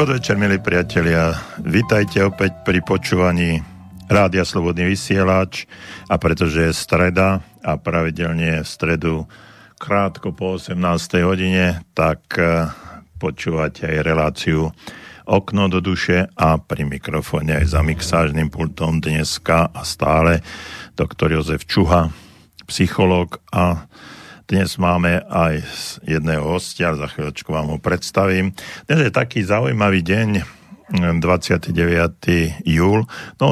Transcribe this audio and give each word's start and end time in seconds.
Podvečer, 0.00 0.40
milí 0.40 0.56
priatelia. 0.56 1.36
Vítajte 1.60 2.24
opäť 2.24 2.64
pri 2.64 2.80
počúvaní 2.80 3.60
Rádia 4.08 4.48
Slobodný 4.48 4.96
vysielač 4.96 5.68
a 6.08 6.16
pretože 6.16 6.64
je 6.64 6.72
streda 6.72 7.44
a 7.60 7.76
pravidelne 7.76 8.64
v 8.64 8.68
stredu 8.68 9.28
krátko 9.76 10.32
po 10.32 10.56
18. 10.56 10.80
hodine, 11.20 11.84
tak 11.92 12.32
eh, 12.40 12.72
počúvate 13.20 13.92
aj 13.92 14.00
reláciu 14.00 14.72
Okno 15.28 15.68
do 15.68 15.84
duše 15.84 16.32
a 16.32 16.56
pri 16.56 16.88
mikrofóne 16.88 17.60
aj 17.60 17.76
za 17.76 17.84
mixážnym 17.84 18.48
pultom 18.48 19.04
dneska 19.04 19.68
a 19.68 19.84
stále 19.84 20.40
doktor 20.96 21.28
Jozef 21.28 21.68
Čuha, 21.68 22.08
psychológ 22.64 23.36
a 23.52 23.84
dnes 24.50 24.82
máme 24.82 25.22
aj 25.30 25.62
jedného 26.02 26.42
hostia, 26.42 26.98
za 26.98 27.06
chvíľočku 27.06 27.54
vám 27.54 27.70
ho 27.70 27.78
predstavím. 27.78 28.50
Dnes 28.90 29.06
je 29.06 29.12
taký 29.14 29.46
zaujímavý 29.46 30.02
deň, 30.02 30.28
29. 31.22 31.70
júl. 32.66 33.06
No, 33.38 33.46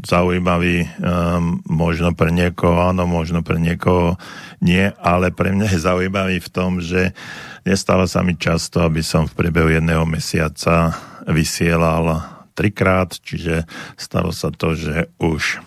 zaujímavý 0.00 0.88
um, 0.96 1.60
možno 1.68 2.16
pre 2.16 2.32
niekoho 2.32 2.88
áno, 2.88 3.04
možno 3.04 3.44
pre 3.44 3.60
niekoho 3.60 4.16
nie, 4.64 4.88
ale 4.96 5.28
pre 5.28 5.52
mňa 5.52 5.76
je 5.76 5.84
zaujímavý 5.84 6.40
v 6.40 6.48
tom, 6.48 6.80
že 6.80 7.12
nestáva 7.68 8.08
sa 8.08 8.24
mi 8.24 8.32
často, 8.40 8.80
aby 8.80 9.04
som 9.04 9.28
v 9.28 9.36
priebehu 9.36 9.76
jedného 9.76 10.08
mesiaca 10.08 10.96
vysielal 11.28 12.24
trikrát, 12.56 13.12
čiže 13.12 13.68
stalo 14.00 14.32
sa 14.32 14.48
to, 14.48 14.72
že 14.72 15.12
už 15.20 15.60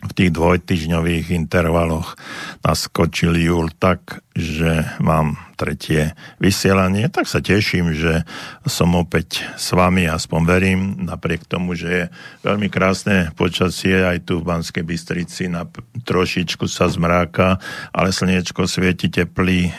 v 0.00 0.12
tých 0.16 0.30
dvojtyžňových 0.32 1.32
intervaloch 1.36 2.16
naskočil 2.64 3.36
júl 3.36 3.68
tak, 3.76 4.24
že 4.40 4.88
mám 4.98 5.36
tretie 5.60 6.16
vysielanie, 6.40 7.12
tak 7.12 7.28
sa 7.28 7.44
teším, 7.44 7.92
že 7.92 8.24
som 8.64 8.96
opäť 8.96 9.44
s 9.60 9.76
vami, 9.76 10.08
aspoň 10.08 10.40
verím, 10.48 10.80
napriek 11.04 11.44
tomu, 11.44 11.76
že 11.76 11.88
je 11.92 12.04
veľmi 12.48 12.72
krásne 12.72 13.28
počasie 13.36 14.00
aj 14.00 14.24
tu 14.24 14.40
v 14.40 14.48
Banskej 14.48 14.80
Bystrici, 14.80 15.52
na, 15.52 15.68
trošičku 16.08 16.64
sa 16.64 16.88
zmráka, 16.88 17.60
ale 17.92 18.08
slniečko 18.08 18.64
svieti 18.64 19.12
teplý 19.12 19.68
e, 19.68 19.72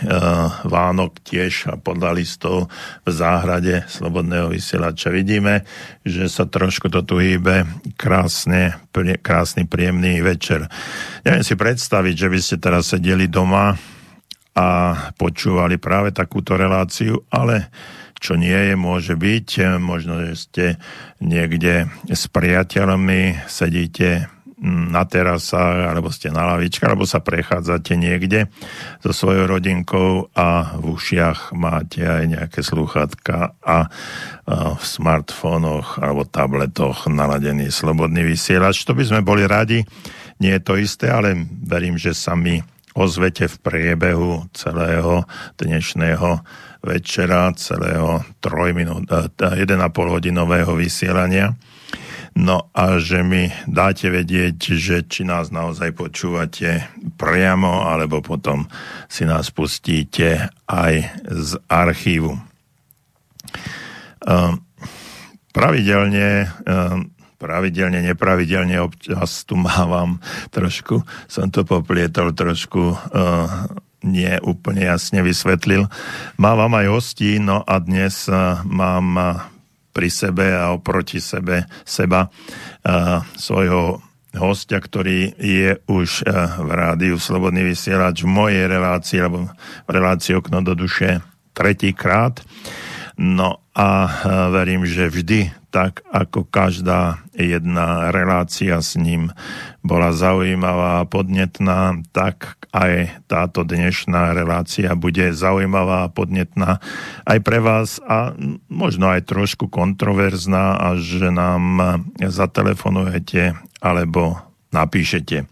Vánok 0.70 1.18
tiež 1.26 1.74
a 1.74 1.82
podľa 1.82 2.14
listov 2.14 2.70
v 3.02 3.10
záhrade 3.10 3.82
Slobodného 3.90 4.54
vysielača 4.54 5.10
vidíme, 5.10 5.66
že 6.06 6.30
sa 6.30 6.46
trošku 6.46 6.94
to 6.94 7.02
tu 7.02 7.18
hýbe, 7.18 7.66
krásne, 7.98 8.78
prie, 8.94 9.18
krásny, 9.18 9.66
príjemný 9.66 10.22
večer. 10.22 10.70
Neviem 11.26 11.42
si 11.42 11.58
predstaviť, 11.58 12.14
že 12.14 12.28
by 12.30 12.38
ste 12.38 12.56
teraz 12.62 12.94
sedeli 12.94 13.26
doma 13.26 13.74
a 14.56 14.68
počúvali 15.16 15.80
práve 15.80 16.12
takúto 16.12 16.60
reláciu, 16.60 17.24
ale 17.32 17.72
čo 18.22 18.38
nie 18.38 18.54
je, 18.54 18.76
môže 18.78 19.18
byť. 19.18 19.80
Možno, 19.82 20.22
že 20.22 20.34
ste 20.38 20.66
niekde 21.18 21.90
s 22.06 22.30
priateľmi, 22.30 23.50
sedíte 23.50 24.30
na 24.62 25.10
terasách, 25.10 25.90
alebo 25.90 26.14
ste 26.14 26.30
na 26.30 26.46
lavičke, 26.46 26.86
alebo 26.86 27.10
sa 27.10 27.18
prechádzate 27.18 27.98
niekde 27.98 28.46
so 29.02 29.10
svojou 29.10 29.50
rodinkou 29.50 30.30
a 30.38 30.78
v 30.78 30.94
ušiach 30.94 31.58
máte 31.58 32.06
aj 32.06 32.24
nejaké 32.30 32.62
sluchatka 32.62 33.58
a 33.58 33.90
v 34.78 34.84
smartfónoch 34.86 35.98
alebo 35.98 36.30
tabletoch 36.30 37.10
naladený 37.10 37.74
slobodný 37.74 38.22
vysielač. 38.22 38.86
To 38.86 38.94
by 38.94 39.02
sme 39.02 39.26
boli 39.26 39.50
radi. 39.50 39.82
Nie 40.38 40.62
je 40.62 40.66
to 40.66 40.78
isté, 40.78 41.10
ale 41.10 41.34
verím, 41.66 41.98
že 41.98 42.14
sa 42.14 42.38
mi 42.38 42.62
ozvete 42.96 43.48
v 43.48 43.56
priebehu 43.62 44.52
celého 44.52 45.24
dnešného 45.56 46.44
večera, 46.82 47.54
celého 47.56 48.26
3 48.42 48.74
minút, 48.74 49.06
1,5 49.08 49.68
hodinového 49.94 50.74
vysielania. 50.74 51.56
No 52.32 52.72
a 52.72 52.96
že 52.96 53.28
mi 53.28 53.52
dáte 53.68 54.08
vedieť, 54.08 54.56
že 54.80 55.04
či 55.04 55.28
nás 55.28 55.52
naozaj 55.52 55.92
počúvate 55.92 56.88
priamo, 57.20 57.84
alebo 57.84 58.24
potom 58.24 58.72
si 59.12 59.28
nás 59.28 59.52
pustíte 59.52 60.48
aj 60.64 61.12
z 61.28 61.60
archívu. 61.68 62.40
Ehm, 64.24 64.64
pravidelne 65.52 66.48
pravidelne, 67.42 68.06
nepravidelne 68.06 68.78
občas 68.78 69.42
tu 69.50 69.58
mávam 69.58 70.22
trošku, 70.54 71.02
som 71.26 71.50
to 71.50 71.66
poplietol 71.66 72.30
trošku 72.38 72.94
uh, 72.94 73.66
nie 74.06 74.30
úplne 74.46 74.86
jasne 74.86 75.26
vysvetlil. 75.26 75.90
Mávam 76.38 76.78
aj 76.78 76.86
hostí, 76.94 77.42
no 77.42 77.66
a 77.66 77.82
dnes 77.82 78.30
uh, 78.30 78.62
mám 78.70 79.06
uh, 79.18 79.26
pri 79.90 80.14
sebe 80.14 80.54
a 80.54 80.70
oproti 80.78 81.18
sebe 81.18 81.66
seba 81.82 82.30
uh, 82.30 83.26
svojho 83.34 84.06
hostia, 84.32 84.80
ktorý 84.80 85.36
je 85.36 85.76
už 85.92 86.24
v 86.64 86.70
rádiu 86.72 87.20
Slobodný 87.20 87.68
vysielač 87.68 88.24
v 88.24 88.32
mojej 88.32 88.64
relácii, 88.64 89.20
alebo 89.20 89.52
v 89.84 89.90
relácii 89.92 90.40
Okno 90.40 90.64
do 90.64 90.72
duše 90.72 91.20
tretíkrát. 91.52 92.40
No 93.20 93.60
a 93.76 94.08
verím, 94.48 94.88
že 94.88 95.12
vždy 95.12 95.52
tak 95.72 96.04
ako 96.12 96.44
každá 96.52 97.24
jedna 97.32 98.12
relácia 98.12 98.78
s 98.84 99.00
ním 99.00 99.32
bola 99.82 100.12
zaujímavá 100.12 101.02
a 101.02 101.08
podnetná, 101.08 102.04
tak 102.12 102.60
aj 102.76 103.24
táto 103.32 103.64
dnešná 103.64 104.36
relácia 104.36 104.92
bude 105.00 105.32
zaujímavá 105.32 106.08
a 106.08 106.12
podnetná 106.12 106.84
aj 107.24 107.40
pre 107.40 107.60
vás 107.64 108.04
a 108.04 108.36
možno 108.68 109.12
aj 109.12 109.28
trošku 109.28 109.72
kontroverzná 109.72 110.78
a 110.78 110.88
že 111.00 111.32
nám 111.32 112.04
zatelefonujete 112.20 113.56
alebo 113.80 114.40
napíšete. 114.76 115.48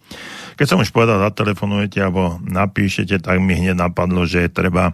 Keď 0.59 0.67
som 0.67 0.83
už 0.83 0.91
povedal, 0.91 1.23
zatelefonujete 1.23 2.03
alebo 2.03 2.35
napíšete, 2.43 3.23
tak 3.23 3.39
mi 3.39 3.55
hneď 3.55 3.79
napadlo, 3.79 4.27
že 4.27 4.43
je 4.43 4.51
treba 4.51 4.91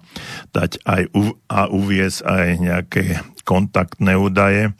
dať 0.53 0.78
aj 0.85 1.09
a 1.50 1.66
uviesť 1.74 2.19
aj 2.22 2.47
nejaké 2.62 3.03
kontaktné 3.41 4.14
údaje 4.14 4.74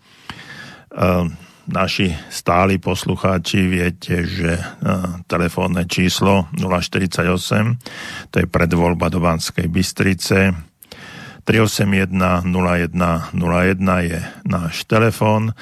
naši 1.66 2.14
stáli 2.30 2.78
poslucháči 2.78 3.66
viete, 3.66 4.26
že 4.26 4.58
ehm, 4.58 5.26
telefónne 5.26 5.90
číslo 5.90 6.48
048, 6.58 8.32
to 8.32 8.36
je 8.42 8.48
predvoľba 8.48 9.10
do 9.10 9.20
Banskej 9.20 9.68
Bystrice, 9.70 10.54
381 11.46 12.10
0101 12.50 14.10
je 14.10 14.20
náš 14.50 14.90
telefón. 14.90 15.54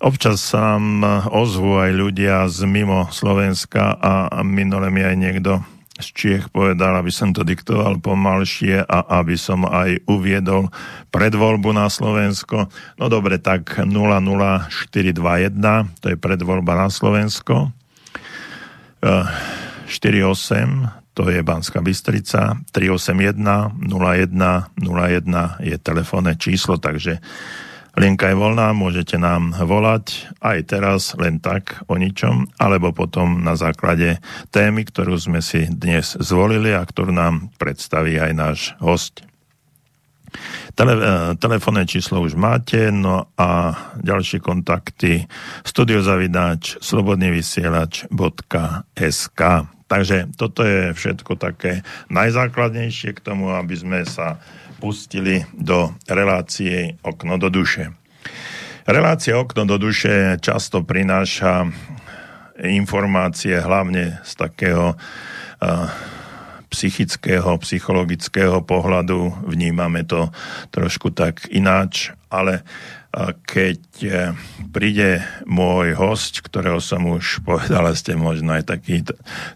Občas 0.00 0.40
sa 0.40 0.80
nám 0.80 1.28
ozvú 1.28 1.76
aj 1.76 1.92
ľudia 1.92 2.48
z 2.48 2.64
mimo 2.64 3.12
Slovenska 3.12 4.00
a 4.00 4.40
minule 4.40 4.88
mi 4.88 5.04
aj 5.04 5.16
niekto 5.16 5.60
z 5.96 6.08
Čiech 6.12 6.52
povedal, 6.52 6.92
aby 7.00 7.08
som 7.08 7.32
to 7.32 7.40
diktoval 7.40 7.96
pomalšie 8.04 8.84
a 8.84 8.98
aby 9.20 9.36
som 9.40 9.64
aj 9.64 10.04
uviedol 10.04 10.68
predvoľbu 11.08 11.72
na 11.72 11.88
Slovensko. 11.88 12.68
No 13.00 13.04
dobre, 13.08 13.40
tak 13.40 13.80
00421, 13.80 15.56
to 16.00 16.06
je 16.12 16.16
predvoľba 16.20 16.72
na 16.76 16.88
Slovensko. 16.92 17.72
48, 19.00 19.88
e, 19.88 21.06
to 21.16 21.32
je 21.32 21.40
Banská 21.40 21.80
Bystrica, 21.80 22.60
381 22.76 23.40
01 23.88 24.36
01 24.76 25.64
je 25.64 25.76
telefónne 25.80 26.36
číslo, 26.36 26.76
takže 26.76 27.24
Linka 27.96 28.28
je 28.28 28.36
voľná, 28.36 28.76
môžete 28.76 29.16
nám 29.16 29.56
volať 29.56 30.28
aj 30.44 30.68
teraz 30.68 31.16
len 31.16 31.40
tak 31.40 31.80
o 31.88 31.96
ničom, 31.96 32.44
alebo 32.60 32.92
potom 32.92 33.40
na 33.40 33.56
základe 33.56 34.20
témy, 34.52 34.84
ktorú 34.84 35.16
sme 35.16 35.40
si 35.40 35.64
dnes 35.64 36.12
zvolili 36.20 36.76
a 36.76 36.84
ktorú 36.84 37.08
nám 37.08 37.48
predstaví 37.56 38.20
aj 38.20 38.32
náš 38.36 38.76
host. 38.84 39.24
Tele, 40.76 40.92
e, 40.92 41.40
telefónne 41.40 41.88
číslo 41.88 42.20
už 42.20 42.36
máte, 42.36 42.92
no 42.92 43.32
a 43.40 43.72
ďalšie 43.96 44.44
kontakty 44.44 45.24
studiozavidáč 45.64 46.76
slobodnyvysielač.sk 46.84 49.40
Takže 49.86 50.34
toto 50.34 50.66
je 50.66 50.90
všetko 50.98 51.38
také 51.38 51.86
najzákladnejšie 52.10 53.14
k 53.14 53.22
tomu, 53.22 53.54
aby 53.54 53.74
sme 53.78 54.02
sa 54.02 54.42
pustili 54.78 55.44
do 55.56 55.92
relácie 56.08 57.00
Okno 57.02 57.40
do 57.40 57.48
duše. 57.48 57.92
Relácia 58.86 59.34
Okno 59.34 59.66
do 59.66 59.80
duše 59.82 60.38
často 60.38 60.86
prináša 60.86 61.66
informácie 62.62 63.58
hlavne 63.60 64.22
z 64.24 64.32
takého 64.38 64.94
uh, 64.94 65.90
psychického, 66.70 67.56
psychologického 67.60 68.62
pohľadu. 68.62 69.48
Vnímame 69.48 70.04
to 70.04 70.28
trošku 70.70 71.12
tak 71.12 71.48
ináč, 71.52 72.12
ale 72.28 72.62
keď 73.24 73.80
e, 74.04 74.36
príde 74.76 75.24
môj 75.48 75.96
host, 75.96 76.44
ktorého 76.44 76.84
som 76.84 77.00
už 77.08 77.40
povedal, 77.48 77.88
ste 77.96 78.12
možno 78.12 78.52
aj 78.52 78.68
takí, 78.68 79.00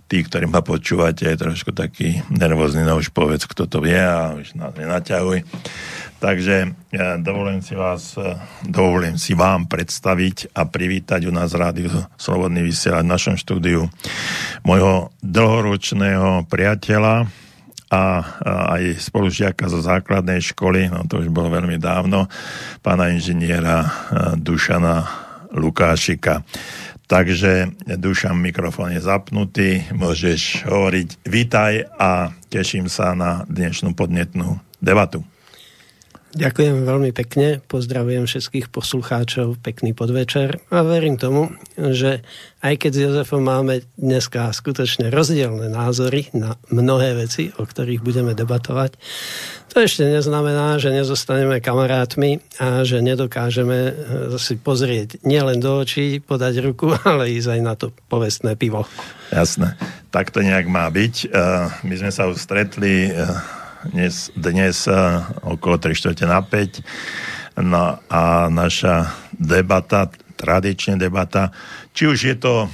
tí, 0.08 0.18
ktorí 0.24 0.48
ma 0.48 0.64
počúvate, 0.64 1.28
je 1.28 1.36
trošku 1.36 1.76
taký 1.76 2.24
nervózny, 2.32 2.88
no 2.88 2.96
už 2.96 3.12
povedz, 3.12 3.44
kto 3.44 3.68
to 3.68 3.84
vie 3.84 4.00
a 4.00 4.32
už 4.32 4.56
nás 4.56 4.72
nenaťahuj. 4.72 5.44
Takže 6.20 6.76
ja 6.92 7.16
dovolím 7.20 7.60
si 7.60 7.76
vás, 7.76 8.16
e, 8.16 8.32
dovolím 8.64 9.20
si 9.20 9.36
vám 9.36 9.68
predstaviť 9.68 10.56
a 10.56 10.64
privítať 10.64 11.28
u 11.28 11.32
nás 11.32 11.52
rádiu 11.52 11.92
Slobodný 12.16 12.64
vysielať 12.64 13.04
v 13.04 13.12
našom 13.12 13.36
štúdiu 13.36 13.92
môjho 14.64 15.12
dlhoročného 15.20 16.48
priateľa, 16.48 17.28
a, 17.90 18.22
aj 18.78 19.02
spolužiaka 19.02 19.66
zo 19.66 19.82
základnej 19.82 20.38
školy, 20.54 20.86
no 20.88 21.04
to 21.10 21.18
už 21.18 21.28
bolo 21.34 21.50
veľmi 21.50 21.76
dávno, 21.76 22.30
pána 22.80 23.10
inžiniera 23.10 23.84
Dušana 24.38 25.04
Lukášika. 25.50 26.46
Takže 27.10 27.74
Dušan, 27.98 28.38
mikrofón 28.38 28.94
je 28.94 29.02
zapnutý, 29.02 29.82
môžeš 29.90 30.62
hovoriť. 30.62 31.26
Vítaj 31.26 31.90
a 31.98 32.30
teším 32.46 32.86
sa 32.86 33.18
na 33.18 33.42
dnešnú 33.50 33.98
podnetnú 33.98 34.62
debatu. 34.78 35.26
Ďakujem 36.30 36.86
veľmi 36.86 37.10
pekne, 37.10 37.58
pozdravujem 37.66 38.30
všetkých 38.30 38.70
poslucháčov, 38.70 39.58
pekný 39.66 39.98
podvečer 39.98 40.62
a 40.70 40.86
verím 40.86 41.18
tomu, 41.18 41.50
že 41.74 42.22
aj 42.62 42.86
keď 42.86 42.90
s 42.94 43.02
Jozefom 43.02 43.42
máme 43.42 43.82
dneska 43.98 44.54
skutočne 44.54 45.10
rozdielne 45.10 45.66
názory 45.66 46.30
na 46.30 46.54
mnohé 46.70 47.18
veci, 47.18 47.50
o 47.58 47.66
ktorých 47.66 48.06
budeme 48.06 48.38
debatovať, 48.38 48.94
to 49.70 49.86
ešte 49.86 50.02
neznamená, 50.02 50.78
že 50.82 50.90
nezostaneme 50.90 51.62
kamarátmi 51.62 52.42
a 52.58 52.82
že 52.82 53.02
nedokážeme 53.02 53.78
eh, 53.78 53.94
si 54.38 54.54
pozrieť 54.54 55.22
nielen 55.26 55.58
do 55.58 55.82
očí, 55.82 56.22
podať 56.22 56.62
ruku, 56.62 56.94
ale 57.10 57.30
ísť 57.34 57.58
aj 57.58 57.60
na 57.62 57.74
to 57.74 57.90
povestné 58.06 58.54
pivo. 58.54 58.86
Jasné, 59.34 59.78
tak 60.14 60.30
to 60.30 60.46
nejak 60.46 60.70
má 60.70 60.86
byť. 60.90 61.14
Eh, 61.26 61.30
my 61.86 61.94
sme 61.98 62.10
sa 62.14 62.30
už 62.30 62.38
stretli 62.38 63.10
eh, 63.10 63.58
dnes, 63.88 64.28
dnes 64.36 64.84
uh, 64.84 65.24
okolo 65.46 65.80
3 65.80 65.96
čtvrte 65.96 66.24
na 66.28 66.44
5. 66.44 67.60
No 67.64 68.00
a 68.08 68.48
naša 68.52 69.12
debata, 69.32 70.12
tradične 70.36 71.00
debata, 71.00 71.52
či 71.92 72.08
už 72.08 72.18
je 72.20 72.36
to 72.36 72.68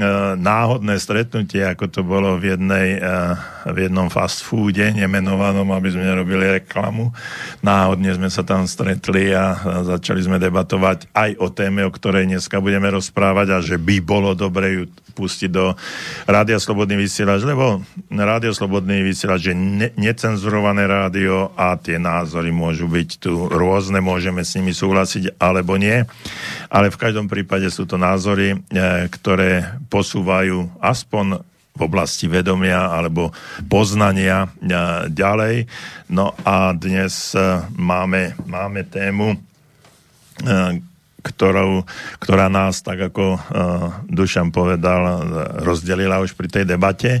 E, 0.00 0.08
náhodné 0.32 0.96
stretnutie, 0.96 1.60
ako 1.60 1.84
to 1.92 2.00
bolo 2.00 2.40
v, 2.40 2.56
jednej, 2.56 2.96
e, 2.96 3.00
v 3.68 3.88
jednom 3.88 4.08
fast 4.08 4.46
foode 4.46 4.92
nemenovanom, 4.94 5.68
aby 5.74 5.88
sme 5.92 6.08
nerobili 6.08 6.62
reklamu. 6.62 7.12
Náhodne 7.60 8.14
sme 8.16 8.28
sa 8.32 8.46
tam 8.46 8.64
stretli 8.64 9.32
a 9.34 9.56
začali 9.84 10.24
sme 10.24 10.40
debatovať 10.40 11.12
aj 11.12 11.30
o 11.40 11.48
téme, 11.52 11.84
o 11.84 11.90
ktorej 11.92 12.28
dneska 12.30 12.62
budeme 12.62 12.88
rozprávať 12.88 13.46
a 13.52 13.58
že 13.60 13.76
by 13.76 14.00
bolo 14.00 14.32
dobre 14.32 14.66
ju 14.76 14.82
pustiť 15.10 15.50
do 15.52 15.74
Rádia 16.24 16.56
Slobodný 16.56 16.96
vysielač, 16.96 17.44
lebo 17.44 17.82
Rádio 18.08 18.54
Slobodný 18.54 19.04
vysielač 19.04 19.52
je 19.52 19.56
ne- 19.58 19.92
necenzurované 19.98 20.86
rádio 20.88 21.52
a 21.58 21.76
tie 21.76 22.00
názory 22.00 22.54
môžu 22.54 22.88
byť 22.88 23.08
tu 23.20 23.50
rôzne, 23.50 24.00
môžeme 24.00 24.46
s 24.46 24.56
nimi 24.56 24.72
súhlasiť 24.72 25.36
alebo 25.36 25.76
nie, 25.76 26.06
ale 26.72 26.88
v 26.88 27.00
každom 27.00 27.26
prípade 27.28 27.68
sú 27.68 27.84
to 27.84 28.00
názory, 28.00 28.56
e, 28.56 28.56
ktoré 29.12 29.76
posúvajú 29.92 30.80
aspoň 30.80 31.49
v 31.74 31.80
oblasti 31.86 32.26
vedomia 32.26 32.90
alebo 32.90 33.30
poznania 33.70 34.44
e, 34.44 34.48
ďalej. 35.08 35.64
No 36.10 36.34
a 36.42 36.74
dnes 36.74 37.32
e, 37.32 37.40
máme, 37.78 38.34
máme 38.44 38.84
tému, 38.84 39.32
e, 39.32 39.38
ktorou, 41.20 41.84
ktorá 42.16 42.48
nás, 42.48 42.80
tak 42.80 43.12
ako 43.12 43.36
Dušan 44.08 44.48
povedal, 44.56 45.20
rozdelila 45.60 46.16
už 46.24 46.32
pri 46.32 46.48
tej 46.48 46.64
debate. 46.64 47.20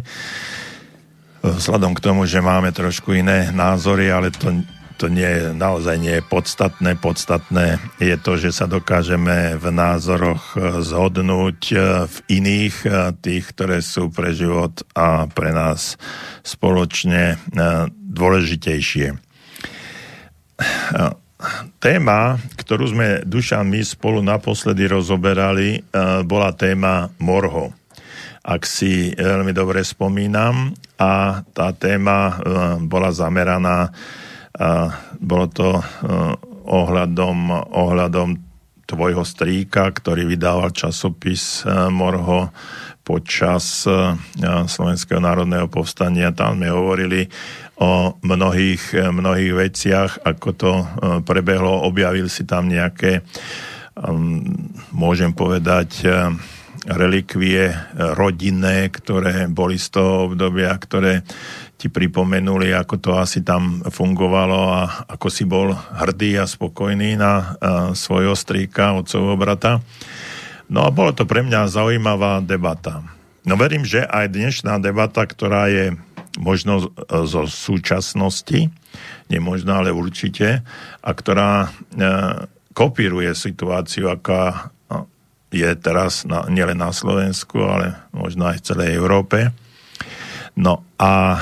Vzhľadom 1.44 1.92
k 1.92 2.04
tomu, 2.08 2.24
že 2.24 2.40
máme 2.40 2.72
trošku 2.72 3.12
iné 3.12 3.52
názory, 3.52 4.08
ale 4.08 4.32
to 4.32 4.56
to 5.00 5.08
nie, 5.08 5.56
naozaj 5.56 5.96
nie 5.96 6.20
je 6.20 6.28
podstatné. 6.28 7.00
Podstatné 7.00 7.80
je 7.96 8.20
to, 8.20 8.36
že 8.36 8.52
sa 8.52 8.68
dokážeme 8.68 9.56
v 9.56 9.66
názoroch 9.72 10.52
e, 10.52 10.84
zhodnúť 10.84 11.60
e, 11.72 11.76
v 12.04 12.16
iných, 12.28 12.76
e, 12.84 12.88
tých, 13.16 13.48
ktoré 13.56 13.80
sú 13.80 14.12
pre 14.12 14.36
život 14.36 14.84
a 14.92 15.24
pre 15.24 15.56
nás 15.56 15.96
spoločne 16.44 17.40
dôležitejšie. 17.96 19.16
Téma, 21.80 22.20
ktorú 22.60 22.84
sme, 22.92 23.24
Dušan, 23.24 23.64
my 23.72 23.80
spolu 23.80 24.20
naposledy 24.20 24.84
rozoberali, 24.84 25.80
bola 26.28 26.52
téma 26.52 27.08
Morho 27.16 27.72
ak 28.40 28.64
si 28.64 29.12
veľmi 29.14 29.52
dobre 29.52 29.84
spomínam. 29.84 30.72
A 30.96 31.44
tá 31.52 31.76
téma 31.76 32.40
bola 32.88 33.12
zameraná 33.12 33.92
a 34.60 34.92
bolo 35.16 35.46
to 35.48 35.68
e, 35.72 35.82
ohľadom, 36.68 37.38
ohľadom 37.72 38.28
tvojho 38.84 39.24
strýka, 39.24 39.88
ktorý 39.88 40.28
vydával 40.28 40.76
časopis 40.76 41.64
e, 41.64 41.88
Morho 41.88 42.52
počas 43.00 43.88
e, 43.88 44.12
Slovenského 44.68 45.18
národného 45.18 45.64
povstania. 45.72 46.36
Tam 46.36 46.60
sme 46.60 46.68
hovorili 46.68 47.24
o 47.80 48.12
mnohých, 48.20 49.08
mnohých 49.08 49.52
veciach, 49.56 50.10
ako 50.28 50.48
to 50.52 50.72
prebehlo. 51.24 51.88
Objavil 51.88 52.28
si 52.28 52.44
tam 52.44 52.68
nejaké, 52.68 53.24
môžem 54.92 55.32
povedať, 55.32 56.04
relikvie 56.84 57.72
rodinné, 57.96 58.92
ktoré 58.92 59.48
boli 59.48 59.80
z 59.80 59.96
toho 59.96 60.28
obdobia, 60.28 60.76
ktoré 60.76 61.24
ti 61.80 61.88
pripomenuli, 61.88 62.76
ako 62.76 63.00
to 63.00 63.10
asi 63.16 63.40
tam 63.40 63.80
fungovalo 63.80 64.60
a 64.68 64.80
ako 65.16 65.32
si 65.32 65.48
bol 65.48 65.72
hrdý 65.72 66.36
a 66.36 66.44
spokojný 66.44 67.16
na 67.16 67.56
svojho 67.96 68.36
strýka, 68.36 69.00
otcovho 69.00 69.40
brata. 69.40 69.80
No 70.68 70.84
a 70.84 70.92
bolo 70.92 71.16
to 71.16 71.24
pre 71.24 71.40
mňa 71.40 71.72
zaujímavá 71.72 72.44
debata. 72.44 73.00
No 73.48 73.56
verím, 73.56 73.88
že 73.88 74.04
aj 74.04 74.28
dnešná 74.28 74.76
debata, 74.76 75.24
ktorá 75.24 75.72
je 75.72 75.96
možno 76.36 76.92
zo 77.08 77.48
súčasnosti, 77.48 78.68
nemožno, 79.32 79.80
ale 79.80 79.90
určite, 79.90 80.60
a 81.00 81.10
ktorá 81.10 81.64
e, 81.64 81.68
kopíruje 82.76 83.32
situáciu, 83.32 84.12
aká 84.12 84.70
je 85.50 85.70
teraz 85.74 86.22
na, 86.22 86.46
nielen 86.46 86.78
na 86.78 86.94
Slovensku, 86.94 87.58
ale 87.58 87.98
možno 88.14 88.46
aj 88.46 88.62
v 88.62 88.66
celej 88.70 88.90
Európe, 88.94 89.50
No 90.58 90.82
a 90.98 91.12
e, 91.36 91.40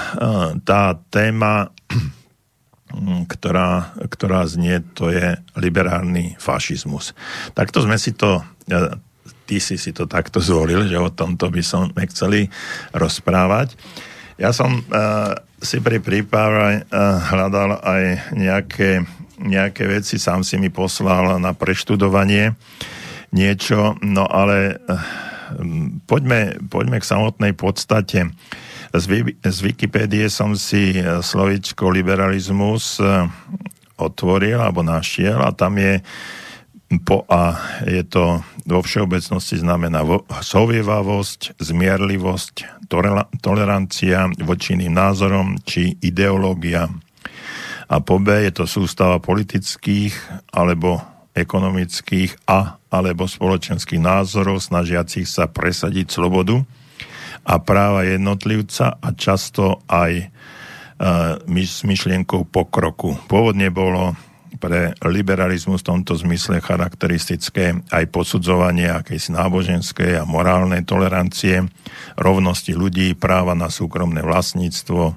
tá 0.62 0.96
téma, 1.08 1.72
ktorá, 3.32 3.96
ktorá 4.08 4.44
znie, 4.44 4.84
to 4.92 5.08
je 5.08 5.36
liberálny 5.56 6.36
fašizmus. 6.36 7.16
Takto 7.56 7.84
sme 7.84 7.96
si 7.96 8.12
to, 8.12 8.44
e, 8.68 8.78
ty 9.48 9.58
si 9.62 9.80
si 9.80 9.96
to 9.96 10.04
takto 10.04 10.44
zvolil, 10.44 10.84
že 10.84 11.00
o 11.00 11.08
tomto 11.08 11.48
by 11.48 11.62
som 11.64 11.88
chceli 12.12 12.52
rozprávať. 12.92 13.72
Ja 14.38 14.54
som 14.54 14.70
uh, 14.70 15.34
si 15.58 15.82
pri 15.82 15.98
príprave 15.98 16.86
uh, 16.86 17.18
hľadal 17.34 17.82
aj 17.82 18.30
nejaké, 18.38 19.02
nejaké 19.42 19.90
veci, 19.90 20.14
sám 20.14 20.46
si 20.46 20.62
mi 20.62 20.70
poslal 20.70 21.42
na 21.42 21.58
preštudovanie 21.58 22.54
niečo, 23.34 23.98
no 23.98 24.30
ale 24.30 24.78
uh, 24.78 24.94
poďme, 26.06 26.54
poďme 26.70 27.02
k 27.02 27.08
samotnej 27.10 27.50
podstate. 27.58 28.30
Uh, 28.30 28.67
z, 28.94 29.58
Wikipédie 29.60 30.32
som 30.32 30.56
si 30.56 30.96
e, 30.96 31.20
slovičko 31.20 31.92
liberalizmus 31.92 32.96
e, 33.00 33.28
otvoril 34.00 34.56
alebo 34.56 34.80
našiel 34.80 35.42
a 35.44 35.52
tam 35.52 35.76
je 35.76 36.00
po 37.04 37.28
A 37.28 37.52
je 37.84 38.00
to 38.00 38.40
vo 38.64 38.80
všeobecnosti 38.80 39.60
znamená 39.60 40.00
sovievavosť, 40.40 41.60
zmierlivosť, 41.60 42.88
tolerancia 43.44 44.32
voči 44.40 44.72
iným 44.72 44.96
názorom 44.96 45.60
či 45.68 46.00
ideológia. 46.00 46.88
A 47.92 47.96
po 48.00 48.16
B 48.16 48.40
je 48.40 48.52
to 48.56 48.64
sústava 48.64 49.20
politických 49.20 50.16
alebo 50.48 51.04
ekonomických 51.36 52.48
a 52.48 52.80
alebo 52.88 53.28
spoločenských 53.28 54.00
názorov 54.00 54.64
snažiacich 54.64 55.28
sa 55.28 55.44
presadiť 55.44 56.08
slobodu 56.08 56.64
a 57.48 57.54
práva 57.64 58.04
jednotlivca 58.04 59.00
a 59.00 59.08
často 59.16 59.80
aj 59.88 60.28
uh, 61.00 61.40
s 61.48 61.80
myšlienkou 61.80 62.44
pokroku. 62.52 63.16
Pôvodne 63.24 63.72
bolo 63.72 64.12
pre 64.60 64.92
liberalizmus 65.06 65.80
v 65.80 65.88
tomto 65.94 66.18
zmysle 66.18 66.58
charakteristické 66.58 67.78
aj 67.88 68.04
posudzovanie 68.10 68.90
akejsi 68.90 69.32
náboženskej 69.32 70.18
a 70.18 70.28
morálnej 70.28 70.82
tolerancie, 70.82 71.64
rovnosti 72.18 72.74
ľudí, 72.74 73.14
práva 73.14 73.54
na 73.54 73.70
súkromné 73.70 74.20
vlastníctvo, 74.20 75.14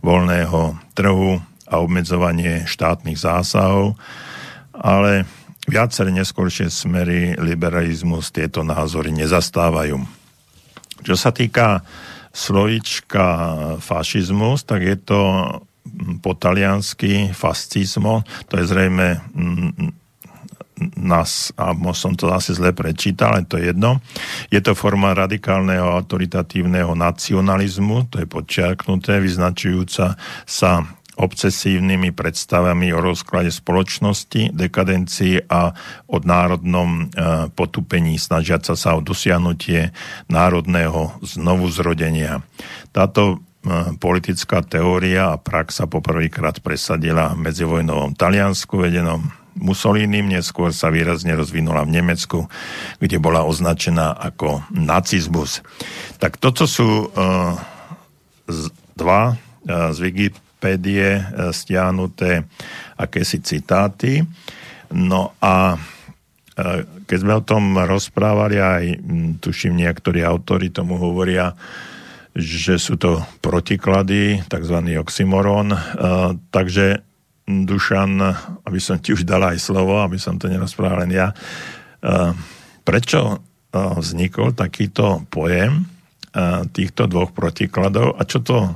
voľného 0.00 0.60
trhu 0.94 1.42
a 1.66 1.74
obmedzovanie 1.82 2.64
štátnych 2.64 3.18
zásahov. 3.18 3.98
Ale 4.70 5.26
viaceré 5.66 6.14
neskôršie 6.14 6.70
smery 6.70 7.34
liberalizmus 7.42 8.30
tieto 8.30 8.62
názory 8.62 9.10
nezastávajú. 9.10 10.25
Čo 11.06 11.14
sa 11.14 11.30
týka 11.30 11.86
slovička 12.34 13.26
fašizmus, 13.78 14.66
tak 14.66 14.82
je 14.82 14.96
to 14.98 15.20
po 16.18 16.34
taliansky 16.34 17.30
fascismo, 17.30 18.26
to 18.50 18.58
je 18.58 18.66
zrejme 18.66 19.22
nás, 20.98 21.56
a 21.56 21.72
som 21.96 22.12
to 22.12 22.28
asi 22.28 22.52
zle 22.52 22.76
prečítal, 22.76 23.32
ale 23.32 23.48
to 23.48 23.56
je 23.56 23.72
jedno. 23.72 24.04
Je 24.52 24.60
to 24.60 24.76
forma 24.76 25.16
radikálneho 25.16 25.88
autoritatívneho 25.88 26.92
nacionalizmu, 26.92 28.12
to 28.12 28.20
je 28.20 28.28
podčiarknuté, 28.28 29.22
vyznačujúca 29.22 30.20
sa 30.44 30.70
obsesívnymi 31.16 32.12
predstavami 32.12 32.92
o 32.92 33.00
rozklade 33.00 33.48
spoločnosti, 33.48 34.52
dekadencii 34.52 35.48
a 35.48 35.72
o 36.12 36.16
národnom 36.20 36.88
e, 37.00 37.04
potupení, 37.56 38.20
snažiaca 38.20 38.76
sa 38.76 38.94
o 38.94 39.00
dosiahnutie 39.00 39.96
národného 40.28 41.16
znovuzrodenia. 41.24 42.44
Táto 42.92 43.22
e, 43.32 43.36
politická 43.96 44.60
teória 44.60 45.32
a 45.32 45.40
prax 45.40 45.80
sa 45.80 45.88
poprvýkrát 45.88 46.60
presadila 46.60 47.32
v 47.32 47.48
medzivojnovom 47.48 48.12
Taliansku 48.12 48.76
vedenom 48.76 49.32
Mussolinim, 49.56 50.28
neskôr 50.28 50.68
sa 50.68 50.92
výrazne 50.92 51.32
rozvinula 51.32 51.88
v 51.88 51.96
Nemecku, 51.96 52.44
kde 53.00 53.16
bola 53.16 53.48
označená 53.48 54.12
ako 54.12 54.60
nacizmus. 54.68 55.64
Tak 56.20 56.36
toto 56.36 56.68
sú 56.68 57.08
uh, 57.08 57.56
dva 59.00 59.32
uh, 59.32 59.96
z 59.96 59.98
Wikipédie 60.56 61.20
uh, 61.20 61.52
stiahnuté 61.52 62.48
akési 62.96 63.44
citáty. 63.44 64.24
No 64.88 65.36
a 65.36 65.76
uh, 65.76 66.80
keď 67.04 67.18
sme 67.20 67.36
o 67.36 67.44
tom 67.44 67.76
rozprávali, 67.76 68.56
aj 68.56 68.84
tuším 69.44 69.76
niektorí 69.76 70.24
autori 70.24 70.72
tomu 70.72 70.96
hovoria, 70.96 71.52
že 72.32 72.80
sú 72.80 72.96
to 72.96 73.20
protiklady, 73.44 74.40
tzv. 74.48 74.76
oxymoron. 74.96 75.76
Uh, 75.76 76.40
takže 76.48 77.04
Dušan, 77.46 78.18
aby 78.64 78.80
som 78.80 78.96
ti 78.96 79.12
už 79.12 79.28
dal 79.28 79.44
aj 79.44 79.60
slovo, 79.60 80.00
aby 80.00 80.18
som 80.18 80.34
to 80.34 80.50
nerozprával 80.50 81.06
len 81.06 81.14
ja. 81.14 81.30
Prečo 82.82 83.38
vznikol 83.70 84.50
takýto 84.50 85.22
pojem 85.30 85.86
týchto 86.74 87.06
dvoch 87.06 87.30
protikladov 87.30 88.18
a 88.18 88.26
čo 88.26 88.42
to 88.42 88.74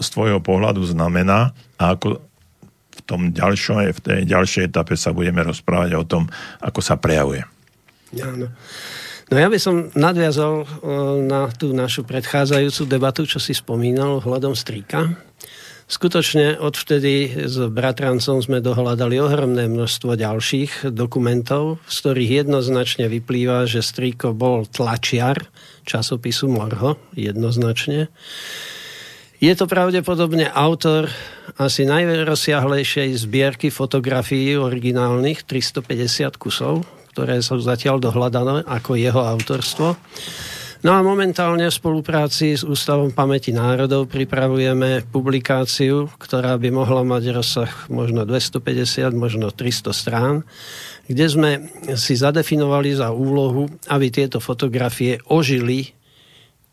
z 0.00 0.08
tvojho 0.14 0.38
pohľadu 0.40 0.82
znamená 0.86 1.50
a 1.76 1.84
ako 1.94 2.22
v 2.96 3.00
tom 3.04 3.34
ďalšom, 3.34 3.92
v 3.92 4.00
tej 4.00 4.20
ďalšej 4.24 4.72
etape 4.72 4.96
sa 4.96 5.12
budeme 5.12 5.44
rozprávať 5.44 5.98
o 5.98 6.04
tom, 6.06 6.30
ako 6.64 6.80
sa 6.80 6.96
prejavuje. 6.96 7.44
Áno. 8.16 8.48
No 9.26 9.34
ja 9.34 9.50
by 9.50 9.58
som 9.58 9.90
nadviazal 9.98 10.62
na 11.26 11.50
tú 11.50 11.74
našu 11.74 12.06
predchádzajúcu 12.06 12.82
debatu, 12.86 13.22
čo 13.26 13.42
si 13.42 13.52
spomínal 13.58 14.22
hľadom 14.22 14.54
strýka. 14.54 15.18
Skutočne 15.86 16.58
odvtedy 16.58 17.46
s 17.46 17.62
bratrancom 17.70 18.42
sme 18.42 18.58
dohľadali 18.58 19.22
ohromné 19.22 19.70
množstvo 19.70 20.18
ďalších 20.18 20.90
dokumentov, 20.90 21.78
z 21.86 21.94
ktorých 22.02 22.30
jednoznačne 22.42 23.06
vyplýva, 23.06 23.70
že 23.70 23.86
Strýko 23.86 24.34
bol 24.34 24.66
tlačiar 24.66 25.46
časopisu 25.86 26.50
Morho, 26.50 26.98
jednoznačne. 27.14 28.10
Je 29.36 29.52
to 29.52 29.68
pravdepodobne 29.68 30.48
autor 30.48 31.12
asi 31.60 31.84
najrozsiahlejšej 31.84 33.20
zbierky 33.20 33.68
fotografií 33.68 34.56
originálnych, 34.56 35.44
350 35.44 36.40
kusov, 36.40 36.88
ktoré 37.12 37.44
sú 37.44 37.60
zatiaľ 37.60 38.00
dohľadané 38.00 38.64
ako 38.64 38.96
jeho 38.96 39.20
autorstvo. 39.20 39.92
No 40.80 40.96
a 40.96 41.04
momentálne 41.04 41.68
v 41.68 41.74
spolupráci 41.74 42.56
s 42.56 42.64
Ústavom 42.64 43.12
pamäti 43.12 43.52
národov 43.52 44.08
pripravujeme 44.08 45.04
publikáciu, 45.04 46.08
ktorá 46.16 46.56
by 46.56 46.68
mohla 46.72 47.04
mať 47.04 47.36
rozsah 47.36 47.72
možno 47.92 48.24
250, 48.24 49.12
možno 49.12 49.52
300 49.52 49.92
strán, 49.92 50.48
kde 51.12 51.26
sme 51.28 51.50
si 51.92 52.16
zadefinovali 52.16 52.96
za 52.96 53.12
úlohu, 53.12 53.68
aby 53.92 54.08
tieto 54.08 54.40
fotografie 54.40 55.20
ožili 55.28 55.92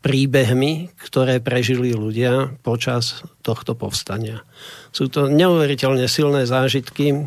príbehmi, 0.04 0.92
ktoré 1.00 1.40
prežili 1.40 1.96
ľudia 1.96 2.60
počas 2.60 3.24
tohto 3.40 3.72
povstania. 3.72 4.44
Sú 4.92 5.08
to 5.08 5.32
neuveriteľne 5.32 6.04
silné 6.04 6.44
zážitky. 6.44 7.24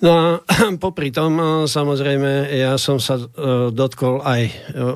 No 0.00 0.10
a 0.16 0.24
popri 0.84 1.12
tom, 1.12 1.36
e, 1.36 1.44
samozrejme, 1.68 2.48
ja 2.48 2.80
som 2.80 2.96
sa 2.96 3.20
e, 3.20 3.24
dotkol 3.68 4.24
aj 4.24 4.42
e, 4.48 4.52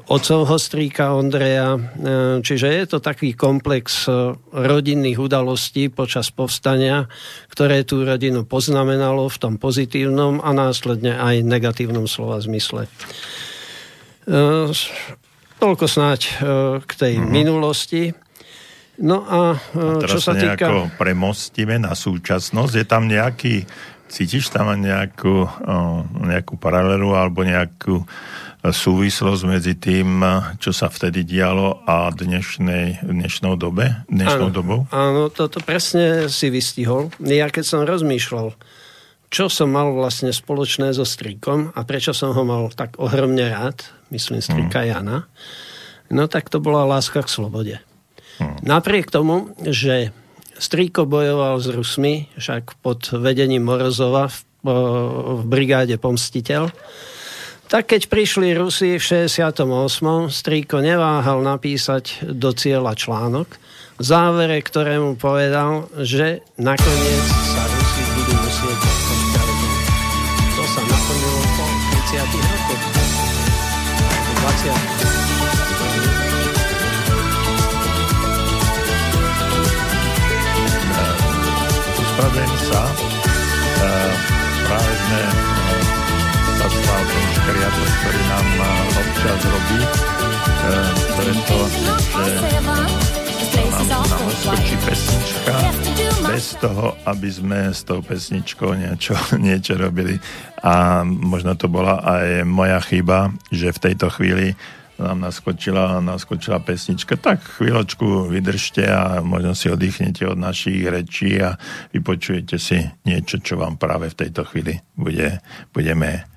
otcovho 0.08 0.56
strýka 0.56 1.12
Ondreja, 1.12 1.76
čiže 2.40 2.72
je 2.72 2.84
to 2.88 2.98
taký 3.04 3.36
komplex 3.36 4.08
rodinných 4.48 5.20
udalostí 5.20 5.92
počas 5.92 6.32
povstania, 6.32 7.04
ktoré 7.52 7.84
tú 7.84 8.08
rodinu 8.08 8.48
poznamenalo 8.48 9.28
v 9.28 9.36
tom 9.36 9.54
pozitívnom 9.60 10.40
a 10.40 10.56
následne 10.56 11.20
aj 11.20 11.44
negatívnom 11.44 12.08
slova 12.08 12.40
zmysle. 12.40 12.88
Toľko 15.64 15.86
snáď 15.88 16.20
k 16.84 16.92
tej 16.92 17.16
uh-huh. 17.16 17.32
minulosti. 17.32 18.12
No 19.00 19.24
a, 19.24 19.56
a 19.56 19.98
teraz 19.98 20.22
čo 20.22 20.30
sa, 20.30 20.36
týka... 20.36 20.92
premostíme 21.00 21.80
na 21.80 21.96
súčasnosť. 21.96 22.72
Je 22.78 22.86
tam 22.86 23.08
nejaký 23.08 23.64
Cítiš 24.14 24.52
tam 24.54 24.70
nejakú, 24.78 25.48
nejakú 26.22 26.54
paralelu 26.54 27.18
alebo 27.18 27.42
nejakú 27.42 28.04
e, 28.04 28.06
súvislosť 28.70 29.42
medzi 29.48 29.74
tým, 29.74 30.22
čo 30.62 30.70
sa 30.70 30.86
vtedy 30.86 31.26
dialo 31.26 31.82
a 31.82 32.14
dnešnej, 32.14 33.02
dnešnou 33.02 33.58
dobe, 33.58 34.06
dnešnou 34.06 34.52
áno, 34.52 34.54
dobou? 34.54 34.80
Áno, 34.94 35.34
toto 35.34 35.58
presne 35.64 36.30
si 36.30 36.46
vystihol. 36.46 37.10
Ja 37.26 37.50
keď 37.50 37.64
som 37.66 37.80
rozmýšľal, 37.82 38.54
čo 39.34 39.50
som 39.50 39.74
mal 39.74 39.90
vlastne 39.90 40.30
spoločné 40.30 40.94
so 40.94 41.02
strikom 41.02 41.74
a 41.74 41.82
prečo 41.82 42.14
som 42.14 42.30
ho 42.30 42.46
mal 42.46 42.70
tak 42.70 43.02
ohromne 43.02 43.50
rád, 43.50 43.82
myslím 44.14 44.38
strika 44.38 44.86
mm. 44.86 44.86
Jana, 44.86 45.18
no 46.14 46.30
tak 46.30 46.46
to 46.54 46.62
bola 46.62 46.86
láska 46.86 47.26
k 47.26 47.26
slobode. 47.26 47.76
Mm. 48.38 48.62
Napriek 48.62 49.10
tomu, 49.10 49.50
že 49.66 50.14
Strýko 50.54 51.10
bojoval 51.10 51.58
s 51.58 51.66
Rusmi, 51.66 52.30
však 52.38 52.78
pod 52.78 53.10
vedením 53.10 53.66
Morozova 53.66 54.30
v, 54.30 54.38
v 54.62 55.42
brigáde 55.50 55.98
Pomstiteľ. 55.98 56.70
Tak 57.66 57.90
keď 57.90 58.06
prišli 58.06 58.54
Rusi 58.54 58.94
v 58.94 59.02
68. 59.02 59.66
Strýko 60.30 60.78
neváhal 60.78 61.42
napísať 61.42 62.22
do 62.22 62.54
cieľa 62.54 62.94
článok, 62.94 63.50
v 63.98 64.02
závere 64.02 64.62
ktorému 64.62 65.18
povedal, 65.18 65.90
že 65.98 66.46
nakoniec 66.54 67.24
sa 67.50 67.73
práve 84.64 84.92
sme 84.96 85.20
e, 85.20 85.32
sa 86.58 86.66
stal 86.68 87.02
ten 87.06 87.24
škriatok, 87.36 87.90
ktorý 88.00 88.20
nám 88.28 88.48
e, 88.48 88.66
občas 88.98 89.40
robí, 89.48 89.80
preto, 91.14 91.56
že 91.68 92.32
nám, 92.64 93.04
skočí 94.44 94.76
pesnička 94.84 95.54
bez 96.24 96.56
toho, 96.58 96.96
aby 97.04 97.28
sme 97.30 97.58
s 97.70 97.84
tou 97.84 98.00
pesničkou 98.00 98.74
niečo, 98.74 99.14
niečo 99.46 99.76
robili. 99.76 100.18
A 100.64 101.04
možno 101.04 101.54
to 101.54 101.68
bola 101.68 102.00
aj 102.00 102.48
moja 102.48 102.80
chyba, 102.80 103.32
že 103.52 103.72
v 103.72 103.82
tejto 103.90 104.08
chvíli 104.08 104.56
nám 104.98 105.20
naskočila, 105.20 105.98
naskočila 105.98 106.62
pesnička, 106.62 107.18
tak 107.18 107.42
chvíľočku 107.58 108.30
vydržte 108.30 108.86
a 108.86 109.20
možno 109.20 109.54
si 109.54 109.66
oddychnete 109.70 110.26
od 110.30 110.38
našich 110.38 110.86
rečí 110.86 111.42
a 111.42 111.58
vypočujete 111.90 112.56
si 112.58 112.78
niečo, 113.02 113.42
čo 113.42 113.58
vám 113.58 113.74
práve 113.74 114.10
v 114.10 114.18
tejto 114.26 114.46
chvíli 114.46 114.78
bude, 114.94 115.42
budeme 115.74 116.30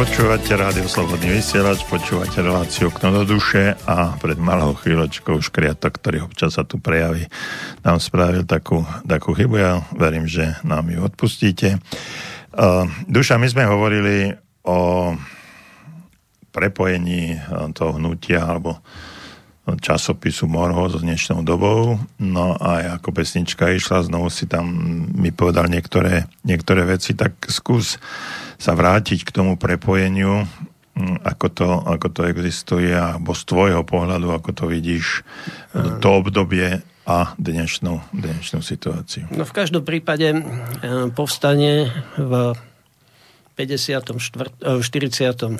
počúvate 0.00 0.56
rádio 0.56 0.88
Slobodný 0.88 1.28
vysielač, 1.28 1.84
počúvate 1.84 2.40
reláciu 2.40 2.88
Okno 2.88 3.20
do 3.20 3.36
duše 3.36 3.76
a 3.84 4.16
pred 4.16 4.40
malou 4.40 4.72
chvíľočkou 4.72 5.36
škriatok, 5.44 5.92
ktorý 6.00 6.24
občas 6.24 6.56
sa 6.56 6.64
tu 6.64 6.80
prejaví, 6.80 7.28
nám 7.84 8.00
spravil 8.00 8.48
takú, 8.48 8.80
takú 9.04 9.36
chybu. 9.36 9.60
Ja 9.60 9.84
verím, 9.92 10.24
že 10.24 10.56
nám 10.64 10.88
ju 10.88 11.04
odpustíte. 11.04 11.84
Uh, 12.56 12.88
Duša, 13.12 13.36
my 13.36 13.44
sme 13.52 13.68
hovorili 13.68 14.32
o 14.64 15.12
prepojení 16.48 17.36
toho 17.76 18.00
hnutia 18.00 18.40
alebo 18.40 18.80
časopisu 19.78 20.50
Morho 20.50 20.90
s 20.90 20.98
dnešnou 20.98 21.46
dobou. 21.46 22.00
No 22.18 22.58
a 22.58 22.98
ako 22.98 23.14
pesnička 23.14 23.70
išla, 23.70 24.08
znovu 24.08 24.32
si 24.32 24.50
tam 24.50 24.66
mi 25.14 25.30
povedal 25.30 25.70
niektoré, 25.70 26.26
niektoré 26.42 26.88
veci, 26.88 27.14
tak 27.14 27.38
skús 27.46 28.00
sa 28.58 28.72
vrátiť 28.74 29.22
k 29.22 29.30
tomu 29.30 29.54
prepojeniu, 29.60 30.48
mm, 30.98 31.22
ako 31.22 31.46
to, 31.52 31.68
ako 31.86 32.08
to 32.10 32.20
existuje, 32.26 32.90
alebo 32.90 33.36
z 33.36 33.42
tvojho 33.46 33.82
pohľadu, 33.86 34.34
ako 34.34 34.50
to 34.56 34.64
vidíš, 34.66 35.22
to 36.02 36.08
obdobie 36.10 36.82
a 37.10 37.34
dnešnú, 37.40 38.14
dnešnú 38.14 38.60
situáciu. 38.62 39.26
No 39.34 39.42
v 39.42 39.54
každom 39.56 39.82
prípade 39.82 40.30
e, 40.30 40.40
povstanie 41.10 41.90
v 42.14 42.54
54, 43.58 44.80
44. 44.80 45.58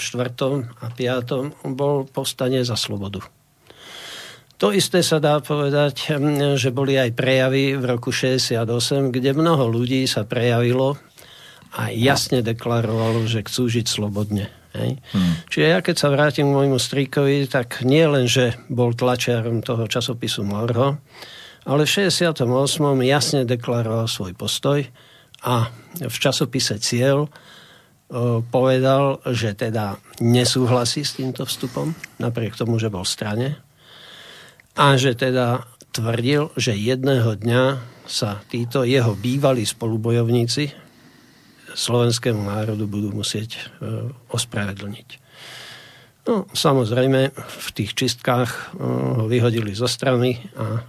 a 0.81 0.87
5. 0.89 1.75
bol 1.75 2.09
povstanie 2.09 2.63
za 2.65 2.79
slobodu. 2.79 3.21
To 4.61 4.77
isté 4.77 5.01
sa 5.01 5.17
dá 5.17 5.41
povedať, 5.41 6.21
že 6.61 6.69
boli 6.69 7.01
aj 7.01 7.17
prejavy 7.17 7.81
v 7.81 7.85
roku 7.89 8.13
68, 8.13 8.61
kde 9.09 9.33
mnoho 9.33 9.73
ľudí 9.73 10.05
sa 10.05 10.29
prejavilo 10.29 11.01
a 11.81 11.89
jasne 11.89 12.45
deklarovalo, 12.45 13.25
že 13.25 13.41
chcú 13.41 13.73
žiť 13.73 13.87
slobodne. 13.89 14.53
Hej. 14.77 15.01
Hmm. 15.17 15.35
Čiže 15.49 15.65
ja 15.65 15.81
keď 15.81 15.97
sa 15.97 16.13
vrátim 16.13 16.53
k 16.53 16.57
môjmu 16.61 16.77
strýkovi, 16.77 17.49
tak 17.49 17.81
nie 17.89 18.05
len, 18.05 18.29
že 18.29 18.53
bol 18.69 18.93
tlačiarom 18.93 19.65
toho 19.65 19.89
časopisu 19.89 20.45
Morho, 20.45 21.01
ale 21.65 21.83
v 21.89 21.91
68. 22.13 22.45
jasne 23.01 23.49
deklaroval 23.49 24.13
svoj 24.13 24.37
postoj 24.37 24.85
a 25.41 25.73
v 26.05 26.17
časopise 26.21 26.77
Ciel 26.85 27.33
povedal, 28.53 29.25
že 29.33 29.57
teda 29.57 29.97
nesúhlasí 30.21 31.01
s 31.01 31.17
týmto 31.17 31.49
vstupom, 31.49 31.97
napriek 32.21 32.61
tomu, 32.61 32.77
že 32.77 32.93
bol 32.93 33.09
v 33.09 33.15
strane 33.15 33.49
a 34.81 34.97
že 34.97 35.13
teda 35.13 35.69
tvrdil, 35.93 36.49
že 36.57 36.73
jedného 36.73 37.37
dňa 37.37 37.65
sa 38.09 38.41
títo 38.49 38.89
jeho 38.89 39.13
bývalí 39.13 39.69
spolubojovníci 39.69 40.73
slovenskému 41.77 42.49
národu 42.49 42.89
budú 42.89 43.13
musieť 43.15 43.61
e, 43.61 43.61
ospravedlniť. 44.33 45.09
No, 46.27 46.49
samozrejme, 46.51 47.31
v 47.37 47.69
tých 47.77 47.93
čistkách 47.95 48.51
e, 48.51 48.61
ho 49.21 49.25
vyhodili 49.29 49.77
zo 49.77 49.87
strany 49.87 50.41
a 50.57 50.83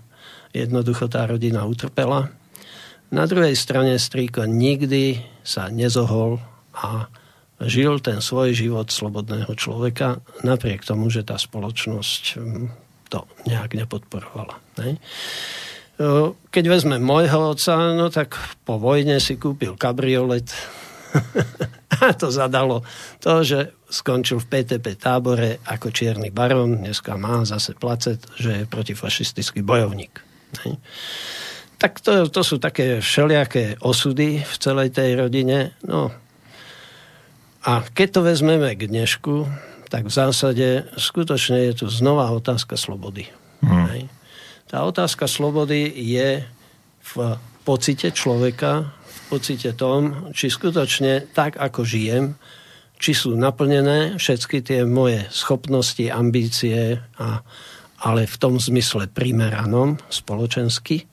jednoducho 0.56 1.12
tá 1.12 1.28
rodina 1.28 1.68
utrpela. 1.68 2.32
Na 3.12 3.28
druhej 3.28 3.54
strane 3.60 4.00
strýko 4.00 4.48
nikdy 4.48 5.20
sa 5.44 5.68
nezohol 5.68 6.40
a 6.74 7.12
žil 7.62 8.02
ten 8.02 8.24
svoj 8.24 8.56
život 8.56 8.90
slobodného 8.90 9.52
človeka, 9.54 10.24
napriek 10.42 10.82
tomu, 10.82 11.12
že 11.14 11.28
tá 11.28 11.38
spoločnosť 11.38 12.42
to 13.12 13.28
nejak 13.44 13.76
nepodporovala. 13.76 14.56
Ne? 14.80 14.96
Keď 16.50 16.66
vezme 16.66 16.98
môjho 16.98 17.54
otca, 17.54 17.94
no 17.94 18.08
tak 18.08 18.40
po 18.64 18.80
vojne 18.80 19.20
si 19.20 19.38
kúpil 19.38 19.76
kabriolet 19.76 20.50
a 22.02 22.16
to 22.16 22.32
zadalo 22.32 22.88
to, 23.20 23.44
že 23.44 23.60
skončil 23.92 24.40
v 24.40 24.50
PTP 24.50 24.96
tábore 24.96 25.60
ako 25.68 25.92
čierny 25.92 26.32
baron, 26.32 26.80
dneska 26.80 27.20
má 27.20 27.44
zase 27.44 27.76
placet, 27.76 28.24
že 28.40 28.64
je 28.64 28.72
protifašistický 28.72 29.62
bojovník. 29.62 30.24
Ne? 30.64 30.80
Tak 31.78 32.00
to, 32.00 32.30
to 32.32 32.42
sú 32.46 32.62
také 32.62 33.04
všelijaké 33.04 33.76
osudy 33.82 34.46
v 34.46 34.56
celej 34.62 34.94
tej 34.96 35.18
rodine. 35.18 35.74
No. 35.82 36.14
A 37.66 37.82
keď 37.82 38.08
to 38.16 38.22
vezmeme 38.22 38.70
k 38.78 38.86
dnešku, 38.86 39.50
tak 39.92 40.08
v 40.08 40.14
zásade 40.16 40.68
skutočne 40.96 41.68
je 41.68 41.84
tu 41.84 41.86
znova 41.92 42.32
otázka 42.32 42.80
slobody. 42.80 43.28
Hmm. 43.60 44.08
Tá 44.72 44.88
otázka 44.88 45.28
slobody 45.28 45.92
je 45.92 46.48
v 47.12 47.14
pocite 47.68 48.16
človeka, 48.16 48.88
v 48.88 49.20
pocite 49.28 49.76
tom, 49.76 50.32
či 50.32 50.48
skutočne 50.48 51.36
tak, 51.36 51.60
ako 51.60 51.84
žijem, 51.84 52.40
či 52.96 53.12
sú 53.12 53.36
naplnené 53.36 54.16
všetky 54.16 54.64
tie 54.64 54.88
moje 54.88 55.28
schopnosti, 55.28 56.08
ambície, 56.08 56.96
a, 57.20 57.44
ale 58.00 58.30
v 58.32 58.36
tom 58.40 58.64
zmysle 58.64 59.12
primeranom, 59.12 60.00
spoločensky, 60.08 61.04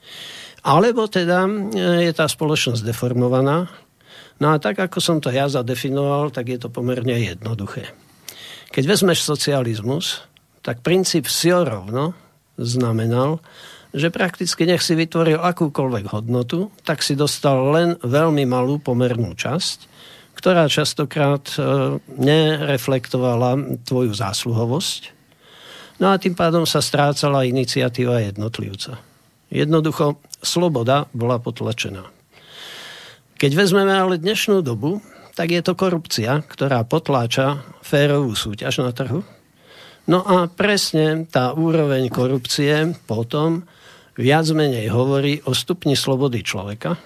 alebo 0.62 1.10
teda 1.10 1.48
e, 1.48 1.50
je 2.06 2.12
tá 2.14 2.30
spoločnosť 2.30 2.86
deformovaná. 2.86 3.66
No 4.38 4.54
a 4.54 4.56
tak, 4.62 4.78
ako 4.78 5.02
som 5.02 5.18
to 5.18 5.34
ja 5.34 5.50
zadefinoval, 5.50 6.30
tak 6.30 6.46
je 6.46 6.58
to 6.62 6.70
pomerne 6.70 7.16
jednoduché. 7.18 7.90
Keď 8.68 8.84
vezmeš 8.84 9.24
socializmus, 9.24 10.24
tak 10.60 10.84
princíp 10.84 11.24
rovno 11.64 12.12
znamenal, 12.60 13.40
že 13.96 14.12
prakticky 14.12 14.68
nech 14.68 14.84
si 14.84 14.92
vytvoril 14.92 15.40
akúkoľvek 15.40 16.12
hodnotu, 16.12 16.68
tak 16.84 17.00
si 17.00 17.16
dostal 17.16 17.72
len 17.72 17.88
veľmi 18.04 18.44
malú 18.44 18.76
pomernú 18.76 19.32
časť, 19.32 19.88
ktorá 20.36 20.68
častokrát 20.68 21.48
e, 21.56 21.58
nereflektovala 22.20 23.80
tvoju 23.88 24.12
zásluhovosť. 24.12 25.16
No 25.98 26.14
a 26.14 26.20
tým 26.20 26.36
pádom 26.36 26.62
sa 26.68 26.78
strácala 26.78 27.48
iniciatíva 27.48 28.22
jednotlivca. 28.22 29.00
Jednoducho, 29.48 30.20
sloboda 30.44 31.08
bola 31.16 31.40
potlačená. 31.40 32.06
Keď 33.40 33.50
vezmeme 33.56 33.96
ale 33.96 34.20
dnešnú 34.20 34.60
dobu, 34.60 35.00
tak 35.38 35.54
je 35.54 35.62
to 35.62 35.78
korupcia, 35.78 36.42
ktorá 36.42 36.82
potláča 36.82 37.62
férovú 37.78 38.34
súťaž 38.34 38.82
na 38.82 38.90
trhu. 38.90 39.22
No 40.10 40.26
a 40.26 40.50
presne 40.50 41.30
tá 41.30 41.54
úroveň 41.54 42.10
korupcie 42.10 42.98
potom 43.06 43.62
viac 44.18 44.50
menej 44.50 44.90
hovorí 44.90 45.38
o 45.46 45.54
stupni 45.54 45.94
slobody 45.94 46.42
človeka, 46.42 46.98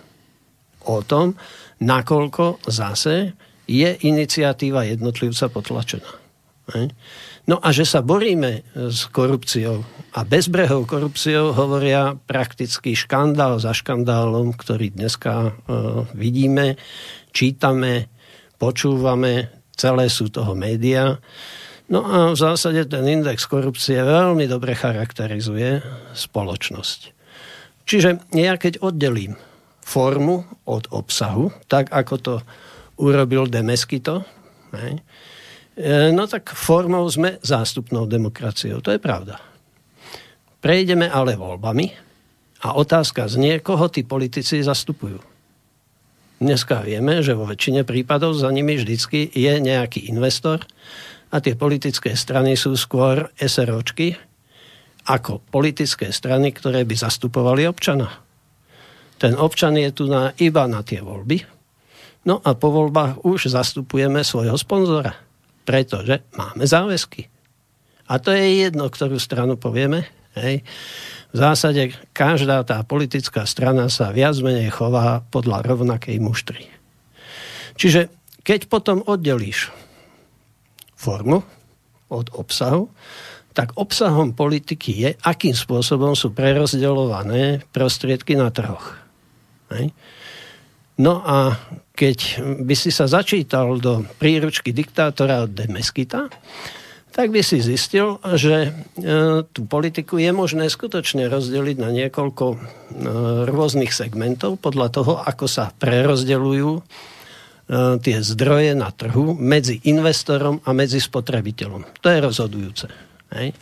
o 0.88 1.04
tom, 1.04 1.36
nakoľko 1.84 2.64
zase 2.72 3.36
je 3.68 4.00
iniciatíva 4.00 4.88
jednotlivca 4.88 5.52
potlačená. 5.52 6.10
No 7.44 7.60
a 7.60 7.68
že 7.68 7.84
sa 7.84 8.00
boríme 8.00 8.64
s 8.72 9.12
korupciou 9.12 9.84
a 10.16 10.24
bezbrehou 10.24 10.88
korupciou 10.88 11.52
hovoria 11.52 12.16
prakticky 12.16 12.96
škandál 12.96 13.60
za 13.60 13.76
škandálom, 13.76 14.56
ktorý 14.56 14.94
dneska 14.94 15.52
uh, 15.52 16.06
vidíme, 16.16 16.80
čítame, 17.34 18.08
počúvame, 18.62 19.50
celé 19.74 20.06
sú 20.06 20.30
toho 20.30 20.54
média. 20.54 21.18
No 21.90 22.06
a 22.06 22.30
v 22.30 22.38
zásade 22.38 22.86
ten 22.86 23.02
index 23.10 23.50
korupcie 23.50 23.98
veľmi 23.98 24.46
dobre 24.46 24.78
charakterizuje 24.78 25.82
spoločnosť. 26.14 27.00
Čiže 27.82 28.30
ja 28.38 28.54
keď 28.54 28.78
oddelím 28.78 29.34
formu 29.82 30.46
od 30.62 30.86
obsahu, 30.94 31.50
tak 31.66 31.90
ako 31.90 32.14
to 32.22 32.34
urobil 33.02 33.50
Demeskito, 33.50 34.22
ne, 34.70 35.02
no 36.14 36.30
tak 36.30 36.54
formou 36.54 37.02
sme 37.10 37.42
zástupnou 37.42 38.06
demokraciou. 38.06 38.78
To 38.78 38.94
je 38.94 39.02
pravda. 39.02 39.42
Prejdeme 40.62 41.10
ale 41.10 41.34
voľbami 41.34 41.90
a 42.62 42.78
otázka 42.78 43.26
znie, 43.26 43.58
koho 43.58 43.90
tí 43.90 44.06
politici 44.06 44.62
zastupujú. 44.62 45.31
Dneska 46.42 46.82
vieme, 46.82 47.22
že 47.22 47.38
vo 47.38 47.46
väčšine 47.46 47.86
prípadov 47.86 48.34
za 48.34 48.50
nimi 48.50 48.74
vždycky 48.74 49.30
je 49.30 49.62
nejaký 49.62 50.10
investor 50.10 50.66
a 51.30 51.38
tie 51.38 51.54
politické 51.54 52.18
strany 52.18 52.58
sú 52.58 52.74
skôr 52.74 53.30
SROčky 53.38 54.18
ako 55.06 55.38
politické 55.38 56.10
strany, 56.10 56.50
ktoré 56.50 56.82
by 56.82 56.98
zastupovali 56.98 57.62
občana. 57.70 58.26
Ten 59.22 59.38
občan 59.38 59.78
je 59.78 59.94
tu 59.94 60.10
na, 60.10 60.34
iba 60.42 60.66
na 60.66 60.82
tie 60.82 60.98
voľby. 60.98 61.46
No 62.26 62.42
a 62.42 62.58
po 62.58 62.74
voľbách 62.74 63.22
už 63.22 63.46
zastupujeme 63.46 64.26
svojho 64.26 64.58
sponzora, 64.58 65.14
pretože 65.62 66.26
máme 66.34 66.66
záväzky. 66.66 67.30
A 68.10 68.18
to 68.18 68.34
je 68.34 68.66
jedno, 68.66 68.90
ktorú 68.90 69.14
stranu 69.22 69.54
povieme. 69.54 70.10
Hej 70.34 70.66
v 71.32 71.36
zásade 71.36 71.96
každá 72.12 72.60
tá 72.62 72.84
politická 72.84 73.48
strana 73.48 73.88
sa 73.88 74.12
viac 74.12 74.36
menej 74.44 74.68
chová 74.68 75.24
podľa 75.32 75.64
rovnakej 75.64 76.20
muštry. 76.20 76.68
Čiže 77.80 78.12
keď 78.44 78.68
potom 78.68 79.00
oddelíš 79.08 79.72
formu 80.92 81.40
od 82.12 82.26
obsahu, 82.36 82.92
tak 83.52 83.76
obsahom 83.76 84.32
politiky 84.32 84.92
je, 84.92 85.10
akým 85.24 85.52
spôsobom 85.52 86.16
sú 86.16 86.32
prerozdeľované 86.32 87.64
prostriedky 87.72 88.36
na 88.36 88.48
trhoch. 88.48 88.96
No 91.00 91.24
a 91.24 91.56
keď 91.96 92.44
by 92.64 92.74
si 92.76 92.92
sa 92.92 93.08
začítal 93.08 93.80
do 93.80 94.04
príručky 94.20 94.72
diktátora 94.72 95.48
od 95.48 95.52
Demeskita, 95.56 96.28
tak 97.12 97.28
by 97.28 97.44
si 97.44 97.60
zistil, 97.60 98.16
že 98.24 98.68
e, 98.68 98.70
tú 99.44 99.60
politiku 99.68 100.16
je 100.16 100.32
možné 100.32 100.72
skutočne 100.72 101.28
rozdeliť 101.28 101.76
na 101.76 101.92
niekoľko 101.92 102.44
e, 102.52 102.56
rôznych 103.46 103.92
segmentov 103.92 104.56
podľa 104.64 104.88
toho, 104.88 105.12
ako 105.20 105.44
sa 105.44 105.68
prerozdeľujú 105.76 106.70
e, 106.72 106.82
tie 108.00 108.16
zdroje 108.24 108.72
na 108.72 108.88
trhu 108.88 109.36
medzi 109.36 109.84
investorom 109.84 110.64
a 110.64 110.72
medzi 110.72 111.04
spotrebiteľom. 111.04 112.00
To 112.00 112.08
je 112.08 112.18
rozhodujúce. 112.18 112.88
Hej? 113.36 113.52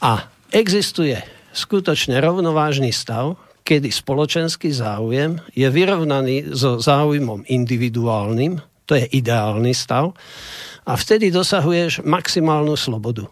A 0.00 0.24
existuje 0.48 1.20
skutočne 1.52 2.16
rovnovážny 2.24 2.88
stav, 2.88 3.36
kedy 3.66 3.92
spoločenský 3.92 4.72
záujem 4.72 5.44
je 5.52 5.68
vyrovnaný 5.68 6.56
so 6.56 6.80
záujmom 6.80 7.44
individuálnym, 7.50 8.62
to 8.86 8.94
je 8.94 9.04
ideálny 9.18 9.74
stav, 9.74 10.14
a 10.86 10.92
vtedy 10.94 11.34
dosahuješ 11.34 12.06
maximálnu 12.06 12.78
slobodu. 12.78 13.26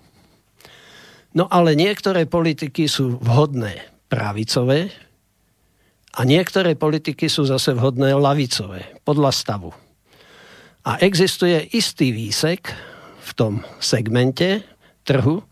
No 1.34 1.46
ale 1.50 1.78
niektoré 1.78 2.26
politiky 2.26 2.90
sú 2.90 3.18
vhodné 3.22 3.78
pravicové 4.10 4.90
a 6.14 6.22
niektoré 6.22 6.78
politiky 6.78 7.26
sú 7.26 7.46
zase 7.46 7.74
vhodné 7.74 8.14
lavicové, 8.14 8.98
podľa 9.02 9.30
stavu. 9.34 9.70
A 10.84 11.00
existuje 11.02 11.58
istý 11.74 12.14
výsek 12.14 12.70
v 13.24 13.30
tom 13.34 13.52
segmente 13.82 14.62
trhu, 15.02 15.42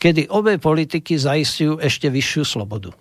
kedy 0.00 0.30
obe 0.30 0.56
politiky 0.56 1.18
zaistujú 1.18 1.82
ešte 1.82 2.08
vyššiu 2.08 2.44
slobodu. 2.46 2.94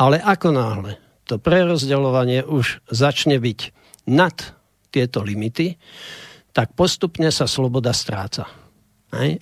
Ale 0.00 0.22
ako 0.22 0.48
náhle 0.54 0.92
to 1.28 1.36
prerozdeľovanie 1.36 2.46
už 2.46 2.80
začne 2.88 3.36
byť 3.36 3.60
nad 4.08 4.32
tieto 4.88 5.20
limity, 5.20 5.76
tak 6.52 6.74
postupne 6.74 7.30
sa 7.30 7.46
sloboda 7.46 7.94
stráca. 7.94 8.46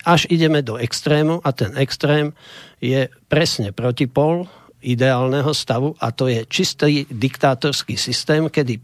Až 0.01 0.25
ideme 0.33 0.65
do 0.65 0.81
extrému 0.81 1.45
a 1.45 1.53
ten 1.53 1.77
extrém 1.77 2.33
je 2.81 3.05
presne 3.29 3.69
protipol 3.69 4.49
ideálneho 4.81 5.53
stavu 5.53 5.93
a 6.01 6.09
to 6.09 6.25
je 6.25 6.41
čistý 6.49 7.05
diktátorský 7.05 7.93
systém, 7.93 8.49
kedy 8.49 8.81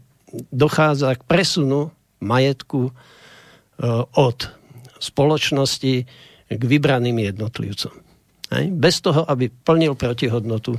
dochádza 0.54 1.18
k 1.18 1.26
presunu 1.26 1.90
majetku 2.22 2.90
e, 2.90 2.92
od 4.14 4.38
spoločnosti 5.00 5.94
k 6.46 6.62
vybraným 6.62 7.18
jednotlivcom. 7.34 7.92
Bez 8.78 9.02
toho, 9.02 9.26
aby 9.26 9.50
plnil 9.50 9.98
protihodnotu. 9.98 10.78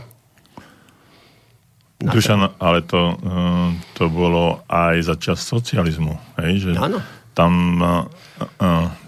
Dušan, 1.99 2.55
ale 2.61 2.85
to, 2.85 3.11
e, 3.11 3.35
to 3.97 4.07
bolo 4.07 4.63
aj 4.71 4.95
za 5.03 5.15
čas 5.19 5.43
socializmu. 5.43 6.15
Hej? 6.39 6.53
Že... 6.63 6.71
Áno 6.79 7.01
tam, 7.37 7.77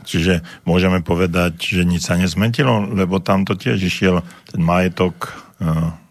čiže 0.05 0.45
môžeme 0.69 1.01
povedať, 1.01 1.57
že 1.57 1.81
nič 1.81 2.05
sa 2.05 2.13
nezmetilo, 2.13 2.85
lebo 2.93 3.17
tam 3.17 3.49
to 3.49 3.57
tiež 3.57 3.81
išiel 3.81 4.21
ten 4.53 4.61
majetok 4.61 5.33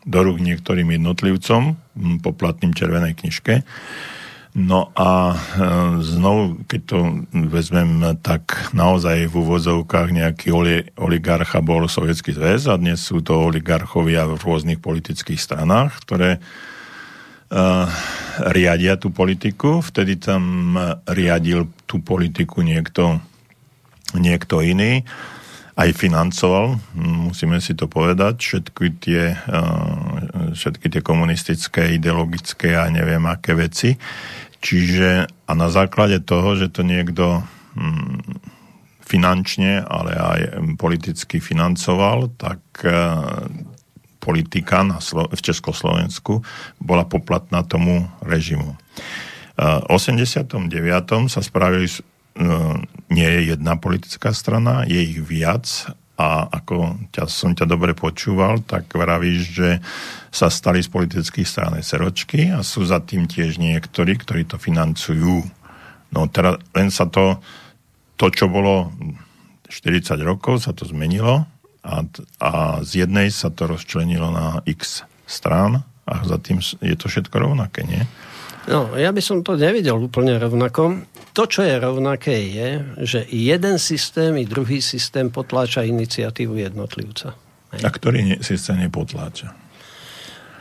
do 0.02 0.18
rúk 0.26 0.42
niektorým 0.42 0.98
jednotlivcom, 0.98 1.78
poplatným 2.26 2.74
červenej 2.74 3.14
knižke. 3.14 3.62
No 4.58 4.90
a 4.98 5.38
znovu, 6.02 6.66
keď 6.66 6.80
to 6.82 6.98
vezmem 7.46 8.18
tak 8.24 8.74
naozaj 8.74 9.30
v 9.30 9.34
úvozovkách 9.38 10.10
nejaký 10.10 10.50
oligarcha 10.98 11.62
bol 11.62 11.86
Sovietský 11.86 12.34
zväz 12.34 12.66
a 12.66 12.74
dnes 12.74 12.98
sú 12.98 13.22
to 13.22 13.38
oligarchovia 13.38 14.26
v 14.26 14.40
rôznych 14.40 14.82
politických 14.82 15.38
stranách, 15.38 16.02
ktoré 16.02 16.42
riadia 18.38 19.00
tú 19.00 19.08
politiku. 19.08 19.80
Vtedy 19.80 20.20
tam 20.20 20.76
riadil 21.08 21.72
tú 21.88 22.04
politiku 22.04 22.60
niekto, 22.60 23.24
niekto 24.12 24.60
iný. 24.60 25.04
Aj 25.78 25.94
financoval, 25.94 26.74
musíme 26.98 27.62
si 27.62 27.78
to 27.78 27.86
povedať, 27.86 28.42
všetky 28.42 28.86
tie, 28.98 29.30
uh, 29.30 30.50
všetky 30.50 30.90
tie 30.90 31.06
komunistické, 31.06 31.94
ideologické 31.94 32.74
a 32.74 32.90
neviem 32.90 33.22
aké 33.30 33.54
veci. 33.54 33.94
Čiže 34.58 35.30
a 35.46 35.52
na 35.54 35.70
základe 35.70 36.18
toho, 36.26 36.58
že 36.58 36.74
to 36.74 36.82
niekto 36.82 37.46
um, 37.78 38.18
finančne, 39.06 39.86
ale 39.86 40.18
aj 40.18 40.40
politicky 40.82 41.38
financoval, 41.38 42.34
tak 42.34 42.58
uh, 42.82 43.46
politika 44.18 44.82
na 44.82 44.98
Slo- 44.98 45.30
v 45.30 45.40
Československu 45.40 46.42
bola 46.82 47.06
poplatná 47.06 47.62
tomu 47.62 48.06
režimu. 48.22 48.74
V 49.58 49.84
89. 49.90 50.70
sa 51.26 51.40
spravili, 51.42 51.90
no, 52.38 52.78
nie 53.10 53.26
je 53.26 53.40
jedna 53.54 53.74
politická 53.74 54.30
strana, 54.30 54.86
je 54.86 55.02
ich 55.02 55.18
viac 55.18 55.66
a 56.18 56.50
ako 56.50 56.98
ťa, 57.14 57.30
som 57.30 57.54
ťa 57.54 57.66
dobre 57.66 57.94
počúval, 57.94 58.62
tak 58.66 58.90
vravíš, 58.90 59.40
že 59.54 59.70
sa 60.34 60.50
stali 60.50 60.82
z 60.82 60.90
politických 60.90 61.46
strany 61.46 61.78
seročky 61.82 62.50
a 62.50 62.62
sú 62.66 62.86
za 62.86 62.98
tým 63.02 63.30
tiež 63.30 63.58
niektorí, 63.58 64.18
ktorí 64.18 64.46
to 64.46 64.58
financujú. 64.58 65.46
No 66.10 66.26
teraz 66.30 66.58
len 66.74 66.90
sa 66.90 67.06
to, 67.06 67.38
to 68.18 68.30
čo 68.34 68.50
bolo 68.50 68.90
40 69.70 70.18
rokov, 70.22 70.66
sa 70.66 70.74
to 70.74 70.86
zmenilo 70.86 71.46
a, 71.88 72.04
a 72.44 72.52
z 72.84 73.08
jednej 73.08 73.32
sa 73.32 73.48
to 73.48 73.64
rozčlenilo 73.64 74.28
na 74.28 74.60
x 74.68 75.08
strán 75.24 75.88
a 76.04 76.14
za 76.28 76.36
tým 76.36 76.60
je 76.60 76.96
to 76.96 77.08
všetko 77.08 77.36
rovnaké, 77.40 77.88
nie? 77.88 78.04
No, 78.68 78.92
ja 78.92 79.08
by 79.08 79.22
som 79.24 79.40
to 79.40 79.56
nevidel 79.56 79.96
úplne 79.96 80.36
rovnako. 80.36 81.00
To, 81.32 81.48
čo 81.48 81.64
je 81.64 81.80
rovnaké, 81.80 82.36
je, 82.52 82.68
že 83.00 83.20
jeden 83.32 83.80
systém 83.80 84.36
i 84.36 84.44
druhý 84.44 84.84
systém 84.84 85.32
potláča 85.32 85.88
iniciatívu 85.88 86.60
jednotlivca. 86.60 87.32
A 87.72 87.88
ktorý 87.88 88.44
systém 88.44 88.84
nepotláča? 88.84 89.56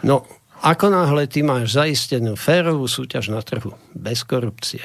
No, 0.08 0.24
ako 0.64 0.88
náhle 0.90 1.28
ty 1.28 1.44
máš 1.44 1.76
zaistenú 1.76 2.40
férovú 2.40 2.88
súťaž 2.88 3.30
na 3.30 3.44
trhu, 3.44 3.76
bez 3.92 4.24
korupcie, 4.24 4.82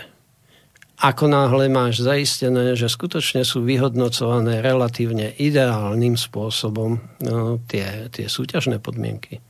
ako 1.02 1.26
náhle 1.26 1.66
máš 1.66 2.06
zaistené, 2.06 2.78
že 2.78 2.86
skutočne 2.86 3.42
sú 3.42 3.66
vyhodnocované 3.66 4.62
relatívne 4.62 5.34
ideálnym 5.34 6.14
spôsobom 6.14 7.02
no, 7.18 7.58
tie, 7.66 8.06
tie 8.14 8.30
súťažné 8.30 8.78
podmienky, 8.78 9.42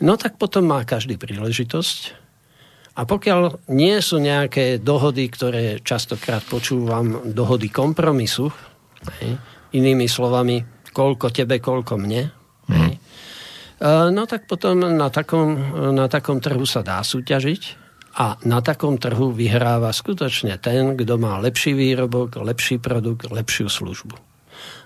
no 0.00 0.16
tak 0.16 0.40
potom 0.40 0.72
má 0.72 0.80
každý 0.88 1.20
príležitosť. 1.20 2.24
A 2.92 3.08
pokiaľ 3.08 3.68
nie 3.72 3.96
sú 4.04 4.20
nejaké 4.20 4.76
dohody, 4.76 5.28
ktoré 5.28 5.80
častokrát 5.80 6.44
počúvam, 6.44 7.24
dohody 7.32 7.72
kompromisu, 7.72 8.52
hej, 9.20 9.36
inými 9.76 10.04
slovami, 10.08 10.60
koľko 10.92 11.32
tebe, 11.32 11.56
koľko 11.56 11.96
mne, 11.96 12.28
hej, 12.68 12.92
mm. 13.80 14.12
no 14.12 14.28
tak 14.28 14.44
potom 14.44 14.76
na 14.76 15.08
takom, 15.08 15.56
na 15.96 16.04
takom 16.08 16.40
trhu 16.40 16.68
sa 16.68 16.84
dá 16.84 17.00
súťažiť 17.00 17.81
a 18.12 18.36
na 18.44 18.60
takom 18.60 19.00
trhu 19.00 19.32
vyhráva 19.32 19.88
skutočne 19.88 20.60
ten, 20.60 21.00
kto 21.00 21.16
má 21.16 21.40
lepší 21.40 21.72
výrobok, 21.72 22.36
lepší 22.44 22.76
produkt, 22.76 23.32
lepšiu 23.32 23.72
službu. 23.72 24.16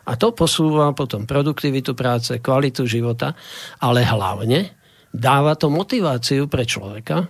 A 0.07 0.15
to 0.15 0.31
posúva 0.31 0.95
potom 0.95 1.27
produktivitu 1.27 1.99
práce, 1.99 2.39
kvalitu 2.39 2.87
života, 2.87 3.35
ale 3.83 4.07
hlavne 4.07 4.71
dáva 5.11 5.59
to 5.59 5.67
motiváciu 5.67 6.47
pre 6.47 6.63
človeka, 6.63 7.27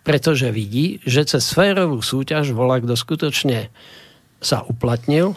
pretože 0.00 0.48
vidí, 0.50 0.98
že 1.04 1.28
cez 1.28 1.44
sférovú 1.44 2.00
súťaž 2.00 2.56
volá, 2.56 2.80
kto 2.80 2.96
skutočne 2.96 3.68
sa 4.42 4.64
uplatnil, 4.66 5.36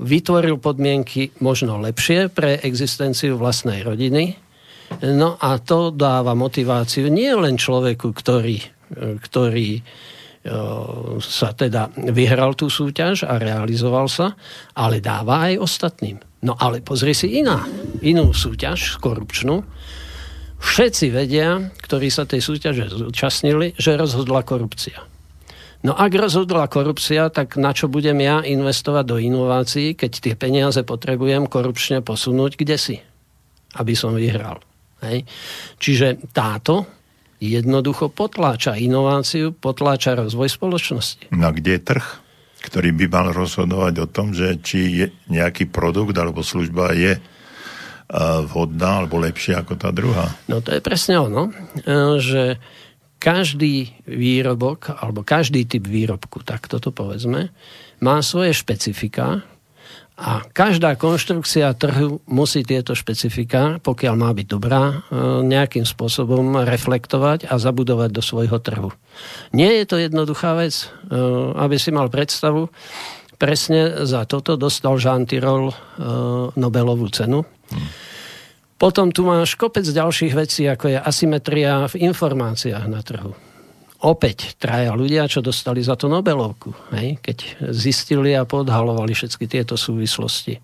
vytvoril 0.00 0.56
podmienky 0.56 1.34
možno 1.44 1.76
lepšie 1.82 2.32
pre 2.32 2.56
existenciu 2.62 3.36
vlastnej 3.36 3.84
rodiny, 3.84 4.38
no 5.04 5.36
a 5.36 5.60
to 5.60 5.92
dáva 5.92 6.32
motiváciu 6.32 7.12
nie 7.12 7.28
len 7.34 7.60
človeku, 7.60 8.14
ktorý 8.16 8.71
ktorý 8.96 9.78
e, 9.78 9.82
sa 11.20 11.50
teda 11.56 11.88
vyhral 12.12 12.52
tú 12.54 12.68
súťaž 12.68 13.24
a 13.24 13.40
realizoval 13.40 14.06
sa, 14.06 14.36
ale 14.76 15.00
dáva 15.00 15.50
aj 15.50 15.60
ostatným. 15.60 16.18
No 16.42 16.58
ale 16.58 16.82
pozri 16.82 17.14
si 17.14 17.38
iná, 17.38 17.62
inú 18.02 18.34
súťaž, 18.34 18.98
korupčnú. 18.98 19.62
Všetci 20.62 21.10
vedia, 21.10 21.58
ktorí 21.82 22.10
sa 22.10 22.26
tej 22.26 22.42
súťaže 22.42 22.90
zúčastnili, 22.90 23.74
že 23.78 23.98
rozhodla 23.98 24.46
korupcia. 24.46 25.02
No 25.82 25.98
ak 25.98 26.14
rozhodla 26.14 26.70
korupcia, 26.70 27.26
tak 27.34 27.58
na 27.58 27.74
čo 27.74 27.90
budem 27.90 28.14
ja 28.22 28.38
investovať 28.46 29.04
do 29.06 29.18
inovácií, 29.18 29.98
keď 29.98 30.12
tie 30.22 30.34
peniaze 30.38 30.78
potrebujem 30.86 31.50
korupčne 31.50 32.06
posunúť 32.06 32.54
kde 32.54 32.76
si, 32.78 32.96
aby 33.74 33.94
som 33.98 34.14
vyhral. 34.14 34.62
Hej. 35.02 35.26
Čiže 35.82 36.30
táto 36.30 37.01
jednoducho 37.42 38.06
potláča 38.06 38.78
inováciu, 38.78 39.50
potláča 39.50 40.14
rozvoj 40.14 40.46
spoločnosti. 40.46 41.34
No 41.34 41.50
kde 41.50 41.74
je 41.74 41.82
trh, 41.82 42.06
ktorý 42.62 42.94
by 42.94 43.06
mal 43.10 43.26
rozhodovať 43.34 43.94
o 43.98 44.06
tom, 44.06 44.30
že 44.30 44.62
či 44.62 44.78
je 45.02 45.06
nejaký 45.26 45.66
produkt 45.66 46.14
alebo 46.14 46.46
služba 46.46 46.94
je 46.94 47.18
vhodná 48.46 49.02
alebo 49.02 49.16
lepšia 49.18 49.64
ako 49.64 49.74
tá 49.80 49.88
druhá? 49.88 50.36
No 50.46 50.60
to 50.60 50.76
je 50.76 50.84
presne 50.84 51.16
ono, 51.16 51.48
e, 51.48 52.20
že 52.20 52.60
každý 53.16 53.94
výrobok, 54.04 54.98
alebo 54.98 55.22
každý 55.22 55.64
typ 55.64 55.86
výrobku, 55.86 56.42
tak 56.42 56.66
toto 56.66 56.90
povedzme, 56.90 57.54
má 58.02 58.18
svoje 58.20 58.52
špecifika 58.52 59.46
a 60.12 60.44
každá 60.52 60.92
konštrukcia 60.94 61.72
trhu 61.72 62.20
musí 62.28 62.60
tieto 62.62 62.92
špecifika, 62.92 63.80
pokiaľ 63.80 64.14
má 64.14 64.30
byť 64.36 64.46
dobrá, 64.46 64.82
e, 64.84 64.94
nejakým 65.48 65.88
spôsobom 65.88 66.62
reflektovať 66.68 67.48
a 67.48 67.56
zabudovať 67.56 68.10
do 68.12 68.20
svojho 68.20 68.60
trhu. 68.60 68.92
Nie 69.56 69.80
je 69.80 69.84
to 69.88 69.96
jednoduchá 69.96 70.52
vec, 70.60 70.92
e, 71.08 71.16
aby 71.56 71.76
si 71.80 71.90
mal 71.90 72.12
predstavu, 72.12 72.68
presne 73.40 74.06
za 74.06 74.28
toto 74.28 74.60
dostal 74.60 75.00
Jean 75.00 75.24
Tirol 75.24 75.72
e, 75.72 75.74
Nobelovú 76.60 77.08
cenu. 77.08 77.48
Potom 78.76 79.14
tu 79.14 79.24
máš 79.24 79.56
kopec 79.56 79.86
ďalších 79.86 80.34
vecí, 80.36 80.68
ako 80.68 80.92
je 80.92 80.98
asymetria 80.98 81.88
v 81.88 82.10
informáciách 82.12 82.86
na 82.90 83.00
trhu. 83.00 83.32
Opäť 84.02 84.58
traja 84.58 84.92
ľudia, 84.98 85.30
čo 85.30 85.38
dostali 85.38 85.78
za 85.78 85.94
to 85.94 86.10
Nobelovku, 86.10 86.74
hej, 86.90 87.22
keď 87.22 87.70
zistili 87.70 88.34
a 88.34 88.42
podhalovali 88.42 89.14
všetky 89.14 89.46
tieto 89.46 89.78
súvislosti. 89.78 90.58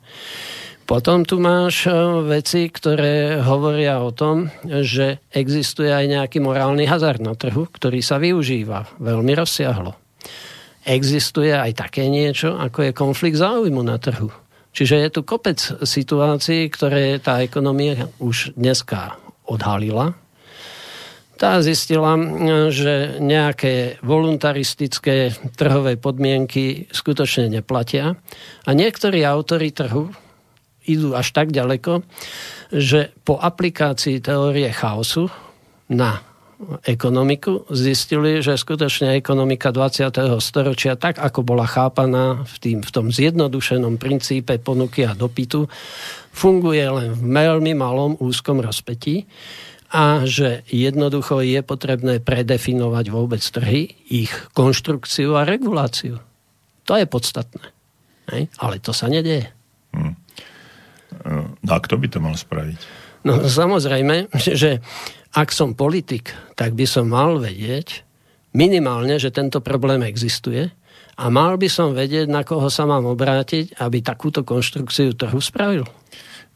Potom 0.89 1.23
tu 1.23 1.37
máš 1.39 1.85
e, 1.85 1.93
veci, 2.27 2.67
ktoré 2.67 3.45
hovoria 3.45 4.01
o 4.01 4.11
tom, 4.11 4.49
že 4.65 5.23
existuje 5.31 5.93
aj 5.93 6.05
nejaký 6.09 6.41
morálny 6.41 6.89
hazard 6.89 7.21
na 7.21 7.37
trhu, 7.37 7.69
ktorý 7.69 8.01
sa 8.01 8.17
využíva 8.17 8.97
veľmi 8.97 9.33
rozsiahlo. 9.37 9.95
Existuje 10.89 11.53
aj 11.53 11.77
také 11.77 12.09
niečo, 12.09 12.57
ako 12.57 12.89
je 12.89 12.93
konflikt 12.97 13.37
záujmu 13.37 13.85
na 13.85 14.01
trhu 14.01 14.33
Čiže 14.79 14.95
je 14.95 15.09
tu 15.11 15.21
kopec 15.27 15.59
situácií, 15.83 16.71
ktoré 16.71 17.19
tá 17.19 17.43
ekonomia 17.43 18.07
už 18.23 18.55
dneska 18.55 19.19
odhalila. 19.43 20.15
Tá 21.39 21.63
zistila, 21.63 22.19
že 22.75 23.23
nejaké 23.23 24.03
voluntaristické 24.03 25.31
trhové 25.55 25.95
podmienky 25.95 26.91
skutočne 26.91 27.47
neplatia. 27.47 28.19
A 28.67 28.71
niektorí 28.75 29.23
autory 29.23 29.71
trhu 29.71 30.11
idú 30.91 31.15
až 31.15 31.31
tak 31.31 31.55
ďaleko, 31.55 32.03
že 32.75 33.15
po 33.23 33.39
aplikácii 33.39 34.19
teórie 34.19 34.67
chaosu 34.75 35.31
na 35.87 36.27
ekonomiku, 36.83 37.71
zistili, 37.71 38.43
že 38.43 38.59
skutočne 38.59 39.15
ekonomika 39.15 39.71
20. 39.71 40.11
storočia, 40.43 40.99
tak 40.99 41.23
ako 41.23 41.47
bola 41.47 41.71
chápaná 41.71 42.43
v, 42.43 42.55
tým, 42.59 42.79
v 42.83 42.91
tom 42.91 43.15
zjednodušenom 43.15 43.95
princípe 43.95 44.59
ponuky 44.59 45.07
a 45.07 45.15
dopytu, 45.15 45.71
funguje 46.35 46.83
len 46.83 47.15
v 47.15 47.23
veľmi 47.31 47.79
malom 47.79 48.19
úzkom 48.19 48.59
rozpetí 48.59 49.23
a 49.89 50.29
že 50.29 50.69
jednoducho 50.69 51.41
je 51.41 51.61
potrebné 51.65 52.21
predefinovať 52.21 53.05
vôbec 53.09 53.41
trhy, 53.41 53.97
ich 54.09 54.33
konštrukciu 54.53 55.33
a 55.37 55.49
reguláciu. 55.49 56.21
To 56.85 56.93
je 56.97 57.09
podstatné. 57.09 57.65
Hej? 58.33 58.53
Ale 58.61 58.81
to 58.85 58.93
sa 58.93 59.09
nedieje. 59.09 59.49
Hmm. 59.97 60.17
No 61.65 61.73
a 61.73 61.81
kto 61.81 61.97
by 61.97 62.07
to 62.13 62.21
mal 62.21 62.37
spraviť? 62.37 62.79
No 63.25 63.41
samozrejme, 63.45 64.29
že 64.37 64.85
ak 65.33 65.49
som 65.53 65.73
politik, 65.73 66.33
tak 66.57 66.77
by 66.77 66.85
som 66.85 67.09
mal 67.09 67.41
vedieť 67.41 68.05
minimálne, 68.57 69.21
že 69.21 69.33
tento 69.33 69.61
problém 69.61 70.05
existuje 70.05 70.69
a 71.19 71.25
mal 71.29 71.57
by 71.57 71.69
som 71.69 71.97
vedieť, 71.97 72.31
na 72.31 72.45
koho 72.45 72.69
sa 72.73 72.89
mám 72.89 73.05
obrátiť, 73.09 73.81
aby 73.81 74.05
takúto 74.05 74.45
konštrukciu 74.45 75.17
trhu 75.17 75.41
spravil. 75.41 75.85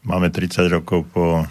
Máme 0.03 0.29
30 0.33 0.69
rokov 0.69 1.05
po 1.13 1.45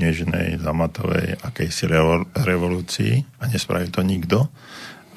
nežnej, 0.00 0.56
zamatovej 0.56 1.36
akejsi 1.44 1.84
revolúcii 2.32 3.20
a 3.38 3.52
nespravil 3.52 3.92
to 3.92 4.00
nikto. 4.00 4.48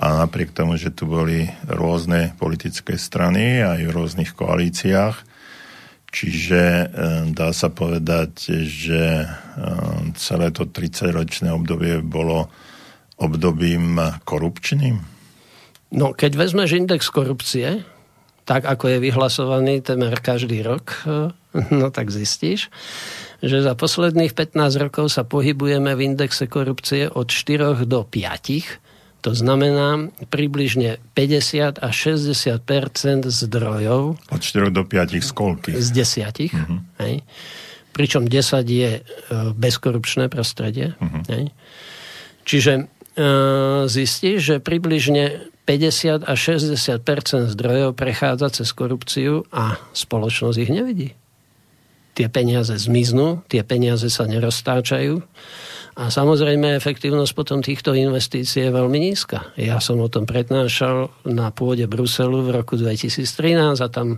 A 0.03 0.27
napriek 0.27 0.51
tomu, 0.51 0.75
že 0.75 0.91
tu 0.91 1.07
boli 1.07 1.47
rôzne 1.63 2.35
politické 2.35 2.99
strany 2.99 3.63
aj 3.63 3.79
v 3.87 3.95
rôznych 3.95 4.35
koalíciách, 4.35 5.33
Čiže 6.13 6.61
e, 6.61 6.85
dá 7.33 7.49
sa 7.49 7.73
povedať, 7.73 8.61
že 8.69 9.25
e, 9.25 9.27
celé 10.13 10.53
to 10.53 10.69
30-ročné 10.69 11.49
obdobie 11.49 12.05
bolo 12.05 12.53
obdobím 13.17 13.97
korupčným? 14.21 15.01
No, 15.89 16.13
keď 16.13 16.37
vezmeš 16.37 16.77
index 16.77 17.09
korupcie, 17.09 17.81
tak 18.45 18.69
ako 18.69 18.93
je 18.93 18.97
vyhlasovaný 19.01 19.81
temer 19.81 20.13
každý 20.21 20.61
rok, 20.61 21.01
e, 21.01 21.33
no 21.81 21.89
tak 21.89 22.13
zistíš, 22.13 22.69
že 23.43 23.59
za 23.59 23.75
posledných 23.75 24.31
15 24.31 24.55
rokov 24.79 25.11
sa 25.11 25.27
pohybujeme 25.27 25.91
v 25.99 26.15
indexe 26.15 26.47
korupcie 26.47 27.11
od 27.11 27.27
4 27.27 27.83
do 27.83 28.07
5 28.07 28.79
to 29.23 29.31
znamená 29.31 30.11
približne 30.27 30.99
50 31.15 31.79
až 31.79 31.95
60% 32.19 32.59
zdrojov. 33.31 34.19
Od 34.19 34.41
4 34.43 34.67
do 34.67 34.83
5 34.83 35.23
z 35.23 35.31
koľky? 35.31 35.71
Z 35.79 35.95
10. 35.95 36.51
Uh-huh. 36.51 36.83
Hej. 36.99 37.23
Pričom 37.95 38.27
10 38.27 38.67
je 38.67 38.99
e, 38.99 39.01
bezkorupčné 39.55 40.27
prostredie. 40.27 40.99
Uh-huh. 40.99 41.23
Hej. 41.31 41.55
Čiže 42.43 42.73
e, 42.75 42.83
zistíš, 43.87 44.37
že 44.43 44.55
približne 44.59 45.47
50 45.63 46.27
až 46.27 46.59
60% 46.59 46.99
zdrojov 47.55 47.95
prechádza 47.95 48.51
cez 48.59 48.75
korupciu 48.75 49.47
a 49.55 49.79
spoločnosť 49.95 50.57
ich 50.59 50.67
nevidí. 50.67 51.09
Tie 52.13 52.29
peniaze 52.29 52.77
zmiznú, 52.77 53.41
tie 53.49 53.65
peniaze 53.65 54.05
sa 54.09 54.29
neroztáčajú 54.29 55.21
a 55.93 56.09
samozrejme 56.09 56.73
efektívnosť 56.73 57.33
potom 57.37 57.59
týchto 57.61 57.93
investícií 57.93 58.65
je 58.65 58.71
veľmi 58.73 58.97
nízka. 58.97 59.53
Ja 59.53 59.77
som 59.77 60.01
o 60.01 60.09
tom 60.09 60.25
prednášal 60.25 61.13
na 61.29 61.53
pôde 61.53 61.85
Bruselu 61.85 62.41
v 62.41 62.49
roku 62.49 62.77
2013 62.81 63.77
a 63.77 63.87
tam 63.93 64.17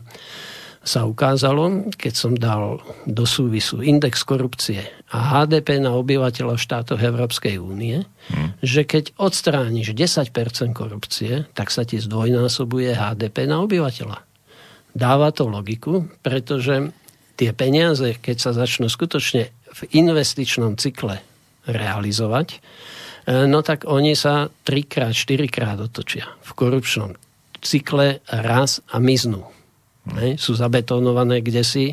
sa 0.85 1.03
ukázalo, 1.03 1.89
keď 1.97 2.13
som 2.13 2.37
dal 2.37 2.79
do 3.09 3.25
súvisu 3.25 3.81
index 3.81 4.21
korupcie 4.21 4.85
a 5.09 5.17
HDP 5.43 5.81
na 5.81 5.97
obyvateľa 5.97 6.55
v 6.55 6.63
štátoch 6.63 7.01
Európskej 7.01 7.57
únie, 7.57 8.05
hmm. 8.05 8.61
že 8.61 8.85
keď 8.85 9.17
odstrániš 9.17 9.97
10% 9.97 10.29
korupcie, 10.77 11.49
tak 11.57 11.73
sa 11.73 11.83
ti 11.83 11.97
zdvojnásobuje 11.97 12.93
HDP 12.93 13.49
na 13.49 13.65
obyvateľa. 13.65 14.21
Dáva 14.95 15.33
to 15.33 15.49
logiku, 15.49 16.07
pretože 16.23 16.93
tie 17.35 17.51
peniaze, 17.51 18.15
keď 18.19 18.37
sa 18.39 18.51
začnú 18.55 18.87
skutočne 18.87 19.51
v 19.51 19.81
investičnom 19.91 20.79
cykle 20.79 21.19
realizovať, 21.67 22.57
e, 22.57 22.59
no 23.45 23.59
tak 23.61 23.83
oni 23.83 24.15
sa 24.15 24.47
trikrát, 24.63 25.11
štyrikrát 25.11 25.79
otočia 25.83 26.31
v 26.41 26.51
korupčnom 26.55 27.15
cykle 27.59 28.21
raz 28.29 28.79
a 28.93 29.01
miznú. 29.01 29.43
Hmm. 30.05 30.37
Sú 30.37 30.53
zabetonované 30.53 31.41
kde 31.41 31.65
si 31.65 31.85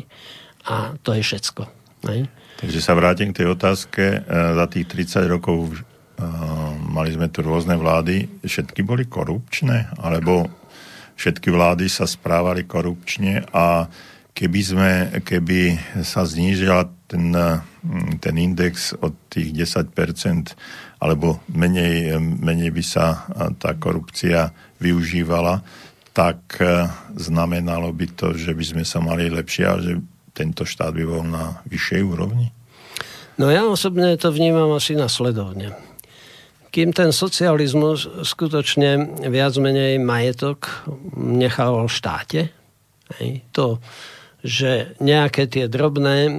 a 0.69 0.93
to 1.01 1.17
je 1.17 1.25
všetko. 1.25 1.65
Ne? 2.05 2.29
Takže 2.61 2.79
sa 2.79 2.93
vrátim 2.93 3.33
k 3.33 3.43
tej 3.43 3.57
otázke. 3.57 4.03
E, 4.03 4.17
za 4.29 4.65
tých 4.69 4.85
30 4.87 5.27
rokov 5.27 5.73
uh, 5.73 6.23
mali 6.77 7.11
sme 7.11 7.27
tu 7.27 7.41
rôzne 7.41 7.75
vlády. 7.75 8.45
Všetky 8.45 8.85
boli 8.85 9.09
korupčné? 9.09 9.91
Alebo 9.99 10.47
všetky 11.17 11.49
vlády 11.49 11.89
sa 11.89 12.05
správali 12.05 12.63
korupčne 12.69 13.43
a 13.51 13.89
keby, 14.33 14.59
sme, 14.61 14.91
keby 15.21 15.77
sa 16.01 16.25
znížila 16.25 16.89
ten 17.07 17.33
ten 18.19 18.35
index 18.39 18.95
od 18.95 19.11
tých 19.27 19.51
10%, 19.51 20.55
alebo 21.03 21.43
menej, 21.51 22.15
menej 22.19 22.71
by 22.71 22.83
sa 22.83 23.27
tá 23.59 23.75
korupcia 23.75 24.55
využívala, 24.79 25.59
tak 26.15 26.61
e, 26.63 26.87
znamenalo 27.17 27.91
by 27.91 28.07
to, 28.15 28.37
že 28.37 28.53
by 28.55 28.63
sme 28.63 28.83
sa 28.85 29.03
mali 29.03 29.27
lepšie 29.27 29.63
a 29.65 29.75
že 29.81 29.99
tento 30.31 30.63
štát 30.63 30.93
by 30.93 31.03
bol 31.03 31.25
na 31.25 31.59
vyššej 31.67 32.01
úrovni? 32.05 32.53
No 33.35 33.49
ja 33.49 33.65
osobne 33.65 34.15
to 34.15 34.29
vnímam 34.29 34.69
asi 34.77 34.93
nasledovne. 34.93 35.73
Kým 36.69 36.93
ten 36.93 37.09
socializmus 37.11 38.05
skutočne 38.25 39.19
viac 39.29 39.53
menej 39.57 39.97
majetok 40.01 40.85
nechal 41.17 41.85
v 41.85 41.91
štáte, 41.91 42.41
to 43.53 43.77
že 44.43 44.99
nejaké 44.99 45.47
tie 45.47 45.71
drobné, 45.71 46.17
e, 46.27 46.31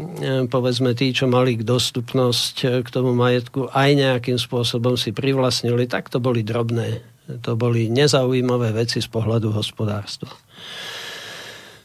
povedzme 0.45 0.93
tí, 0.93 1.17
čo 1.17 1.25
mali 1.25 1.57
dostupnosť 1.57 2.55
e, 2.61 2.67
k 2.85 2.89
tomu 2.93 3.17
majetku, 3.17 3.73
aj 3.73 3.91
nejakým 3.97 4.37
spôsobom 4.37 5.01
si 5.01 5.17
privlastnili, 5.17 5.89
tak 5.89 6.13
to 6.13 6.21
boli 6.21 6.45
drobné. 6.45 7.01
To 7.49 7.57
boli 7.57 7.89
nezaujímavé 7.89 8.77
veci 8.77 9.01
z 9.01 9.09
pohľadu 9.09 9.57
hospodárstva. 9.57 10.29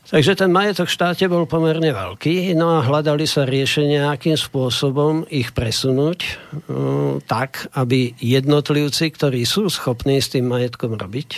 Takže 0.09 0.35
ten 0.35 0.51
majetok 0.51 0.89
v 0.89 0.95
štáte 0.99 1.25
bol 1.29 1.45
pomerne 1.45 1.93
veľký, 1.93 2.57
no 2.57 2.81
a 2.81 2.83
hľadali 2.83 3.29
sa 3.29 3.45
riešenia, 3.45 4.09
akým 4.09 4.33
spôsobom 4.33 5.29
ich 5.29 5.53
presunúť 5.53 6.19
um, 6.65 7.21
tak, 7.21 7.69
aby 7.77 8.17
jednotlivci, 8.17 9.13
ktorí 9.13 9.45
sú 9.45 9.69
schopní 9.69 10.17
s 10.17 10.33
tým 10.33 10.49
majetkom 10.49 10.97
robiť, 10.97 11.29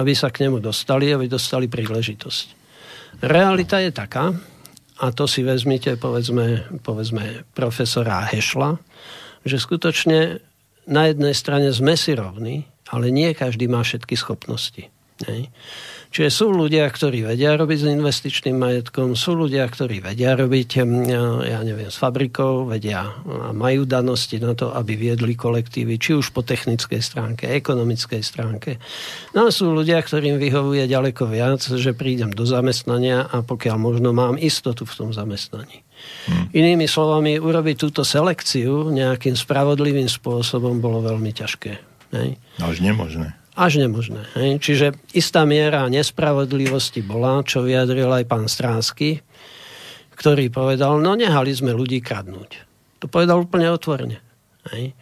aby 0.00 0.16
sa 0.16 0.32
k 0.32 0.48
nemu 0.48 0.64
dostali, 0.64 1.12
aby 1.12 1.28
dostali 1.28 1.68
príležitosť. 1.68 2.63
Realita 3.24 3.80
je 3.80 3.90
taká, 3.90 4.36
a 5.00 5.10
to 5.10 5.26
si 5.26 5.42
vezmite, 5.42 5.96
povedzme, 5.98 6.70
povedzme 6.84 7.48
profesora 7.56 8.22
Hešla, 8.30 8.78
že 9.42 9.56
skutočne 9.58 10.38
na 10.86 11.02
jednej 11.10 11.34
strane 11.34 11.72
sme 11.74 11.98
si 11.98 12.14
rovní, 12.14 12.68
ale 12.92 13.10
nie 13.10 13.32
každý 13.34 13.66
má 13.66 13.82
všetky 13.82 14.14
schopnosti. 14.14 14.86
Hej. 15.24 15.48
Čiže 16.14 16.30
sú 16.30 16.54
ľudia, 16.54 16.86
ktorí 16.86 17.26
vedia 17.26 17.58
robiť 17.58 17.78
s 17.82 17.90
investičným 17.90 18.54
majetkom, 18.54 19.18
sú 19.18 19.34
ľudia, 19.34 19.66
ktorí 19.66 19.98
vedia 19.98 20.38
robiť, 20.38 20.86
ja 21.42 21.58
neviem, 21.66 21.90
s 21.90 21.98
fabrikou, 21.98 22.70
vedia 22.70 23.18
a 23.26 23.50
majú 23.50 23.82
danosti 23.82 24.38
na 24.38 24.54
to, 24.54 24.70
aby 24.70 24.94
viedli 24.94 25.34
kolektívy, 25.34 25.98
či 25.98 26.14
už 26.14 26.30
po 26.30 26.46
technickej 26.46 27.02
stránke, 27.02 27.50
ekonomickej 27.50 28.22
stránke. 28.22 28.78
No 29.34 29.50
a 29.50 29.50
sú 29.50 29.74
ľudia, 29.74 29.98
ktorým 29.98 30.38
vyhovuje 30.38 30.86
ďaleko 30.86 31.26
viac, 31.26 31.66
že 31.66 31.90
prídem 31.98 32.30
do 32.30 32.46
zamestnania 32.46 33.26
a 33.26 33.42
pokiaľ 33.42 33.74
možno 33.74 34.14
mám 34.14 34.38
istotu 34.38 34.86
v 34.86 34.94
tom 34.94 35.10
zamestnaní. 35.10 35.82
Hmm. 36.30 36.46
Inými 36.54 36.86
slovami, 36.86 37.42
urobiť 37.42 37.90
túto 37.90 38.06
selekciu 38.06 38.86
nejakým 38.94 39.34
spravodlivým 39.34 40.06
spôsobom 40.06 40.78
bolo 40.78 41.02
veľmi 41.02 41.34
ťažké. 41.34 41.72
Hej? 42.14 42.38
Až 42.62 42.78
nemožné 42.78 43.34
až 43.54 43.82
nemožné. 43.82 44.26
Hej? 44.34 44.50
Čiže 44.60 44.86
istá 45.14 45.46
miera 45.46 45.86
nespravodlivosti 45.86 47.00
bola, 47.06 47.42
čo 47.46 47.62
vyjadril 47.62 48.10
aj 48.10 48.24
pán 48.26 48.46
Stránsky, 48.50 49.22
ktorý 50.14 50.50
povedal, 50.50 50.98
no 51.02 51.14
nehali 51.14 51.54
sme 51.54 51.74
ľudí 51.74 52.02
kradnúť. 52.02 52.50
To 53.02 53.06
povedal 53.10 53.42
úplne 53.42 53.70
otvorene. 53.70 54.18
Hej? 54.74 54.94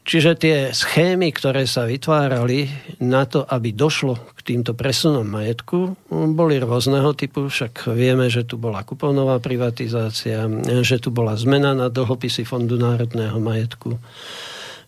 Čiže 0.00 0.32
tie 0.42 0.56
schémy, 0.74 1.30
ktoré 1.30 1.70
sa 1.70 1.86
vytvárali 1.86 2.66
na 2.98 3.28
to, 3.30 3.46
aby 3.46 3.70
došlo 3.70 4.18
k 4.34 4.40
týmto 4.42 4.74
presunom 4.74 5.22
majetku, 5.22 5.94
boli 6.10 6.58
rôzneho 6.58 7.14
typu, 7.14 7.46
však 7.46 7.94
vieme, 7.94 8.26
že 8.26 8.42
tu 8.42 8.58
bola 8.58 8.82
kuponová 8.82 9.38
privatizácia, 9.38 10.50
že 10.82 10.98
tu 10.98 11.14
bola 11.14 11.38
zmena 11.38 11.76
na 11.76 11.86
dlhopisy 11.92 12.42
Fondu 12.42 12.74
národného 12.74 13.38
majetku, 13.38 14.02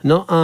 No 0.02 0.26
a 0.26 0.38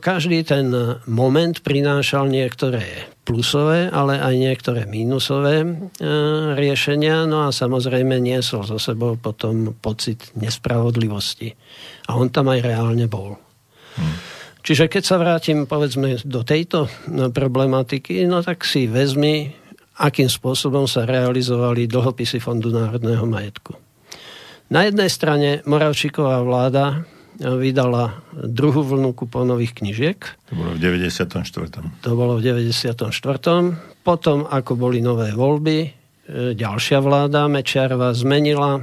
každý 0.00 0.40
ten 0.40 0.72
moment 1.04 1.56
prinášal 1.60 2.32
niektoré 2.32 3.12
plusové, 3.26 3.90
ale 3.90 4.22
aj 4.22 4.34
niektoré 4.38 4.86
mínusové 4.86 5.66
e, 5.66 5.68
riešenia, 6.54 7.26
no 7.26 7.44
a 7.44 7.50
samozrejme 7.50 8.22
niesol 8.22 8.62
so 8.62 8.78
sebou 8.78 9.18
potom 9.18 9.74
pocit 9.82 10.30
nespravodlivosti. 10.38 11.50
A 12.06 12.14
on 12.14 12.30
tam 12.30 12.54
aj 12.54 12.62
reálne 12.62 13.10
bol. 13.10 13.34
Hmm. 13.98 14.16
Čiže 14.62 14.86
keď 14.86 15.02
sa 15.02 15.18
vrátim 15.18 15.66
povedzme 15.66 16.22
do 16.22 16.46
tejto 16.46 16.86
no, 17.10 17.34
problematiky, 17.34 18.24
no 18.30 18.46
tak 18.46 18.62
si 18.62 18.86
vezmi, 18.86 19.50
akým 19.98 20.30
spôsobom 20.30 20.86
sa 20.86 21.02
realizovali 21.02 21.90
dlhopisy 21.90 22.38
Fondu 22.38 22.70
národného 22.70 23.26
majetku. 23.26 23.74
Na 24.70 24.86
jednej 24.86 25.10
strane 25.10 25.62
Moravčíková 25.66 26.42
vláda 26.42 27.06
vydala 27.40 28.24
druhú 28.32 28.80
vlnu 28.80 29.12
kuponových 29.12 29.76
knižiek. 29.76 30.18
To 30.48 30.54
bolo 30.56 30.70
v 30.72 30.78
94. 30.80 31.44
To 32.04 32.10
bolo 32.16 32.32
v 32.40 32.42
94. 32.42 32.96
Potom, 34.00 34.36
ako 34.48 34.72
boli 34.78 35.04
nové 35.04 35.34
voľby, 35.36 35.78
e, 35.84 35.88
ďalšia 36.56 36.98
vláda 37.04 37.50
Mečiarova 37.50 38.14
zmenila 38.16 38.80
e, 38.80 38.82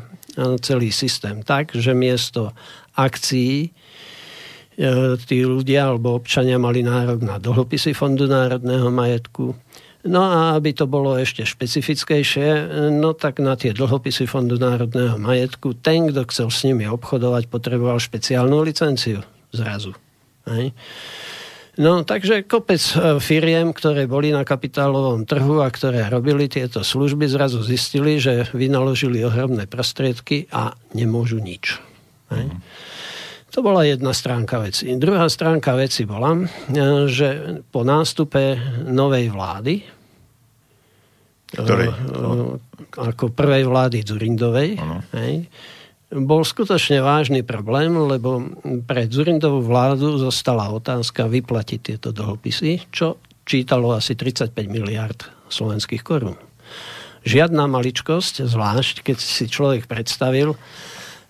celý 0.62 0.94
systém 0.94 1.42
tak, 1.42 1.74
že 1.74 1.98
miesto 1.98 2.54
akcií 2.94 3.58
e, 3.66 3.70
tí 5.18 5.38
ľudia 5.42 5.90
alebo 5.90 6.14
občania 6.14 6.62
mali 6.62 6.86
nárok 6.86 7.26
na 7.26 7.42
dlhopisy 7.42 7.98
Fondu 7.98 8.30
národného 8.30 8.94
majetku, 8.94 9.58
No 10.04 10.20
a 10.20 10.60
aby 10.60 10.76
to 10.76 10.84
bolo 10.84 11.16
ešte 11.16 11.48
špecifickejšie, 11.48 12.68
no 12.92 13.16
tak 13.16 13.40
na 13.40 13.56
tie 13.56 13.72
dlhopisy 13.72 14.28
Fondu 14.28 14.60
národného 14.60 15.16
majetku 15.16 15.80
ten, 15.80 16.12
kto 16.12 16.28
chcel 16.28 16.48
s 16.52 16.68
nimi 16.68 16.84
obchodovať, 16.92 17.48
potreboval 17.48 18.04
špeciálnu 18.04 18.60
licenciu 18.68 19.24
zrazu. 19.56 19.96
Hej. 20.44 20.76
No 21.80 22.04
takže 22.06 22.46
kopec 22.46 22.84
e, 22.94 23.18
firiem, 23.18 23.74
ktoré 23.74 24.06
boli 24.06 24.30
na 24.30 24.46
kapitálovom 24.46 25.26
trhu 25.26 25.64
a 25.64 25.72
ktoré 25.72 26.06
robili 26.06 26.46
tieto 26.46 26.86
služby, 26.86 27.26
zrazu 27.26 27.64
zistili, 27.66 28.22
že 28.22 28.46
vynaložili 28.54 29.26
ohromné 29.26 29.66
prostriedky 29.66 30.52
a 30.54 30.78
nemôžu 30.94 31.42
nič. 31.42 31.82
Hej. 32.30 32.52
Mm. 32.52 32.60
To 33.54 33.62
bola 33.62 33.86
jedna 33.86 34.18
stránka 34.18 34.58
veci. 34.58 34.90
Druhá 34.98 35.30
stránka 35.30 35.78
veci 35.78 36.10
bola, 36.10 36.34
e, 36.34 36.46
že 37.06 37.62
po 37.70 37.86
nástupe 37.86 38.58
novej 38.90 39.30
vlády, 39.30 39.76
Ktorej? 41.54 41.94
E, 41.94 41.96
ako 42.98 43.30
prvej 43.30 43.64
vlády 43.70 44.02
Zurindovej, 44.02 44.82
hej, 45.14 45.34
bol 46.14 46.42
skutočne 46.42 47.02
vážny 47.02 47.46
problém, 47.46 47.94
lebo 47.94 48.42
pre 48.86 49.06
Zurindovú 49.06 49.62
vládu 49.66 50.18
zostala 50.18 50.70
otázka 50.74 51.30
vyplatiť 51.30 51.80
tieto 51.82 52.10
dlhopisy, 52.10 52.90
čo 52.90 53.22
čítalo 53.46 53.94
asi 53.94 54.18
35 54.18 54.54
miliard 54.70 55.30
slovenských 55.50 56.02
korún. 56.02 56.38
Žiadna 57.24 57.70
maličkosť, 57.70 58.46
zvlášť 58.46 59.06
keď 59.06 59.18
si 59.18 59.46
človek 59.48 59.88
predstavil, 59.88 60.58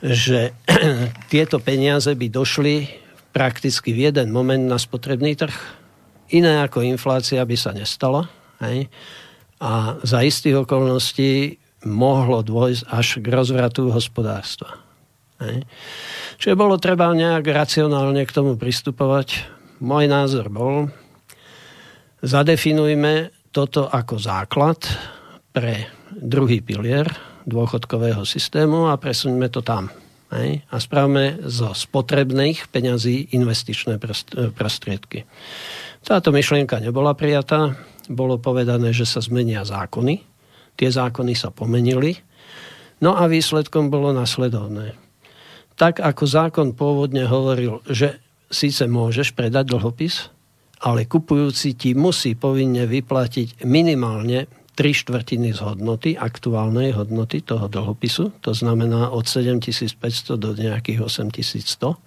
že 0.03 0.51
tieto 1.31 1.63
peniaze 1.63 2.11
by 2.11 2.27
došli 2.27 2.91
prakticky 3.31 3.95
v 3.95 4.11
jeden 4.11 4.35
moment 4.35 4.67
na 4.67 4.75
spotrebný 4.75 5.39
trh. 5.39 5.55
Iné 6.35 6.59
ako 6.59 6.83
inflácia 6.83 7.39
by 7.41 7.55
sa 7.55 7.71
nestala. 7.71 8.27
Hej? 8.59 8.91
A 9.63 9.97
za 10.03 10.19
istých 10.19 10.67
okolností 10.67 11.55
mohlo 11.87 12.43
dôjsť 12.43 12.83
až 12.91 13.07
k 13.23 13.25
rozvratu 13.31 13.89
hospodárstva. 13.95 14.83
Hej? 15.39 15.63
Čiže 16.37 16.59
bolo 16.59 16.75
treba 16.75 17.07
nejak 17.15 17.47
racionálne 17.47 18.27
k 18.27 18.35
tomu 18.35 18.59
pristupovať. 18.59 19.47
Môj 19.79 20.05
názor 20.07 20.47
bol, 20.51 20.91
zadefinujme 22.23 23.31
toto 23.51 23.87
ako 23.87 24.15
základ 24.19 24.79
pre 25.51 25.91
druhý 26.09 26.63
pilier, 26.63 27.05
dôchodkového 27.43 28.23
systému 28.23 28.87
a 28.91 28.99
presuňme 28.99 29.47
to 29.51 29.61
tam. 29.63 29.91
Hej? 30.33 30.65
A 30.71 30.75
spravme 30.81 31.39
zo 31.45 31.71
spotrebných 31.71 32.71
peňazí 32.73 33.35
investičné 33.37 34.01
prostriedky. 34.55 35.29
Táto 36.03 36.35
myšlienka 36.35 36.81
nebola 36.83 37.15
prijatá. 37.15 37.77
Bolo 38.11 38.35
povedané, 38.41 38.91
že 38.91 39.07
sa 39.07 39.23
zmenia 39.23 39.63
zákony. 39.63 40.19
Tie 40.75 40.89
zákony 40.89 41.33
sa 41.37 41.53
pomenili. 41.53 42.19
No 42.99 43.15
a 43.15 43.29
výsledkom 43.31 43.87
bolo 43.87 44.11
nasledovné. 44.11 44.95
Tak 45.79 46.03
ako 46.03 46.23
zákon 46.27 46.67
pôvodne 46.75 47.25
hovoril, 47.25 47.79
že 47.87 48.19
síce 48.51 48.85
môžeš 48.85 49.33
predať 49.33 49.73
dlhopis, 49.73 50.29
ale 50.83 51.07
kupujúci 51.07 51.79
ti 51.79 51.95
musí 51.95 52.35
povinne 52.35 52.83
vyplatiť 52.83 53.63
minimálne 53.63 54.45
3 54.73 55.01
štvrtiny 55.05 55.53
z 55.53 55.59
hodnoty, 55.61 56.17
aktuálnej 56.17 56.97
hodnoty 56.97 57.45
toho 57.45 57.69
dlhopisu, 57.69 58.41
to 58.41 58.51
znamená 58.57 59.13
od 59.13 59.29
7500 59.29 60.37
do 60.37 60.57
nejakých 60.57 61.05
8100, 61.05 61.97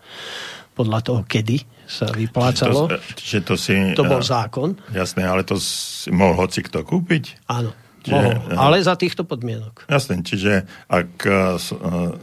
podľa 0.76 1.00
toho, 1.00 1.20
kedy 1.24 1.64
sa 1.88 2.10
vyplácalo. 2.10 2.90
Čiže 2.90 2.92
to, 2.92 2.98
čiže 3.16 3.40
to, 3.46 3.54
si, 3.56 3.74
to 3.96 4.04
bol 4.04 4.20
zákon. 4.20 4.76
Jasné, 4.92 5.24
ale 5.24 5.46
to 5.46 5.56
si 5.56 6.10
mohol 6.12 6.36
hoci 6.36 6.60
kto 6.60 6.84
kúpiť? 6.84 7.48
Áno. 7.48 7.72
Čiže, 8.07 8.14
mohol, 8.14 8.54
ale 8.54 8.76
za 8.86 8.94
týchto 8.94 9.26
podmienok. 9.26 9.90
Jasne, 9.90 10.22
čiže 10.22 10.62
ak 10.86 11.11
uh, 11.26 11.59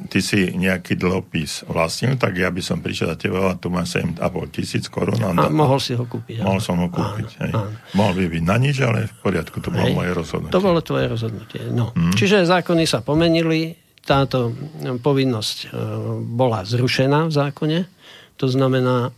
ty 0.07 0.23
si 0.23 0.55
nejaký 0.55 0.95
dlhopis 0.95 1.67
vlastnil, 1.67 2.15
tak 2.15 2.39
ja 2.39 2.47
by 2.47 2.63
som 2.63 2.79
prišiel 2.79 3.11
za 3.11 3.17
teba 3.19 3.51
a 3.51 3.59
tu 3.59 3.67
mám 3.67 3.84
7,5 3.84 4.23
tisíc 4.55 4.88
korún. 4.88 5.19
A, 5.19 5.36
a 5.36 5.51
mohol 5.51 5.84
si 5.84 5.91
ho 5.91 6.07
kúpiť. 6.07 6.39
Mohol 6.39 6.59
áno. 6.63 6.63
som 6.63 6.75
ho 6.79 6.88
kúpiť. 6.88 7.29
Áno, 7.36 7.41
hej. 7.43 7.51
Áno. 7.51 7.75
Mohol 7.99 8.13
by 8.15 8.25
byť 8.31 8.43
na 8.47 8.57
nič, 8.63 8.75
ale 8.79 8.99
v 9.11 9.15
poriadku, 9.19 9.59
to 9.59 9.69
bolo 9.75 9.88
hej. 9.91 9.95
moje 9.95 10.11
rozhodnutie. 10.15 10.55
To 10.55 10.63
bolo 10.63 10.79
tvoje 10.79 11.05
rozhodnutie. 11.11 11.61
No. 11.67 11.91
Hmm. 11.91 12.15
Čiže 12.15 12.47
zákony 12.47 12.84
sa 12.88 13.03
pomenili, 13.03 13.75
táto 14.03 14.51
povinnosť 14.99 15.71
bola 16.27 16.67
zrušená 16.67 17.27
v 17.27 17.31
zákone, 17.31 17.79
to 18.36 18.51
znamená, 18.51 19.15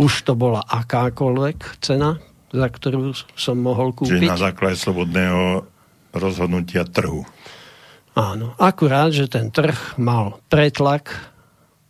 už 0.00 0.12
to 0.24 0.32
bola 0.32 0.64
akákoľvek 0.64 1.80
cena, 1.80 2.20
za 2.56 2.68
ktorú 2.72 3.12
som 3.36 3.60
mohol 3.60 3.92
kúpiť. 3.92 4.24
Čiže 4.24 4.32
na 4.32 4.40
základe 4.40 4.80
slobodného 4.80 5.68
rozhodnutia 6.16 6.88
trhu. 6.88 7.28
Áno, 8.16 8.56
akurát, 8.56 9.12
že 9.12 9.28
ten 9.28 9.52
trh 9.52 10.00
mal 10.00 10.40
pretlak 10.48 11.12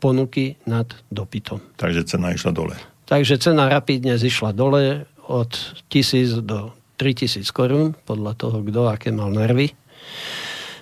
ponuky 0.03 0.59
nad 0.67 0.91
dopytom. 1.09 1.63
Takže 1.79 2.03
cena 2.03 2.35
išla 2.35 2.51
dole. 2.51 2.75
Takže 3.07 3.39
cena 3.39 3.71
rapidne 3.71 4.19
zišla 4.19 4.51
dole 4.51 5.07
od 5.31 5.51
1000 5.87 6.43
do 6.43 6.75
3000 6.99 7.47
korún, 7.55 7.95
podľa 8.09 8.33
toho, 8.35 8.59
kto 8.65 8.91
aké 8.91 9.15
mal 9.15 9.31
nervy. 9.31 9.71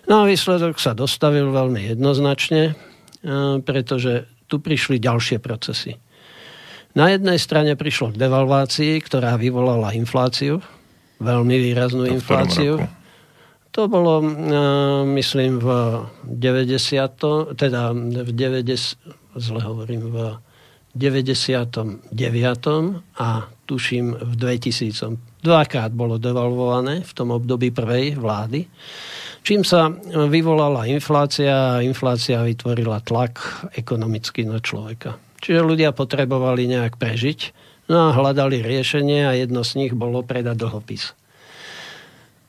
No 0.09 0.25
a 0.25 0.29
výsledok 0.29 0.79
sa 0.79 0.97
dostavil 0.97 1.51
veľmi 1.51 1.93
jednoznačne, 1.93 2.73
e, 2.73 2.75
pretože 3.61 4.29
tu 4.47 4.61
prišli 4.61 5.03
ďalšie 5.03 5.41
procesy. 5.41 5.97
Na 6.95 7.11
jednej 7.11 7.43
strane 7.43 7.75
prišlo 7.75 8.15
k 8.15 8.21
devalvácii, 8.23 9.03
ktorá 9.03 9.35
vyvolala 9.35 9.91
infláciu, 9.99 10.63
veľmi 11.19 11.57
výraznú 11.59 12.07
to 12.07 12.15
infláciu. 12.15 12.79
To 13.75 13.91
bolo, 13.91 14.23
e, 14.23 14.31
myslím, 15.19 15.59
v 15.59 15.69
90, 16.23 17.59
teda 17.59 17.91
v 17.99 18.31
90, 18.31 18.95
zle 19.35 19.61
hovorím, 19.67 20.15
v 20.15 20.39
99. 20.95 22.07
a 23.19 23.29
tuším 23.67 24.15
v 24.15 24.33
2000. 24.39 25.19
Dvakrát 25.43 25.91
bolo 25.91 26.23
devalvované 26.23 27.03
v 27.03 27.13
tom 27.19 27.35
období 27.35 27.75
prvej 27.75 28.15
vlády, 28.15 28.71
čím 29.43 29.67
sa 29.67 29.91
vyvolala 30.31 30.87
inflácia 30.87 31.75
a 31.75 31.83
inflácia 31.83 32.47
vytvorila 32.47 33.03
tlak 33.03 33.67
ekonomicky 33.75 34.47
na 34.47 34.63
človeka. 34.63 35.24
Čiže 35.45 35.61
ľudia 35.61 35.93
potrebovali 35.93 36.65
nejak 36.65 36.97
prežiť, 36.97 37.41
no 37.93 38.09
a 38.09 38.17
hľadali 38.17 38.65
riešenie 38.65 39.29
a 39.29 39.37
jedno 39.37 39.61
z 39.61 39.77
nich 39.77 39.93
bolo 39.93 40.25
predať 40.25 40.57
dlhopis. 40.57 41.13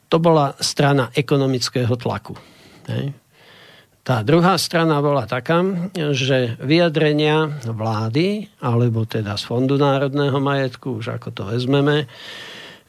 To 0.07 0.17
bola 0.23 0.55
strana 0.63 1.11
ekonomického 1.11 1.91
tlaku. 1.99 2.39
Hej. 2.87 3.11
Tá 4.05 4.21
druhá 4.21 4.55
strana 4.61 5.01
bola 5.01 5.25
taká, 5.25 5.65
že 6.13 6.55
vyjadrenia 6.61 7.57
vlády, 7.65 8.47
alebo 8.61 9.01
teda 9.03 9.33
z 9.33 9.43
Fondu 9.49 9.81
národného 9.81 10.37
majetku, 10.37 11.01
už 11.01 11.17
ako 11.17 11.29
to 11.33 11.43
vezmeme, 11.49 12.05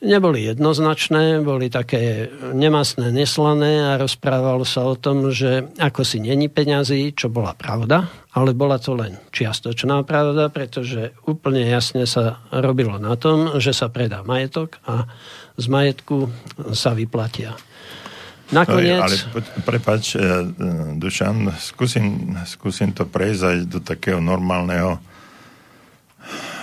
neboli 0.05 0.45
jednoznačné, 0.45 1.41
boli 1.41 1.73
také 1.73 2.29
nemastné, 2.53 3.09
neslané 3.09 3.81
a 3.81 3.97
rozprávalo 3.97 4.69
sa 4.69 4.85
o 4.85 4.95
tom, 4.99 5.33
že 5.33 5.73
ako 5.81 6.05
si 6.05 6.21
není 6.21 6.53
peňazí, 6.53 7.17
čo 7.17 7.33
bola 7.33 7.57
pravda, 7.57 8.09
ale 8.37 8.53
bola 8.53 8.77
to 8.77 8.93
len 8.93 9.17
čiastočná 9.33 10.05
pravda, 10.05 10.53
pretože 10.53 11.17
úplne 11.25 11.65
jasne 11.65 12.05
sa 12.05 12.45
robilo 12.53 13.01
na 13.01 13.17
tom, 13.17 13.57
že 13.57 13.73
sa 13.73 13.89
predá 13.89 14.21
majetok 14.21 14.77
a 14.85 15.09
z 15.57 15.67
majetku 15.73 16.29
sa 16.77 16.93
vyplatia. 16.93 17.57
Nakoniec... 18.53 19.01
No, 19.01 19.09
ale 19.11 19.17
prepač, 19.67 20.15
e, 20.15 20.23
Dušan, 20.95 21.51
skúsim, 21.59 22.37
skúsim 22.47 22.95
to 22.95 23.03
prejsť 23.03 23.43
aj 23.43 23.57
do 23.67 23.81
takého 23.83 24.23
normálneho 24.23 25.03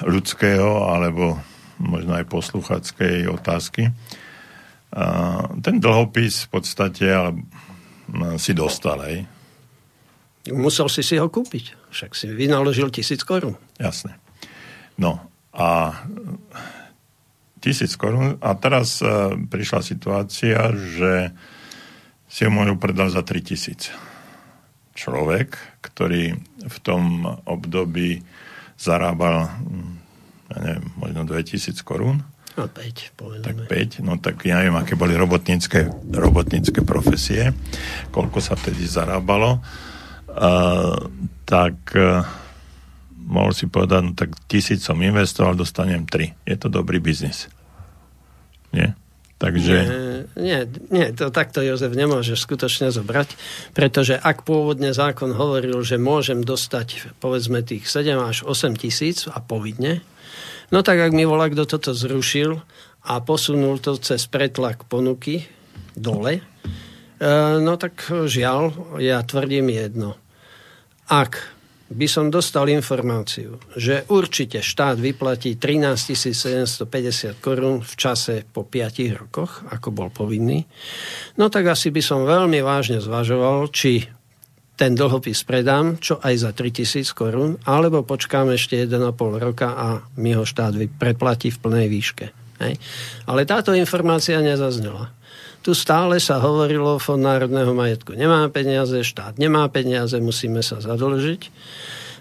ľudského 0.07 0.87
alebo 0.87 1.39
možno 1.83 2.15
aj 2.15 2.25
posluchackej 2.31 3.27
otázky. 3.27 3.91
Ten 5.59 5.75
dlhopis 5.83 6.47
v 6.47 6.49
podstate 6.49 7.05
ale, 7.11 7.43
si 8.39 8.55
dostal, 8.55 9.03
aj? 9.03 9.15
Musel 10.53 10.87
si 10.91 11.03
si 11.03 11.15
ho 11.19 11.27
kúpiť. 11.27 11.91
Však 11.91 12.11
si 12.15 12.27
vynaložil 12.31 12.91
tisíc 12.91 13.23
korún. 13.23 13.55
Jasne. 13.79 14.19
No 14.99 15.23
a 15.55 16.01
tisíc 17.63 17.95
korún. 17.95 18.35
A 18.43 18.51
teraz 18.59 18.99
uh, 18.99 19.39
prišla 19.39 19.79
situácia, 19.79 20.73
že 20.75 21.31
si 22.27 22.43
ho 22.43 22.51
môžu 22.51 22.75
predať 22.75 23.15
za 23.15 23.21
3000. 23.23 23.93
Človek, 24.93 25.55
ktorý 25.79 26.37
v 26.59 26.77
tom 26.83 27.23
období 27.45 28.21
zarábal 28.75 29.47
hm, 29.47 29.92
ja 30.53 30.57
neviem, 30.61 30.85
možno 30.95 31.25
2000 31.25 31.81
korún. 31.81 32.21
No 32.53 32.69
5, 32.69 33.17
povedzme. 33.17 33.45
Tak 33.45 33.57
5, 33.65 34.05
no 34.05 34.13
tak 34.21 34.45
ja 34.45 34.61
neviem, 34.61 34.77
aké 34.77 34.93
boli 34.93 35.17
robotnícke, 35.17 35.89
robotnícke 36.13 36.85
profesie, 36.85 37.49
koľko 38.13 38.37
sa 38.37 38.53
vtedy 38.53 38.85
zarábalo. 38.85 39.57
Uh, 40.29 41.09
tak 41.49 41.77
uh, 41.97 42.21
mohol 43.25 43.57
si 43.57 43.65
povedať, 43.65 44.01
no 44.05 44.13
tak 44.13 44.37
tisíc 44.45 44.85
som 44.85 45.01
investoval, 45.01 45.57
dostanem 45.57 46.05
3. 46.05 46.45
Je 46.45 46.55
to 46.61 46.69
dobrý 46.69 47.01
biznis. 47.01 47.49
Nie? 48.69 48.93
Takže... 49.43 49.75
Nie, 50.39 50.63
nie, 50.87 51.11
to 51.11 51.27
takto 51.27 51.59
Jozef 51.59 51.91
nemôžeš 51.91 52.47
skutočne 52.47 52.95
zobrať, 52.95 53.35
pretože 53.75 54.15
ak 54.15 54.47
pôvodne 54.47 54.95
zákon 54.95 55.35
hovoril, 55.35 55.83
že 55.83 55.99
môžem 55.99 56.47
dostať 56.47 57.19
povedzme 57.19 57.59
tých 57.59 57.91
7 57.91 58.23
až 58.23 58.47
8 58.47 58.79
tisíc 58.79 59.27
a 59.27 59.43
povidne, 59.43 59.99
no 60.71 60.79
tak 60.79 61.03
ak 61.03 61.11
mi 61.11 61.27
volá, 61.27 61.51
kto 61.51 61.67
toto 61.67 61.91
zrušil 61.91 62.63
a 63.03 63.19
posunul 63.19 63.83
to 63.83 63.99
cez 63.99 64.23
pretlak 64.31 64.87
ponuky 64.87 65.43
dole, 65.91 66.39
e, 66.39 66.43
no 67.59 67.75
tak 67.75 68.07
žiaľ, 68.07 68.95
ja 69.03 69.19
tvrdím 69.27 69.67
jedno. 69.75 70.15
Ak 71.11 71.52
by 71.93 72.07
som 72.09 72.33
dostal 72.33 72.67
informáciu, 72.67 73.61
že 73.77 74.03
určite 74.09 74.59
štát 74.59 74.97
vyplatí 74.97 75.55
13 75.61 76.17
750 76.17 77.37
korún 77.39 77.85
v 77.85 77.93
čase 77.93 78.43
po 78.43 78.65
5 78.65 79.21
rokoch, 79.21 79.61
ako 79.69 79.89
bol 79.93 80.09
povinný, 80.09 80.65
no 81.37 81.47
tak 81.47 81.69
asi 81.69 81.93
by 81.93 82.01
som 82.01 82.25
veľmi 82.25 82.59
vážne 82.65 82.99
zvažoval, 82.99 83.69
či 83.69 84.03
ten 84.73 84.97
dlhopis 84.97 85.45
predám, 85.45 86.01
čo 86.01 86.17
aj 86.17 86.33
za 86.33 86.51
3000 86.51 87.05
korún, 87.13 87.61
alebo 87.69 88.01
počkám 88.01 88.49
ešte 88.57 88.81
1,5 88.89 89.13
roka 89.37 89.77
a 89.77 90.01
mi 90.17 90.33
ho 90.33 90.43
štát 90.43 90.73
preplatí 90.97 91.53
v 91.53 91.61
plnej 91.61 91.87
výške. 91.87 92.25
Hej. 92.61 92.81
Ale 93.29 93.45
táto 93.45 93.73
informácia 93.77 94.41
nezaznela. 94.41 95.13
Tu 95.63 95.71
stále 95.71 96.19
sa 96.19 96.43
hovorilo 96.43 96.99
Fond 96.99 97.23
národného 97.23 97.71
majetku. 97.71 98.19
Nemá 98.19 98.43
peniaze, 98.51 98.99
štát 98.99 99.39
nemá 99.39 99.63
peniaze, 99.71 100.19
musíme 100.19 100.59
sa 100.59 100.83
zadlžiť. 100.83 101.41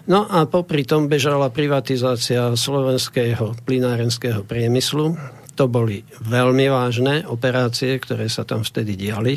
No 0.07 0.23
a 0.23 0.47
popri 0.47 0.87
tom 0.87 1.11
bežala 1.11 1.51
privatizácia 1.51 2.55
slovenského 2.55 3.55
plinárenského 3.67 4.47
priemyslu. 4.47 5.19
To 5.59 5.67
boli 5.67 6.07
veľmi 6.23 6.71
vážne 6.71 7.27
operácie, 7.27 7.99
ktoré 7.99 8.31
sa 8.31 8.47
tam 8.47 8.63
vtedy 8.63 8.95
diali. 8.95 9.35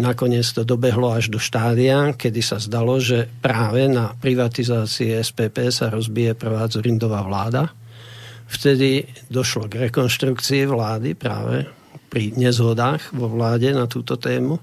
Nakoniec 0.00 0.44
to 0.56 0.64
dobehlo 0.64 1.12
až 1.12 1.28
do 1.28 1.40
štádia, 1.40 2.16
kedy 2.16 2.40
sa 2.40 2.56
zdalo, 2.56 2.96
že 3.00 3.28
práve 3.44 3.84
na 3.88 4.16
privatizácii 4.16 5.16
SPP 5.20 5.68
sa 5.68 5.92
rozbije 5.92 6.36
prvá 6.36 6.68
Zurindová 6.72 7.20
vláda. 7.20 7.68
Vtedy 8.48 9.08
došlo 9.28 9.68
k 9.68 9.88
rekonštrukcii 9.88 10.68
vlády 10.68 11.12
práve 11.16 11.68
pri 12.06 12.32
nezhodách 12.34 13.12
vo 13.12 13.28
vláde 13.30 13.70
na 13.74 13.90
túto 13.90 14.16
tému. 14.16 14.58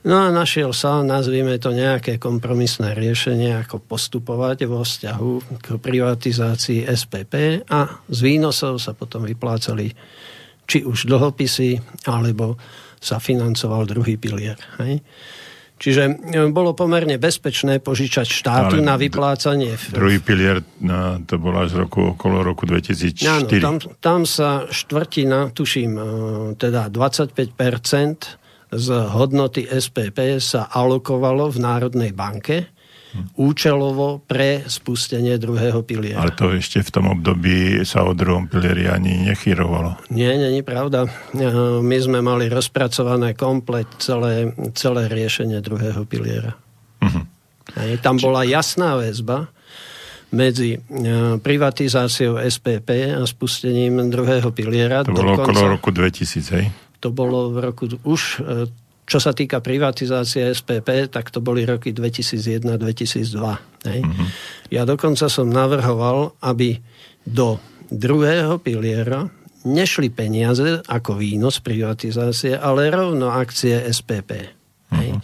No 0.00 0.16
a 0.16 0.32
našiel 0.32 0.72
sa, 0.72 1.04
nazvime 1.04 1.60
to 1.60 1.76
nejaké 1.76 2.16
kompromisné 2.16 2.96
riešenie, 2.96 3.52
ako 3.60 3.84
postupovať 3.84 4.64
vo 4.64 4.80
vzťahu 4.80 5.60
k 5.60 5.66
privatizácii 5.76 6.88
SPP 6.88 7.68
a 7.68 8.00
z 8.08 8.18
výnosov 8.24 8.80
sa 8.80 8.96
potom 8.96 9.28
vyplácali 9.28 9.92
či 10.64 10.88
už 10.88 11.04
dlhopisy, 11.04 11.76
alebo 12.08 12.56
sa 12.96 13.20
financoval 13.20 13.90
druhý 13.90 14.16
pilier. 14.16 14.56
Hej? 14.80 15.04
Čiže 15.80 16.02
e, 16.04 16.12
bolo 16.52 16.76
pomerne 16.76 17.16
bezpečné 17.16 17.80
požičať 17.80 18.28
štátu 18.28 18.84
Ale 18.84 18.84
na 18.84 19.00
vyplácanie. 19.00 19.80
Druhý 19.88 20.20
pilier 20.20 20.60
no, 20.84 21.24
to 21.24 21.40
bolo 21.40 21.64
až 21.64 21.72
roku, 21.88 22.12
okolo 22.12 22.44
roku 22.44 22.68
2004. 22.68 23.24
Áno, 23.24 23.48
tam, 23.48 23.76
tam 23.96 24.20
sa 24.28 24.68
štvrtina, 24.68 25.56
tuším, 25.56 25.92
e, 25.96 26.02
teda 26.60 26.92
25% 26.92 27.56
z 28.70 28.86
hodnoty 29.10 29.66
SPP 29.66 30.36
sa 30.38 30.68
alokovalo 30.68 31.48
v 31.48 31.58
Národnej 31.58 32.12
banke 32.12 32.70
účelovo 33.34 34.22
pre 34.22 34.62
spustenie 34.66 35.36
druhého 35.36 35.82
piliera. 35.82 36.22
Ale 36.22 36.34
to 36.34 36.54
ešte 36.54 36.82
v 36.82 36.90
tom 36.90 37.06
období 37.10 37.82
sa 37.82 38.06
o 38.06 38.14
druhom 38.14 38.46
pilieri 38.46 38.86
ani 38.86 39.26
nechyrovalo. 39.26 39.98
Nie, 40.14 40.38
nie, 40.38 40.60
nie 40.60 40.64
pravda. 40.64 41.10
My 41.82 41.96
sme 41.98 42.22
mali 42.22 42.46
rozpracované 42.46 43.34
komplet 43.34 43.88
celé, 43.98 44.54
celé 44.78 45.10
riešenie 45.10 45.58
druhého 45.62 46.06
piliera. 46.06 46.54
Uh-huh. 47.00 47.24
tam 48.04 48.20
bola 48.20 48.44
jasná 48.44 48.92
väzba 49.00 49.48
medzi 50.30 50.78
privatizáciou 51.40 52.36
SPP 52.38 53.16
a 53.16 53.24
spustením 53.24 54.12
druhého 54.12 54.52
piliera. 54.52 55.02
To 55.02 55.16
bolo 55.16 55.34
Dokonca... 55.34 55.48
okolo 55.48 55.60
roku 55.80 55.90
2000, 55.90 56.56
hej? 56.60 56.66
to 57.00 57.08
bolo 57.08 57.50
v 57.50 57.56
roku 57.64 57.84
už, 58.04 58.44
e, 58.44 58.68
čo 59.06 59.18
sa 59.18 59.34
týka 59.34 59.58
privatizácie 59.58 60.54
SPP, 60.54 61.10
tak 61.10 61.34
to 61.34 61.42
boli 61.42 61.66
roky 61.66 61.90
2001-2002. 61.90 63.82
Mm-hmm. 63.82 64.26
Ja 64.70 64.86
dokonca 64.86 65.26
som 65.26 65.50
navrhoval, 65.50 66.38
aby 66.44 66.78
do 67.26 67.58
druhého 67.90 68.62
piliera 68.62 69.26
nešli 69.66 70.08
peniaze 70.14 70.80
ako 70.86 71.18
výnos 71.18 71.58
privatizácie, 71.60 72.54
ale 72.56 72.88
rovno 72.88 73.34
akcie 73.34 73.82
SPP. 73.90 74.30
Mm-hmm. 74.94 75.18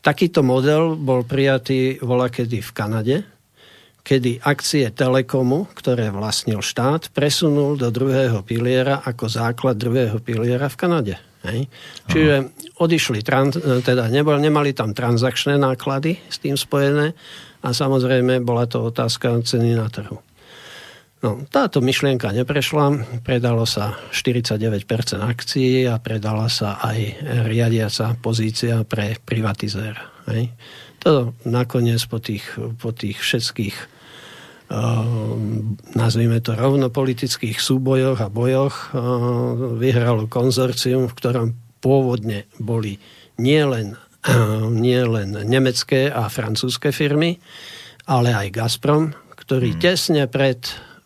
Takýto 0.00 0.40
model 0.40 0.96
bol 0.96 1.26
prijatý 1.28 2.00
volakedy 2.00 2.64
v 2.64 2.70
Kanade, 2.72 3.16
kedy 4.08 4.40
akcie 4.40 4.88
Telekomu, 4.88 5.68
ktoré 5.76 6.08
vlastnil 6.08 6.64
štát, 6.64 7.12
presunul 7.12 7.76
do 7.76 7.92
druhého 7.92 8.40
piliera 8.40 9.04
ako 9.04 9.28
základ 9.28 9.76
druhého 9.76 10.16
piliera 10.24 10.72
v 10.72 10.76
Kanade. 10.80 11.14
Hej. 11.46 11.70
Čiže 12.10 12.34
odišli, 12.82 13.22
trans, 13.22 13.54
teda 13.86 14.10
nebol, 14.10 14.34
nemali 14.42 14.74
tam 14.74 14.90
transakčné 14.90 15.54
náklady 15.54 16.18
s 16.26 16.42
tým 16.42 16.58
spojené 16.58 17.14
a 17.62 17.68
samozrejme 17.70 18.42
bola 18.42 18.66
to 18.66 18.90
otázka 18.90 19.38
ceny 19.46 19.78
na 19.78 19.86
trhu. 19.86 20.18
No, 21.18 21.42
táto 21.50 21.82
myšlienka 21.82 22.30
neprešla, 22.30 23.18
predalo 23.26 23.66
sa 23.66 23.98
49% 24.14 24.86
akcií 25.18 25.82
a 25.90 25.98
predala 25.98 26.46
sa 26.46 26.78
aj 26.78 26.98
riadiaca 27.50 28.14
pozícia 28.22 28.86
pre 28.86 29.18
privatizéra. 29.18 30.14
Hej. 30.30 30.54
To 31.02 31.34
nakoniec 31.42 32.02
po 32.06 32.22
tých, 32.22 32.46
po 32.78 32.94
tých 32.94 33.18
všetkých 33.18 33.97
nazvime 35.96 36.44
to 36.44 36.52
rovno 36.52 36.92
politických 36.92 37.56
súbojoch 37.56 38.20
a 38.20 38.28
bojoch 38.28 38.92
vyhralo 39.80 40.28
konzorcium, 40.28 41.08
v 41.08 41.16
ktorom 41.16 41.48
pôvodne 41.80 42.44
boli 42.60 43.00
nielen 43.40 43.96
nie 44.68 45.00
len 45.04 45.30
nemecké 45.46 46.10
a 46.10 46.26
francúzske 46.28 46.90
firmy, 46.92 47.38
ale 48.08 48.34
aj 48.34 48.48
Gazprom, 48.52 49.14
ktorý 49.36 49.76
hmm. 49.76 49.80
tesne 49.80 50.24
pred, 50.26 50.60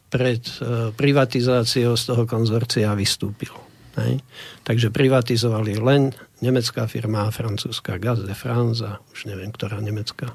pred 0.09 0.43
e, 0.63 0.91
privatizáciou 0.95 1.95
z 1.99 2.03
toho 2.09 2.25
konzorcia 2.25 2.95
vystúpil. 2.97 3.53
Hej. 4.01 4.25
Takže 4.65 4.89
privatizovali 4.89 5.77
len 5.77 6.17
nemecká 6.41 6.89
firma 6.89 7.29
a 7.29 7.35
francúzska 7.35 8.01
Gaz 8.01 8.25
de 8.25 8.33
France 8.33 8.81
a 8.81 8.97
už 9.13 9.29
neviem, 9.29 9.53
ktorá 9.53 9.77
nemecká. 9.85 10.33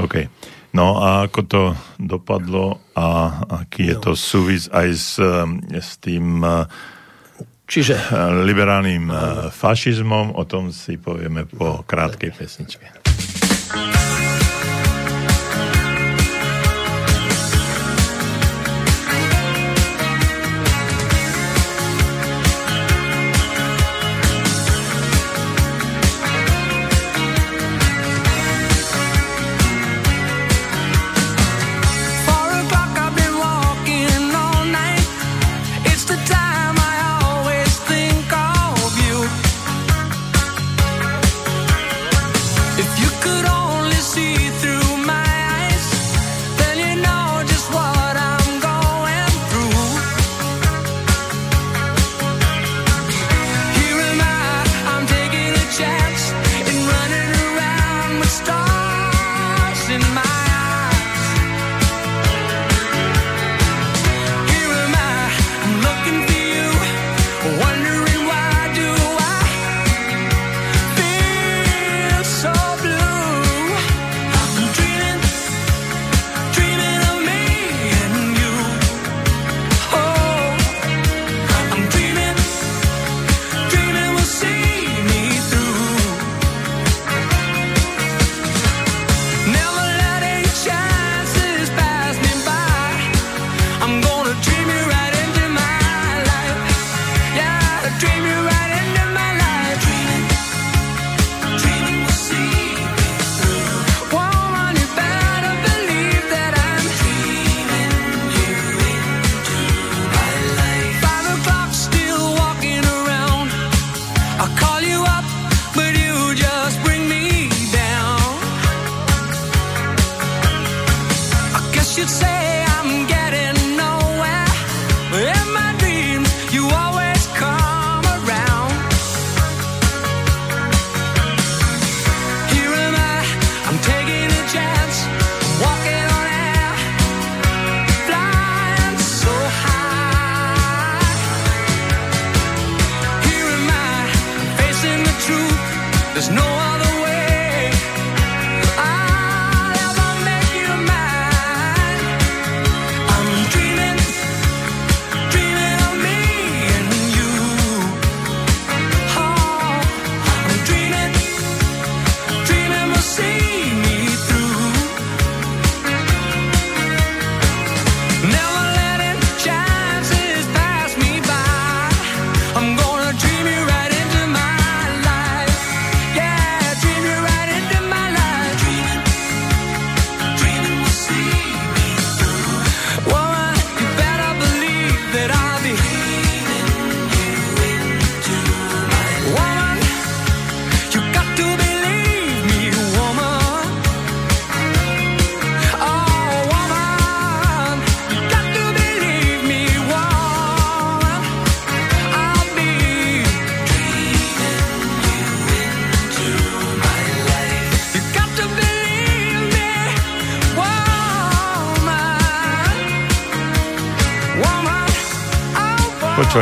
OK. 0.00 0.24
No 0.72 1.04
a 1.04 1.28
ako 1.28 1.40
to 1.44 1.62
dopadlo 2.00 2.80
a 2.96 3.40
aký 3.64 3.92
je 3.92 3.96
no. 4.00 4.02
to 4.08 4.12
súvis 4.16 4.72
aj 4.72 4.88
s, 4.92 5.20
s 5.68 5.90
tým 6.00 6.40
Čiže... 7.68 8.12
liberálnym 8.44 9.08
fašizmom, 9.48 10.36
o 10.36 10.44
tom 10.44 10.72
si 10.72 11.00
povieme 11.00 11.48
po 11.48 11.80
krátkej 11.84 12.32
pesničke. 12.36 12.84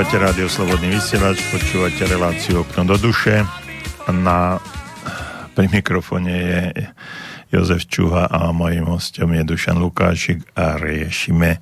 Počúvate 0.01 0.25
rádio 0.33 0.49
Slobodný 0.49 0.97
vysielač, 0.97 1.45
počúvate 1.53 2.09
reláciu 2.09 2.65
Okno 2.65 2.89
do 2.89 2.97
duše. 2.97 3.45
Na, 4.09 4.57
pri 5.53 5.69
mikrofone 5.69 6.33
je 6.33 6.89
Jozef 7.53 7.85
Čuha 7.85 8.25
a 8.25 8.49
mojim 8.49 8.89
hostom 8.89 9.29
je 9.37 9.45
Dušan 9.45 9.77
Lukášik 9.77 10.41
a 10.57 10.81
riešime 10.81 11.61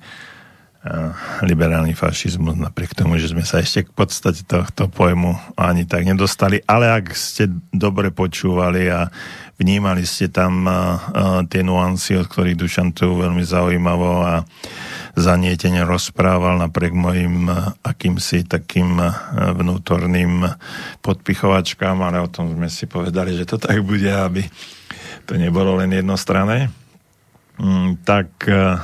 liberálny 1.43 1.91
fašizmus, 1.91 2.55
napriek 2.55 2.95
tomu, 2.95 3.19
že 3.19 3.35
sme 3.35 3.43
sa 3.43 3.59
ešte 3.59 3.83
k 3.83 3.91
podstate 3.91 4.47
tohto 4.47 4.87
pojmu 4.87 5.35
ani 5.59 5.83
tak 5.83 6.07
nedostali. 6.07 6.63
Ale 6.63 6.87
ak 6.87 7.11
ste 7.11 7.51
dobre 7.75 8.07
počúvali 8.07 8.87
a 8.87 9.11
vnímali 9.59 10.07
ste 10.07 10.31
tam 10.31 10.63
tie 11.51 11.59
nuancy, 11.59 12.15
od 12.15 12.31
ktorých 12.31 12.55
Dušan 12.55 12.95
tu 12.95 13.19
veľmi 13.19 13.43
zaujímavo 13.43 14.23
a 14.23 14.47
zanietene 15.19 15.83
rozprával 15.83 16.57
napriek 16.57 16.95
mojim 16.95 17.51
eh, 17.51 17.55
akýmsi 17.83 18.47
takým 18.47 18.97
eh, 19.03 19.11
vnútorným 19.53 20.47
podpichovačkám, 21.03 21.99
ale 21.99 22.23
o 22.23 22.31
tom 22.31 22.55
sme 22.55 22.71
si 22.71 22.87
povedali, 22.87 23.35
že 23.35 23.45
to 23.45 23.59
tak 23.59 23.83
bude, 23.83 24.07
aby 24.07 24.47
to 25.27 25.35
nebolo 25.35 25.77
len 25.77 25.91
jednostrané. 25.93 26.71
Mm, 27.59 27.99
tak 28.07 28.31
eh, 28.47 28.79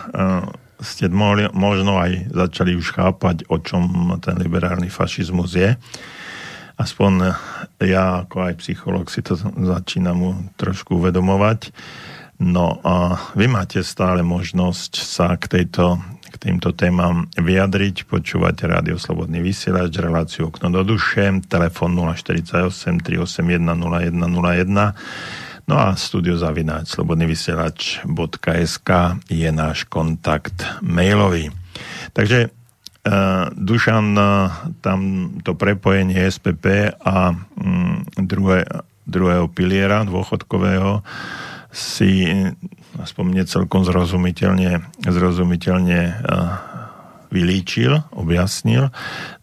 ste 0.83 1.07
mohli, 1.07 1.47
možno 1.55 1.95
aj 1.97 2.35
začali 2.35 2.75
už 2.75 2.91
chápať, 2.91 3.47
o 3.47 3.57
čom 3.57 4.13
ten 4.19 4.35
liberálny 4.35 4.91
fašizmus 4.91 5.55
je. 5.55 5.71
Aspoň 6.75 7.31
ja 7.79 8.27
ako 8.27 8.51
aj 8.51 8.59
psycholog 8.59 9.07
si 9.07 9.23
to 9.23 9.39
začínam 9.39 10.51
trošku 10.59 10.99
uvedomovať. 10.99 11.71
No 12.35 12.83
a 12.83 13.15
vy 13.31 13.47
máte 13.47 13.79
stále 13.79 14.19
možnosť 14.19 14.91
sa 14.99 15.39
k 15.39 15.47
tejto 15.47 16.03
k 16.35 16.51
týmto 16.51 16.75
témam 16.75 17.31
vyjadriť. 17.39 18.11
Počúvate 18.11 18.67
Rádio 18.67 18.99
Slobodný 18.99 19.39
vysielač, 19.39 19.95
reláciu 20.03 20.51
Okno 20.51 20.67
do 20.67 20.83
duše, 20.83 21.31
telefon 21.47 21.95
048 21.95 22.99
381 22.99 23.63
0101 23.63 25.55
No 25.65 25.81
a 25.81 25.97
studio 25.97 26.37
zavináč 26.37 26.93
slobodnyvysielač.sk 26.93 28.89
je 29.33 29.49
náš 29.49 29.89
kontakt 29.89 30.61
mailový. 30.85 31.49
Takže 32.13 32.53
uh, 32.53 33.49
Dušan, 33.49 34.13
uh, 34.13 34.53
tam 34.85 34.99
to 35.41 35.57
prepojenie 35.57 36.21
SPP 36.29 36.93
a 37.01 37.33
um, 37.33 38.05
druhé, 38.13 38.61
druhého 39.09 39.49
piliera 39.49 40.05
dôchodkového 40.05 41.01
si 41.73 42.29
aspoň 42.99 43.23
mne 43.25 43.43
celkom 43.47 43.83
zrozumiteľne, 43.83 44.83
zrozumiteľne 45.03 45.99
uh, 45.99 46.15
vylíčil, 47.31 47.99
objasnil. 48.15 48.93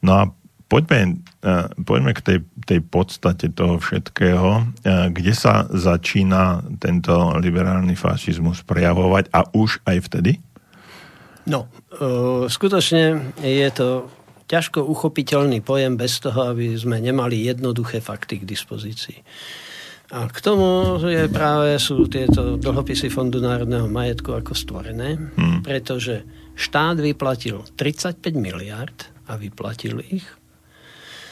No 0.00 0.10
a 0.12 0.22
poďme, 0.70 1.20
uh, 1.44 1.68
poďme 1.84 2.12
k 2.16 2.20
tej, 2.20 2.38
tej 2.64 2.80
podstate 2.80 3.52
toho 3.52 3.76
všetkého, 3.76 4.48
uh, 4.62 5.12
kde 5.12 5.34
sa 5.36 5.68
začína 5.68 6.64
tento 6.80 7.36
liberálny 7.36 7.98
fašizmus 7.98 8.64
prejavovať 8.64 9.28
a 9.32 9.48
už 9.52 9.84
aj 9.84 9.98
vtedy? 10.08 10.40
No, 11.42 11.66
skutočne 12.46 13.34
je 13.42 13.66
to 13.74 14.06
ťažko 14.46 14.84
uchopiteľný 14.84 15.64
pojem 15.64 15.98
bez 15.98 16.20
toho, 16.20 16.54
aby 16.54 16.76
sme 16.76 17.00
nemali 17.00 17.48
jednoduché 17.48 17.98
fakty 17.98 18.44
k 18.44 18.48
dispozícii. 18.48 19.18
A 20.12 20.28
k 20.28 20.38
tomu 20.44 21.00
je 21.08 21.24
práve 21.32 21.80
sú 21.80 22.04
tieto 22.04 22.60
dlhopisy 22.60 23.08
Fondu 23.08 23.40
národného 23.40 23.88
majetku 23.88 24.36
ako 24.36 24.52
stvorené, 24.52 25.16
hmm. 25.16 25.64
pretože 25.64 26.20
štát 26.52 27.00
vyplatil 27.00 27.64
35 27.80 28.20
miliard 28.36 29.08
a 29.24 29.40
vyplatil 29.40 30.04
ich. 30.04 30.28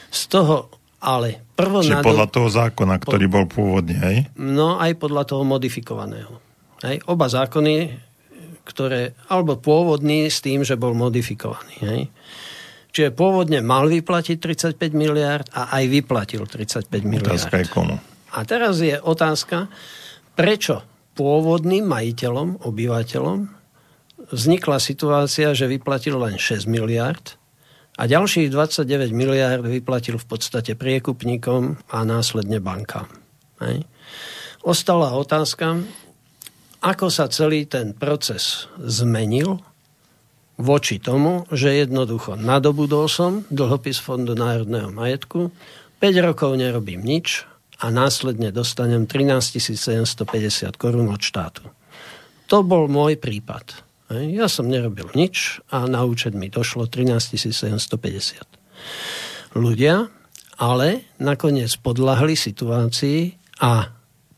Z 0.08 0.32
toho 0.32 0.72
ale 1.00 1.44
prvo... 1.56 1.80
Čiže 1.80 2.04
podľa 2.04 2.28
toho 2.28 2.48
zákona, 2.52 3.00
ktorý 3.00 3.26
bol 3.28 3.44
pôvodne, 3.48 3.96
hej? 3.96 4.16
No 4.36 4.76
aj 4.76 5.00
podľa 5.00 5.24
toho 5.28 5.42
modifikovaného. 5.48 6.40
Hej? 6.84 7.00
Oba 7.08 7.28
zákony, 7.28 7.88
ktoré, 8.68 9.16
alebo 9.32 9.56
pôvodný 9.56 10.28
s 10.28 10.44
tým, 10.44 10.60
že 10.60 10.76
bol 10.76 10.92
modifikovaný. 10.92 11.76
Hej? 11.80 12.00
Čiže 12.92 13.16
pôvodne 13.16 13.64
mal 13.64 13.88
vyplatiť 13.88 14.36
35 14.40 14.92
miliard 14.92 15.48
a 15.56 15.72
aj 15.80 15.84
vyplatil 15.88 16.44
35 16.44 16.90
miliard. 17.04 17.32
Otázka 17.32 17.64
je 17.64 17.68
komu. 17.72 17.96
A 18.30 18.46
teraz 18.46 18.78
je 18.78 18.94
otázka, 18.96 19.66
prečo 20.38 20.86
pôvodným 21.18 21.84
majiteľom, 21.84 22.62
obyvateľom 22.62 23.38
vznikla 24.30 24.78
situácia, 24.78 25.50
že 25.52 25.66
vyplatil 25.66 26.16
len 26.16 26.38
6 26.38 26.70
miliard 26.70 27.34
a 27.98 28.06
ďalších 28.06 28.48
29 28.48 29.10
miliard 29.10 29.60
vyplatil 29.60 30.16
v 30.16 30.26
podstate 30.26 30.78
priekupníkom 30.78 31.76
a 31.90 31.98
následne 32.06 32.62
bankám. 32.62 33.10
Hej. 33.60 33.84
Ostala 34.64 35.12
otázka, 35.18 35.82
ako 36.80 37.06
sa 37.12 37.28
celý 37.28 37.68
ten 37.68 37.92
proces 37.92 38.70
zmenil 38.80 39.60
voči 40.60 41.00
tomu, 41.00 41.48
že 41.52 41.76
jednoducho 41.76 42.36
nadobudol 42.36 43.08
som 43.08 43.44
dlhopis 43.48 44.00
Fondu 44.00 44.36
národného 44.36 44.92
majetku, 44.92 45.52
5 46.00 46.26
rokov 46.32 46.56
nerobím 46.56 47.04
nič, 47.04 47.44
a 47.80 47.88
následne 47.88 48.52
dostanem 48.52 49.08
13 49.08 49.56
750 49.56 50.76
korún 50.76 51.08
od 51.08 51.24
štátu. 51.24 51.64
To 52.52 52.60
bol 52.60 52.90
môj 52.90 53.16
prípad. 53.16 53.88
Ja 54.10 54.50
som 54.50 54.66
nerobil 54.66 55.06
nič 55.14 55.62
a 55.70 55.86
na 55.86 56.02
účet 56.02 56.34
mi 56.34 56.50
došlo 56.50 56.90
13 56.90 57.38
750. 57.38 59.54
Ľudia 59.54 60.10
ale 60.60 61.08
nakoniec 61.16 61.72
podľahli 61.80 62.36
situácii 62.36 63.18
a 63.64 63.88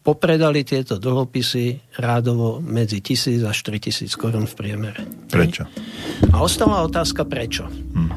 popredali 0.03 0.62
tieto 0.62 0.99
dlhopisy 0.99 1.99
rádovo 1.99 2.62
medzi 2.62 3.03
1000 3.03 3.43
až 3.43 3.59
3000 3.66 4.07
korún 4.14 4.47
v 4.47 4.55
priemere. 4.55 5.03
Prečo? 5.30 5.66
A 6.30 6.43
ostala 6.43 6.86
otázka 6.86 7.26
prečo. 7.26 7.66
Hm. 7.66 8.11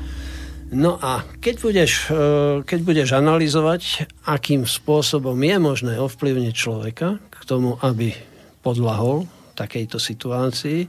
No 0.75 0.99
a 0.99 1.23
keď 1.39 1.55
budeš, 1.63 2.11
e, 2.11 2.19
keď 2.67 2.79
budeš 2.83 3.09
analyzovať, 3.15 4.11
akým 4.27 4.67
spôsobom 4.67 5.39
je 5.39 5.55
možné 5.55 5.95
ovplyvniť 5.95 6.51
človeka 6.51 7.15
k 7.31 7.41
tomu, 7.47 7.79
aby 7.79 8.11
podlahol 8.59 9.23
takejto 9.55 9.95
situácii, 9.95 10.83
e, 10.83 10.87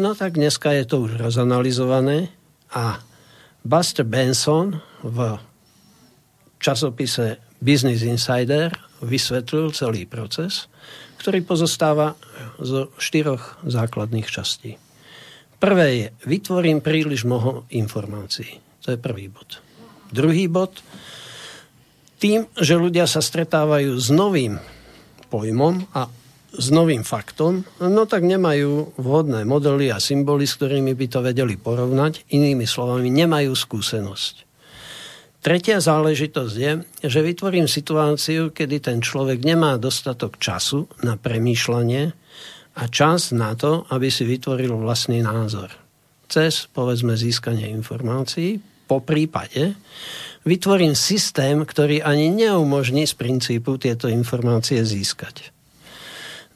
no 0.00 0.16
tak 0.16 0.40
dneska 0.40 0.72
je 0.72 0.88
to 0.88 1.04
už 1.04 1.20
rozanalizované 1.20 2.32
a 2.72 2.96
Buster 3.60 4.08
Benson 4.08 4.80
v 5.04 5.36
časopise 6.56 7.44
Business 7.60 8.00
Insider 8.00 8.72
vysvetlil 9.04 9.68
celý 9.76 10.08
proces, 10.08 10.64
ktorý 11.20 11.44
pozostáva 11.44 12.16
zo 12.56 12.88
štyroch 12.96 13.60
základných 13.68 14.28
častí. 14.32 14.80
Prvé 15.60 15.86
je, 15.92 16.06
vytvorím 16.24 16.80
príliš 16.80 17.28
mnoho 17.28 17.68
informácií. 17.68 18.67
To 18.88 18.96
je 18.96 19.04
prvý 19.04 19.28
bod. 19.28 19.60
Druhý 20.08 20.48
bod, 20.48 20.80
tým, 22.16 22.48
že 22.56 22.72
ľudia 22.72 23.04
sa 23.04 23.20
stretávajú 23.20 23.92
s 24.00 24.08
novým 24.08 24.56
pojmom 25.28 25.84
a 25.92 26.08
s 26.48 26.72
novým 26.72 27.04
faktom, 27.04 27.68
no 27.84 28.08
tak 28.08 28.24
nemajú 28.24 28.96
vhodné 28.96 29.44
modely 29.44 29.92
a 29.92 30.00
symboly, 30.00 30.48
s 30.48 30.56
ktorými 30.56 30.96
by 30.96 31.06
to 31.12 31.20
vedeli 31.20 31.60
porovnať. 31.60 32.32
Inými 32.32 32.64
slovami, 32.64 33.12
nemajú 33.12 33.52
skúsenosť. 33.52 34.48
Tretia 35.44 35.84
záležitosť 35.84 36.54
je, 36.56 36.72
že 37.04 37.20
vytvorím 37.20 37.68
situáciu, 37.68 38.56
kedy 38.56 38.88
ten 38.88 38.98
človek 39.04 39.44
nemá 39.44 39.76
dostatok 39.76 40.40
času 40.40 40.88
na 41.04 41.20
premýšľanie 41.20 42.04
a 42.80 42.82
čas 42.88 43.36
na 43.36 43.52
to, 43.52 43.84
aby 43.92 44.08
si 44.08 44.24
vytvoril 44.24 44.80
vlastný 44.80 45.20
názor. 45.20 45.76
Cez, 46.24 46.72
povedzme, 46.72 47.20
získanie 47.20 47.68
informácií, 47.68 48.77
po 48.88 49.04
prípade 49.04 49.76
vytvorím 50.48 50.96
systém, 50.96 51.60
ktorý 51.60 52.00
ani 52.00 52.32
neumožní 52.32 53.04
z 53.04 53.12
princípu 53.12 53.76
tieto 53.76 54.08
informácie 54.08 54.80
získať. 54.80 55.52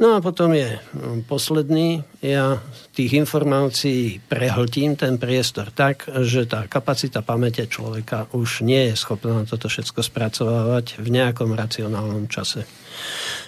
No 0.00 0.16
a 0.16 0.24
potom 0.24 0.50
je 0.50 0.82
no, 0.98 1.22
posledný. 1.28 2.02
Ja 2.24 2.58
tých 2.90 3.22
informácií 3.22 4.18
prehltím 4.26 4.98
ten 4.98 5.14
priestor 5.14 5.70
tak, 5.70 6.10
že 6.26 6.48
tá 6.48 6.66
kapacita 6.66 7.22
pamäte 7.22 7.70
človeka 7.70 8.26
už 8.34 8.66
nie 8.66 8.90
je 8.90 8.94
schopná 8.98 9.46
toto 9.46 9.70
všetko 9.70 10.02
spracovávať 10.02 10.98
v 10.98 11.06
nejakom 11.06 11.54
racionálnom 11.54 12.26
čase. 12.26 12.66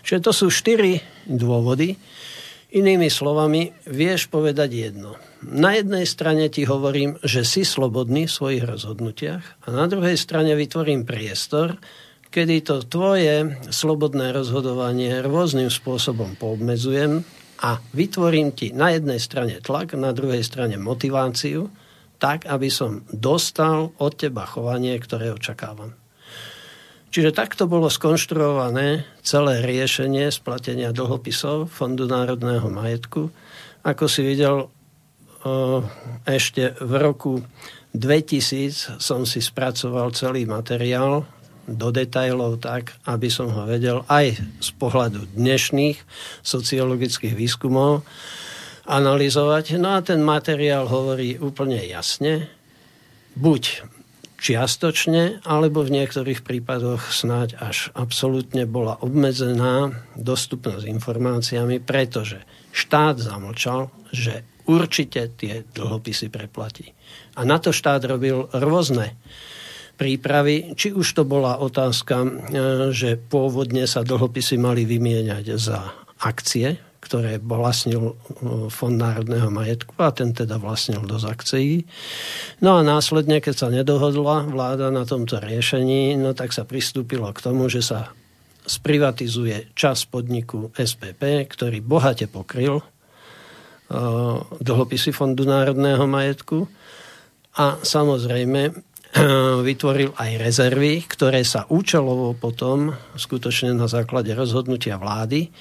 Čiže 0.06 0.20
to 0.22 0.30
sú 0.30 0.46
štyri 0.52 1.02
dôvody. 1.26 1.98
Inými 2.74 3.06
slovami, 3.06 3.70
vieš 3.86 4.26
povedať 4.26 4.70
jedno– 4.74 5.14
na 5.44 5.76
jednej 5.76 6.08
strane 6.08 6.48
ti 6.48 6.64
hovorím, 6.64 7.20
že 7.20 7.44
si 7.44 7.68
slobodný 7.68 8.24
v 8.24 8.32
svojich 8.32 8.64
rozhodnutiach 8.64 9.44
a 9.60 9.66
na 9.68 9.84
druhej 9.84 10.16
strane 10.16 10.56
vytvorím 10.56 11.04
priestor, 11.04 11.76
kedy 12.32 12.64
to 12.64 12.80
tvoje 12.88 13.60
slobodné 13.68 14.32
rozhodovanie 14.32 15.20
rôznym 15.20 15.68
spôsobom 15.68 16.40
poobmedzujem 16.40 17.20
a 17.60 17.76
vytvorím 17.92 18.56
ti 18.56 18.72
na 18.72 18.96
jednej 18.96 19.20
strane 19.20 19.60
tlak, 19.60 19.92
na 19.92 20.16
druhej 20.16 20.40
strane 20.40 20.80
motiváciu, 20.80 21.68
tak, 22.16 22.48
aby 22.48 22.72
som 22.72 23.04
dostal 23.12 23.92
od 24.00 24.12
teba 24.16 24.48
chovanie, 24.48 24.96
ktoré 24.96 25.28
očakávam. 25.28 25.92
Čiže 27.14 27.30
takto 27.30 27.70
bolo 27.70 27.86
skonštruované 27.86 29.06
celé 29.22 29.62
riešenie 29.62 30.34
splatenia 30.34 30.90
dlhopisov 30.90 31.70
Fondu 31.70 32.10
národného 32.10 32.66
majetku. 32.66 33.30
Ako 33.86 34.10
si 34.10 34.26
videl, 34.26 34.66
ešte 36.26 36.74
v 36.82 36.92
roku 36.98 37.38
2000 37.94 38.98
som 38.98 39.22
si 39.22 39.38
spracoval 39.38 40.10
celý 40.10 40.42
materiál 40.42 41.22
do 41.70 41.94
detajlov 41.94 42.58
tak, 42.58 42.98
aby 43.06 43.30
som 43.30 43.46
ho 43.46 43.62
vedel 43.62 44.02
aj 44.10 44.34
z 44.58 44.70
pohľadu 44.74 45.38
dnešných 45.38 46.02
sociologických 46.42 47.38
výskumov 47.38 48.02
analyzovať. 48.90 49.78
No 49.78 49.94
a 49.94 50.02
ten 50.02 50.18
materiál 50.18 50.90
hovorí 50.90 51.38
úplne 51.38 51.78
jasne, 51.86 52.50
buď 53.38 53.86
čiastočne, 54.44 55.40
alebo 55.48 55.80
v 55.80 56.04
niektorých 56.04 56.44
prípadoch 56.44 57.08
snáď 57.08 57.56
až 57.64 57.88
absolútne 57.96 58.68
bola 58.68 59.00
obmedzená 59.00 60.04
dostupnosť 60.20 60.84
informáciami, 60.84 61.80
pretože 61.80 62.44
štát 62.76 63.16
zamlčal, 63.16 63.88
že 64.12 64.44
určite 64.68 65.32
tie 65.40 65.64
dlhopisy 65.72 66.28
preplatí. 66.28 66.92
A 67.40 67.48
na 67.48 67.56
to 67.56 67.72
štát 67.72 68.04
robil 68.04 68.52
rôzne 68.52 69.16
prípravy, 69.96 70.76
či 70.76 70.92
už 70.92 71.06
to 71.16 71.22
bola 71.24 71.56
otázka, 71.56 72.16
e, 72.20 72.28
že 72.92 73.16
pôvodne 73.16 73.88
sa 73.88 74.04
dlhopisy 74.04 74.60
mali 74.60 74.84
vymieňať 74.84 75.46
za 75.56 75.80
akcie, 76.20 76.83
ktoré 77.04 77.36
vlastnil 77.36 78.16
uh, 78.16 78.72
Fond 78.72 78.96
národného 78.96 79.52
majetku 79.52 79.92
a 80.00 80.08
ten 80.08 80.32
teda 80.32 80.56
vlastnil 80.56 81.04
dosť 81.04 81.26
akcií. 81.28 81.72
No 82.64 82.80
a 82.80 82.80
následne, 82.80 83.44
keď 83.44 83.54
sa 83.54 83.68
nedohodla 83.68 84.48
vláda 84.48 84.88
na 84.88 85.04
tomto 85.04 85.36
riešení, 85.36 86.16
no 86.16 86.32
tak 86.32 86.56
sa 86.56 86.64
pristúpilo 86.64 87.28
k 87.36 87.44
tomu, 87.44 87.68
že 87.68 87.84
sa 87.84 88.16
sprivatizuje 88.64 89.76
čas 89.76 90.08
podniku 90.08 90.72
SPP, 90.72 91.44
ktorý 91.52 91.84
bohate 91.84 92.24
pokryl 92.24 92.80
uh, 92.80 94.40
dlhopisy 94.64 95.12
Fondu 95.12 95.44
národného 95.44 96.08
majetku 96.08 96.64
a 97.60 97.76
samozrejme 97.84 98.72
vytvoril 99.68 100.10
aj 100.18 100.30
rezervy, 100.42 101.06
ktoré 101.06 101.46
sa 101.46 101.70
účelovo 101.70 102.34
potom, 102.34 102.90
skutočne 103.14 103.70
na 103.76 103.86
základe 103.86 104.34
rozhodnutia 104.34 104.98
vlády, 104.98 105.54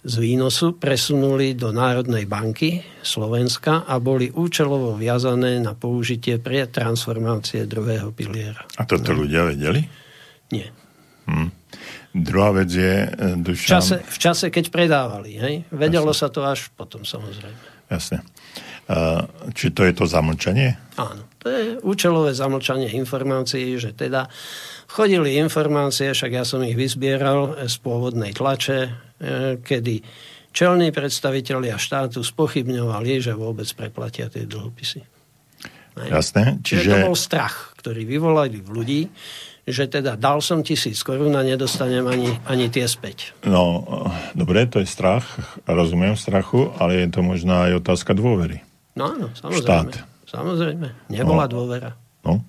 z 0.00 0.14
výnosu 0.16 0.80
presunuli 0.80 1.52
do 1.52 1.76
Národnej 1.76 2.24
banky 2.24 2.80
Slovenska 3.04 3.84
a 3.84 4.00
boli 4.00 4.32
účelovo 4.32 4.96
viazané 4.96 5.60
na 5.60 5.76
použitie 5.76 6.40
pre 6.40 6.64
transformácie 6.64 7.68
druhého 7.68 8.08
piliera. 8.16 8.64
A 8.80 8.88
toto 8.88 9.12
no. 9.12 9.24
ľudia 9.24 9.44
vedeli? 9.44 9.84
Nie. 10.56 10.72
Hm. 11.28 11.52
Druhá 12.10 12.50
vec 12.50 12.72
je, 12.74 13.06
e, 13.06 13.38
Dušan... 13.38 13.68
V 13.68 13.70
čase, 13.70 13.96
v 14.02 14.18
čase 14.18 14.46
keď 14.50 14.64
predávali, 14.72 15.30
hej? 15.38 15.54
Vedelo 15.70 16.10
Jasne. 16.10 16.20
sa 16.26 16.28
to 16.32 16.40
až 16.42 16.72
potom, 16.74 17.06
samozrejme. 17.06 17.79
Jasne. 17.90 18.22
Či 19.54 19.66
to 19.70 19.82
je 19.86 19.92
to 19.94 20.04
zamlčanie? 20.06 20.78
Áno. 20.98 21.26
To 21.40 21.46
je 21.48 21.80
účelové 21.80 22.36
zamlčanie 22.36 22.92
informácií, 22.92 23.80
že 23.80 23.96
teda 23.96 24.28
chodili 24.92 25.40
informácie, 25.40 26.12
však 26.12 26.36
ja 26.36 26.44
som 26.44 26.60
ich 26.60 26.76
vyzbieral 26.76 27.64
z 27.64 27.76
pôvodnej 27.80 28.36
tlače, 28.36 28.80
e, 28.84 28.90
kedy 29.64 30.04
čelní 30.52 30.92
predstavitelia 30.92 31.80
štátu 31.80 32.20
spochybňovali, 32.20 33.24
že 33.24 33.32
vôbec 33.32 33.64
preplatia 33.72 34.28
tie 34.28 34.44
dlhopisy. 34.44 35.00
Jasné. 35.96 36.60
Čiže... 36.60 36.80
Čiže 36.84 36.92
to 36.92 37.08
bol 37.08 37.16
strach, 37.16 37.72
ktorý 37.80 38.04
vyvolali 38.04 38.60
v 38.60 38.68
ľudí, 38.68 39.00
že 39.68 39.88
teda 39.88 40.16
dal 40.16 40.40
som 40.40 40.64
tisíc 40.64 41.00
korún 41.04 41.36
a 41.36 41.42
nedostanem 41.44 42.04
ani, 42.08 42.30
ani 42.48 42.72
tie 42.72 42.88
späť. 42.88 43.36
No, 43.44 43.84
dobre, 44.32 44.64
to 44.66 44.80
je 44.80 44.88
strach, 44.88 45.26
rozumiem 45.68 46.16
strachu, 46.16 46.72
ale 46.80 47.04
je 47.04 47.08
to 47.12 47.20
možná 47.20 47.70
aj 47.70 47.84
otázka 47.84 48.16
dôvery. 48.16 48.64
No 48.96 49.12
áno, 49.12 49.26
samozrejme. 49.36 49.64
Štát. 49.64 49.90
Samozrejme, 50.30 50.88
nebola 51.10 51.44
no, 51.46 51.52
dôvera. 51.52 51.90
No. 52.22 52.44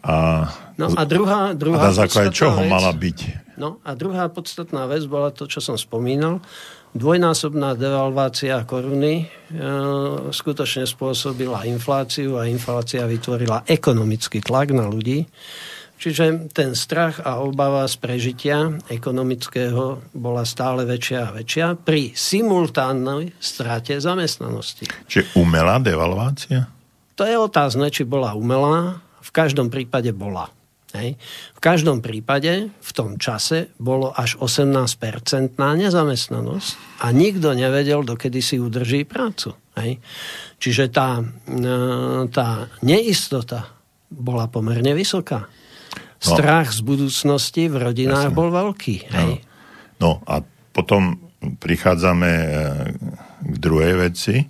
A, 0.00 0.48
no 0.80 0.96
a 0.96 1.02
druhá, 1.04 1.52
druhá 1.52 1.86
a 1.86 1.92
na 1.92 1.94
základe 1.94 2.32
čoho 2.32 2.64
vec, 2.64 2.72
mala 2.72 2.90
byť? 2.90 3.18
No 3.60 3.78
a 3.84 3.92
druhá 3.92 4.32
podstatná 4.32 4.88
vec 4.88 5.04
bola 5.04 5.28
to, 5.28 5.44
čo 5.44 5.60
som 5.60 5.76
spomínal. 5.76 6.40
Dvojnásobná 6.90 7.78
devalvácia 7.78 8.58
koruny 8.66 9.22
e, 9.22 9.24
skutočne 10.34 10.90
spôsobila 10.90 11.62
infláciu 11.68 12.34
a 12.40 12.50
inflácia 12.50 13.06
vytvorila 13.06 13.62
ekonomický 13.68 14.42
tlak 14.42 14.74
na 14.74 14.90
ľudí. 14.90 15.22
Čiže 16.00 16.48
ten 16.56 16.72
strach 16.72 17.20
a 17.20 17.44
obava 17.44 17.84
z 17.84 18.00
prežitia 18.00 18.72
ekonomického 18.88 20.16
bola 20.16 20.48
stále 20.48 20.88
väčšia 20.88 21.28
a 21.28 21.34
väčšia 21.36 21.66
pri 21.76 22.16
simultánnej 22.16 23.36
strate 23.36 24.00
zamestnanosti. 24.00 24.88
Čiže 25.04 25.36
umelá 25.36 25.76
devalvácia? 25.76 26.72
To 27.20 27.28
je 27.28 27.36
otázne, 27.36 27.92
či 27.92 28.08
bola 28.08 28.32
umelá. 28.32 29.04
V 29.20 29.28
každom 29.28 29.68
prípade 29.68 30.16
bola. 30.16 30.48
Hej. 30.96 31.20
V 31.54 31.60
každom 31.60 32.00
prípade 32.00 32.72
v 32.72 32.90
tom 32.96 33.20
čase 33.20 33.68
bolo 33.76 34.10
až 34.10 34.40
18-percentná 34.40 35.76
nezamestnanosť 35.76 37.04
a 37.04 37.12
nikto 37.12 37.52
nevedel, 37.52 38.02
dokedy 38.02 38.40
si 38.40 38.56
udrží 38.56 39.04
prácu. 39.04 39.52
Hej. 39.76 40.00
Čiže 40.56 40.88
tá, 40.88 41.20
e, 41.20 42.24
tá 42.32 42.72
neistota 42.80 43.68
bola 44.08 44.48
pomerne 44.48 44.96
vysoká. 44.96 45.59
No. 46.20 46.36
Strach 46.36 46.68
no. 46.68 46.76
z 46.76 46.80
budúcnosti 46.84 47.62
v 47.72 47.76
rodinách 47.80 48.28
Jasne. 48.28 48.36
bol 48.36 48.48
veľký. 48.52 48.96
Hej. 49.08 49.32
No. 50.00 50.20
no 50.20 50.24
a 50.28 50.44
potom 50.70 51.16
prichádzame 51.40 52.30
e, 52.30 52.48
k 53.40 53.54
druhej 53.56 53.94
veci 53.96 54.44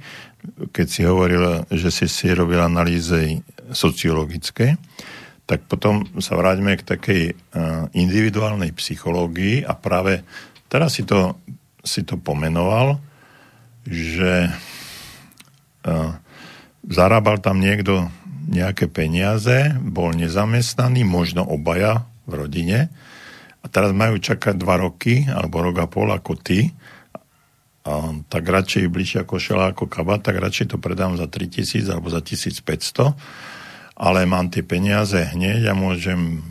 keď 0.73 0.87
si 0.89 1.03
hovoril, 1.05 1.69
že 1.69 1.93
si 1.93 2.07
si 2.09 2.33
robil 2.33 2.61
analýzy 2.61 3.45
sociologické, 3.71 4.81
tak 5.45 5.67
potom 5.67 6.07
sa 6.23 6.39
vráťme 6.39 6.79
k 6.79 6.87
takej 6.87 7.23
eh, 7.31 7.35
individuálnej 7.97 8.71
psychológii 8.73 9.67
a 9.67 9.75
práve 9.75 10.23
teraz 10.71 10.97
si 10.97 11.03
to, 11.05 11.37
si 11.83 12.07
to 12.07 12.15
pomenoval, 12.21 13.03
že 13.81 14.53
uh, 15.89 16.13
zarábal 16.85 17.41
tam 17.41 17.65
niekto 17.65 18.13
nejaké 18.51 18.91
peniaze, 18.91 19.79
bol 19.79 20.11
nezamestnaný, 20.11 21.07
možno 21.07 21.47
obaja 21.47 22.11
v 22.27 22.33
rodine. 22.35 22.91
A 23.63 23.71
teraz 23.71 23.95
majú 23.95 24.19
čakať 24.19 24.59
dva 24.59 24.83
roky 24.83 25.31
alebo 25.31 25.63
rok 25.63 25.77
a 25.79 25.87
pol 25.87 26.11
ako 26.11 26.35
ty. 26.35 26.75
A 27.87 28.13
tak 28.27 28.45
radšej 28.45 28.93
bližšia 28.93 29.23
košela 29.25 29.73
ako 29.73 29.87
kabát, 29.87 30.21
tak 30.21 30.43
radšej 30.43 30.75
to 30.75 30.77
predám 30.77 31.17
za 31.17 31.31
3000 31.31 31.87
alebo 31.89 32.13
za 32.13 32.21
1500, 32.21 33.17
ale 33.97 34.29
mám 34.29 34.53
tie 34.53 34.61
peniaze 34.61 35.17
hneď 35.17 35.73
a 35.73 35.73
môžem 35.73 36.45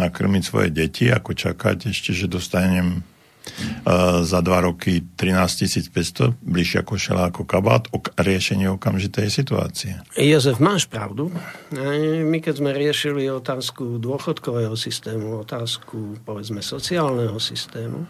nakrmiť 0.00 0.42
svoje 0.46 0.68
deti, 0.72 1.12
ako 1.12 1.36
čakať 1.36 1.92
ešte, 1.92 2.16
že 2.16 2.32
dostanem 2.32 3.04
uh, 3.40 4.22
za 4.22 4.40
dva 4.40 4.64
roky 4.64 5.04
13 5.16 5.90
500, 5.92 6.38
bližšia 6.40 6.82
košela 6.84 7.32
ako 7.32 7.42
kabát, 7.44 7.88
ok, 7.90 8.14
riešenie 8.16 8.70
okamžitej 8.72 9.28
situácie. 9.28 10.00
Jozef, 10.16 10.62
máš 10.62 10.86
pravdu. 10.86 11.32
My 12.24 12.38
keď 12.38 12.54
sme 12.60 12.70
riešili 12.76 13.28
otázku 13.28 14.00
dôchodkového 14.00 14.76
systému, 14.76 15.42
otázku 15.44 16.20
povedzme 16.24 16.60
sociálneho 16.60 17.36
systému, 17.40 18.06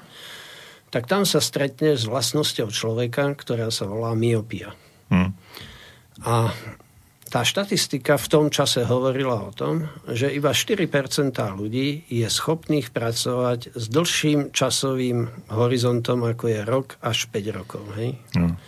tak 0.90 1.06
tam 1.06 1.22
sa 1.22 1.38
stretne 1.38 1.94
s 1.94 2.04
vlastnosťou 2.04 2.68
človeka, 2.74 3.30
ktorá 3.38 3.70
sa 3.70 3.86
volá 3.86 4.12
myopia. 4.18 4.74
Hmm. 5.06 5.34
A 6.26 6.50
tá 7.30 7.46
štatistika 7.46 8.18
v 8.18 8.26
tom 8.26 8.46
čase 8.50 8.82
hovorila 8.82 9.38
o 9.46 9.54
tom, 9.54 9.86
že 10.10 10.26
iba 10.34 10.50
4% 10.50 10.90
ľudí 11.54 12.10
je 12.10 12.26
schopných 12.26 12.90
pracovať 12.90 13.70
s 13.78 13.84
dlhším 13.86 14.50
časovým 14.50 15.30
horizontom, 15.54 16.26
ako 16.26 16.44
je 16.50 16.60
rok 16.66 16.98
až 16.98 17.30
5 17.30 17.56
rokov. 17.56 17.86
Hej? 17.94 18.18
Hmm. 18.34 18.58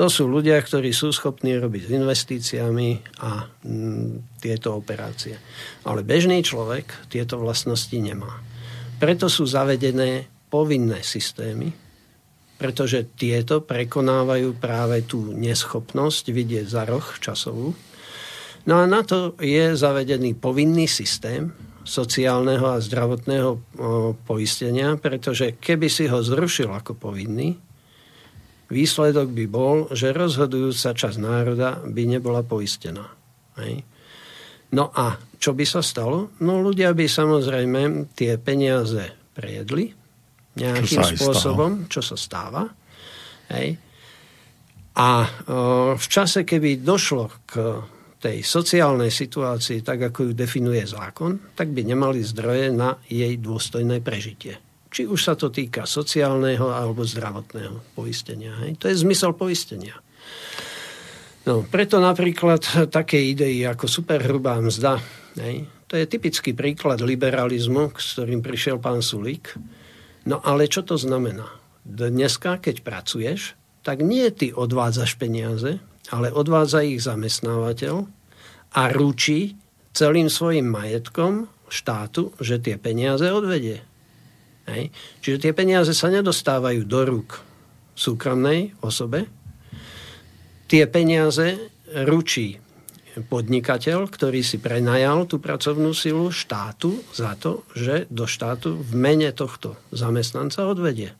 To 0.00 0.08
sú 0.08 0.24
ľudia, 0.24 0.56
ktorí 0.56 0.88
sú 0.96 1.12
schopní 1.12 1.60
robiť 1.60 1.82
s 1.84 1.90
investíciami 1.92 2.88
a 3.20 3.44
m, 3.68 4.24
tieto 4.40 4.72
operácie. 4.72 5.36
Ale 5.84 6.00
bežný 6.00 6.40
človek 6.40 7.12
tieto 7.12 7.36
vlastnosti 7.36 7.92
nemá. 7.92 8.40
Preto 8.96 9.28
sú 9.28 9.44
zavedené 9.44 10.32
povinné 10.48 11.04
systémy, 11.04 11.81
pretože 12.62 13.10
tieto 13.18 13.58
prekonávajú 13.66 14.54
práve 14.54 15.02
tú 15.02 15.34
neschopnosť 15.34 16.30
vidieť 16.30 16.66
za 16.70 16.86
roh 16.86 17.02
časovú. 17.18 17.74
No 18.70 18.74
a 18.78 18.86
na 18.86 19.02
to 19.02 19.34
je 19.42 19.74
zavedený 19.74 20.38
povinný 20.38 20.86
systém 20.86 21.50
sociálneho 21.82 22.62
a 22.70 22.78
zdravotného 22.78 23.58
poistenia, 24.22 24.94
pretože 24.94 25.58
keby 25.58 25.90
si 25.90 26.06
ho 26.06 26.22
zrušil 26.22 26.70
ako 26.70 26.94
povinný, 26.94 27.58
výsledok 28.70 29.34
by 29.34 29.44
bol, 29.50 29.90
že 29.90 30.14
rozhodujúca 30.14 30.94
časť 30.94 31.18
národa 31.18 31.82
by 31.82 32.02
nebola 32.06 32.46
poistená. 32.46 33.10
Hej. 33.58 33.82
No 34.70 34.94
a 34.94 35.18
čo 35.42 35.58
by 35.58 35.66
sa 35.66 35.82
stalo? 35.82 36.30
No 36.38 36.62
ľudia 36.62 36.94
by 36.94 37.10
samozrejme 37.10 38.14
tie 38.14 38.38
peniaze 38.38 39.10
prejedli, 39.34 39.98
nejakým 40.56 41.00
čo 41.00 41.02
spôsobom, 41.16 41.70
stalo. 41.84 41.90
čo 41.90 42.00
sa 42.04 42.16
stáva. 42.16 42.62
Hej. 43.52 43.76
A 44.92 45.08
o, 45.24 45.26
v 45.96 46.06
čase, 46.06 46.44
keby 46.44 46.84
došlo 46.84 47.48
k 47.48 47.52
tej 48.22 48.44
sociálnej 48.44 49.10
situácii, 49.10 49.82
tak 49.82 50.12
ako 50.12 50.30
ju 50.30 50.32
definuje 50.36 50.84
zákon, 50.84 51.56
tak 51.58 51.74
by 51.74 51.82
nemali 51.82 52.22
zdroje 52.22 52.70
na 52.70 52.94
jej 53.08 53.34
dôstojné 53.40 53.98
prežitie. 54.04 54.60
Či 54.92 55.08
už 55.08 55.20
sa 55.24 55.34
to 55.34 55.48
týka 55.48 55.88
sociálneho 55.88 56.68
alebo 56.68 57.02
zdravotného 57.02 57.96
poistenia. 57.96 58.52
Hej. 58.62 58.78
To 58.84 58.86
je 58.92 59.00
zmysel 59.00 59.32
poistenia. 59.32 59.96
No, 61.42 61.66
preto 61.66 61.98
napríklad 61.98 62.62
také 62.94 63.18
idei 63.18 63.66
ako 63.66 63.90
superhrubá 63.90 64.62
mzda, 64.62 65.02
hej, 65.42 65.66
to 65.90 65.98
je 65.98 66.06
typický 66.06 66.54
príklad 66.54 67.02
liberalizmu, 67.02 67.90
s 67.98 68.14
ktorým 68.14 68.40
prišiel 68.40 68.78
pán 68.78 69.02
Sulík, 69.02 69.58
No 70.28 70.38
ale 70.42 70.70
čo 70.70 70.86
to 70.86 70.94
znamená? 70.94 71.50
Dneska, 71.82 72.62
keď 72.62 72.86
pracuješ, 72.86 73.58
tak 73.82 74.06
nie 74.06 74.30
ty 74.30 74.54
odvádzaš 74.54 75.18
peniaze, 75.18 75.82
ale 76.14 76.30
odvádza 76.30 76.86
ich 76.86 77.02
zamestnávateľ 77.02 78.06
a 78.78 78.82
ručí 78.94 79.58
celým 79.90 80.30
svojim 80.30 80.70
majetkom 80.70 81.50
štátu, 81.66 82.30
že 82.38 82.62
tie 82.62 82.78
peniaze 82.78 83.26
odvedie. 83.28 83.82
Hej. 84.70 84.94
Čiže 85.20 85.38
tie 85.48 85.52
peniaze 85.52 85.90
sa 85.90 86.06
nedostávajú 86.06 86.86
do 86.86 87.00
rúk 87.02 87.42
súkromnej 87.98 88.78
osobe. 88.80 89.26
Tie 90.70 90.86
peniaze 90.86 91.58
ručí 92.06 92.56
podnikateľ, 93.20 94.08
ktorý 94.08 94.40
si 94.40 94.56
prenajal 94.56 95.28
tú 95.28 95.36
pracovnú 95.36 95.92
silu 95.92 96.32
štátu 96.32 97.04
za 97.12 97.36
to, 97.36 97.68
že 97.76 98.08
do 98.08 98.24
štátu 98.24 98.80
v 98.80 98.92
mene 98.96 99.28
tohto 99.36 99.76
zamestnanca 99.92 100.64
odvedie. 100.64 101.12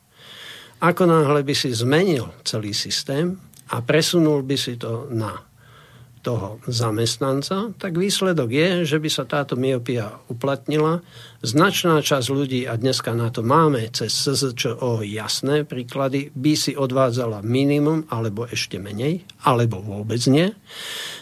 Ako 0.81 1.05
náhle 1.05 1.45
by 1.45 1.53
si 1.53 1.69
zmenil 1.69 2.33
celý 2.41 2.73
systém 2.73 3.37
a 3.69 3.79
presunul 3.85 4.41
by 4.43 4.57
si 4.57 4.75
to 4.75 5.07
na 5.13 5.52
toho 6.23 6.63
zamestnanca, 6.63 7.75
tak 7.75 7.99
výsledok 7.99 8.49
je, 8.49 8.69
že 8.87 8.97
by 8.97 9.09
sa 9.11 9.27
táto 9.27 9.59
myopia 9.59 10.23
uplatnila. 10.31 11.03
Značná 11.43 11.99
časť 11.99 12.27
ľudí, 12.31 12.63
a 12.63 12.79
dneska 12.79 13.11
na 13.11 13.27
to 13.27 13.43
máme 13.43 13.91
cez 13.91 14.15
SZČO 14.15 15.03
jasné 15.03 15.67
príklady, 15.67 16.31
by 16.31 16.53
si 16.55 16.71
odvádzala 16.79 17.43
minimum 17.43 18.07
alebo 18.07 18.47
ešte 18.47 18.79
menej, 18.79 19.27
alebo 19.43 19.83
vôbec 19.83 20.23
nie. 20.31 20.55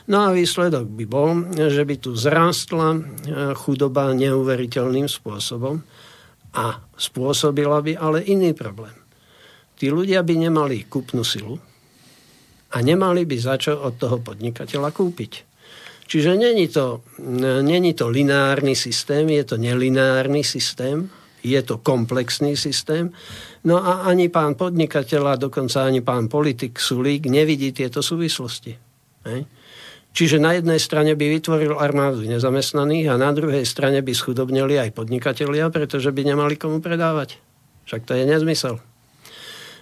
No 0.06 0.30
a 0.30 0.38
výsledok 0.38 0.86
by 0.86 1.06
bol, 1.10 1.50
že 1.58 1.82
by 1.82 1.96
tu 1.98 2.14
zrástla 2.14 2.94
e, 2.94 3.00
chudoba 3.58 4.14
neuveriteľným 4.14 5.10
spôsobom 5.10 5.82
a 6.54 6.78
spôsobila 6.94 7.82
by 7.82 7.98
ale 7.98 8.22
iný 8.30 8.54
problém. 8.54 8.94
Tí 9.82 9.90
ľudia 9.90 10.22
by 10.22 10.46
nemali 10.46 10.86
kúpnu 10.86 11.26
silu, 11.26 11.58
a 12.72 12.78
nemali 12.80 13.28
by 13.28 13.38
za 13.38 13.56
čo 13.60 13.76
od 13.76 14.00
toho 14.00 14.24
podnikateľa 14.24 14.90
kúpiť. 14.96 15.34
Čiže 16.12 16.36
není 16.36 16.68
to, 16.68 17.08
není 17.64 17.96
to 17.96 18.12
lineárny 18.12 18.76
systém, 18.76 19.32
je 19.32 19.44
to 19.48 19.56
nelineárny 19.56 20.44
systém, 20.44 21.08
je 21.40 21.62
to 21.64 21.80
komplexný 21.80 22.60
systém. 22.60 23.16
No 23.64 23.80
a 23.80 24.04
ani 24.12 24.28
pán 24.28 24.60
podnikateľ 24.60 25.24
a 25.24 25.40
dokonca 25.40 25.88
ani 25.88 26.04
pán 26.04 26.28
politik 26.28 26.76
Sulík 26.76 27.32
nevidí 27.32 27.72
tieto 27.72 28.04
súvislosti. 28.04 28.76
Hej? 29.24 29.48
Čiže 30.12 30.44
na 30.44 30.60
jednej 30.60 30.76
strane 30.84 31.16
by 31.16 31.26
vytvoril 31.40 31.80
armádu 31.80 32.28
nezamestnaných 32.28 33.08
a 33.08 33.16
na 33.16 33.32
druhej 33.32 33.64
strane 33.64 34.04
by 34.04 34.12
schudobnili 34.12 34.76
aj 34.76 34.92
podnikatelia, 34.92 35.72
pretože 35.72 36.12
by 36.12 36.28
nemali 36.28 36.60
komu 36.60 36.84
predávať. 36.84 37.40
Však 37.88 38.04
to 38.04 38.20
je 38.20 38.28
nezmysel. 38.28 38.84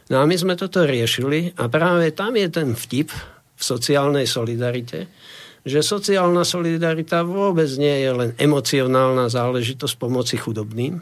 No 0.10 0.18
a 0.18 0.26
my 0.26 0.34
sme 0.34 0.57
toto 0.57 0.89
riešili 0.89 1.53
a 1.53 1.70
práve 1.70 2.10
tam 2.18 2.34
je 2.34 2.49
ten 2.49 2.74
vtip 2.74 3.14
v 3.53 3.62
sociálnej 3.62 4.26
solidarite, 4.26 5.05
že 5.62 5.86
sociálna 5.86 6.41
solidarita 6.41 7.22
vôbec 7.22 7.70
nie 7.78 7.93
je 8.01 8.10
len 8.10 8.30
emocionálna 8.41 9.30
záležitosť 9.30 9.95
pomoci 10.01 10.41
chudobným, 10.41 10.97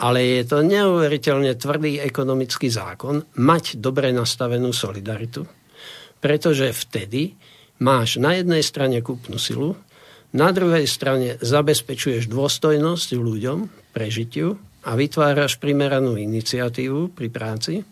ale 0.00 0.40
je 0.40 0.42
to 0.48 0.64
neuveriteľne 0.64 1.52
tvrdý 1.60 2.00
ekonomický 2.00 2.72
zákon 2.72 3.20
mať 3.36 3.82
dobre 3.84 4.16
nastavenú 4.16 4.72
solidaritu, 4.72 5.44
pretože 6.16 6.72
vtedy 6.72 7.36
máš 7.84 8.16
na 8.16 8.32
jednej 8.32 8.64
strane 8.64 9.04
kúpnu 9.04 9.36
silu, 9.36 9.76
na 10.32 10.48
druhej 10.56 10.88
strane 10.88 11.36
zabezpečuješ 11.36 12.32
dôstojnosť 12.32 13.08
ľuďom, 13.12 13.92
prežitiu 13.92 14.56
a 14.88 14.96
vytváraš 14.96 15.60
primeranú 15.60 16.16
iniciatívu 16.16 17.12
pri 17.12 17.28
práci– 17.28 17.74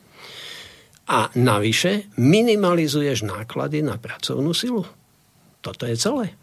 a 1.06 1.30
navyše 1.38 2.10
minimalizuješ 2.18 3.22
náklady 3.22 3.82
na 3.86 3.94
pracovnú 3.94 4.50
silu. 4.50 4.82
Toto 5.62 5.86
je 5.86 5.94
celé. 5.94 6.34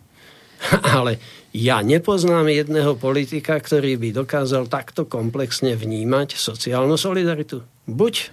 Ale 0.95 1.20
ja 1.51 1.84
nepoznám 1.84 2.47
jedného 2.47 2.95
politika, 2.95 3.59
ktorý 3.59 3.99
by 3.99 4.09
dokázal 4.24 4.72
takto 4.72 5.03
komplexne 5.05 5.76
vnímať 5.76 6.39
sociálnu 6.39 6.95
solidaritu. 6.95 7.61
Buď 7.86 8.32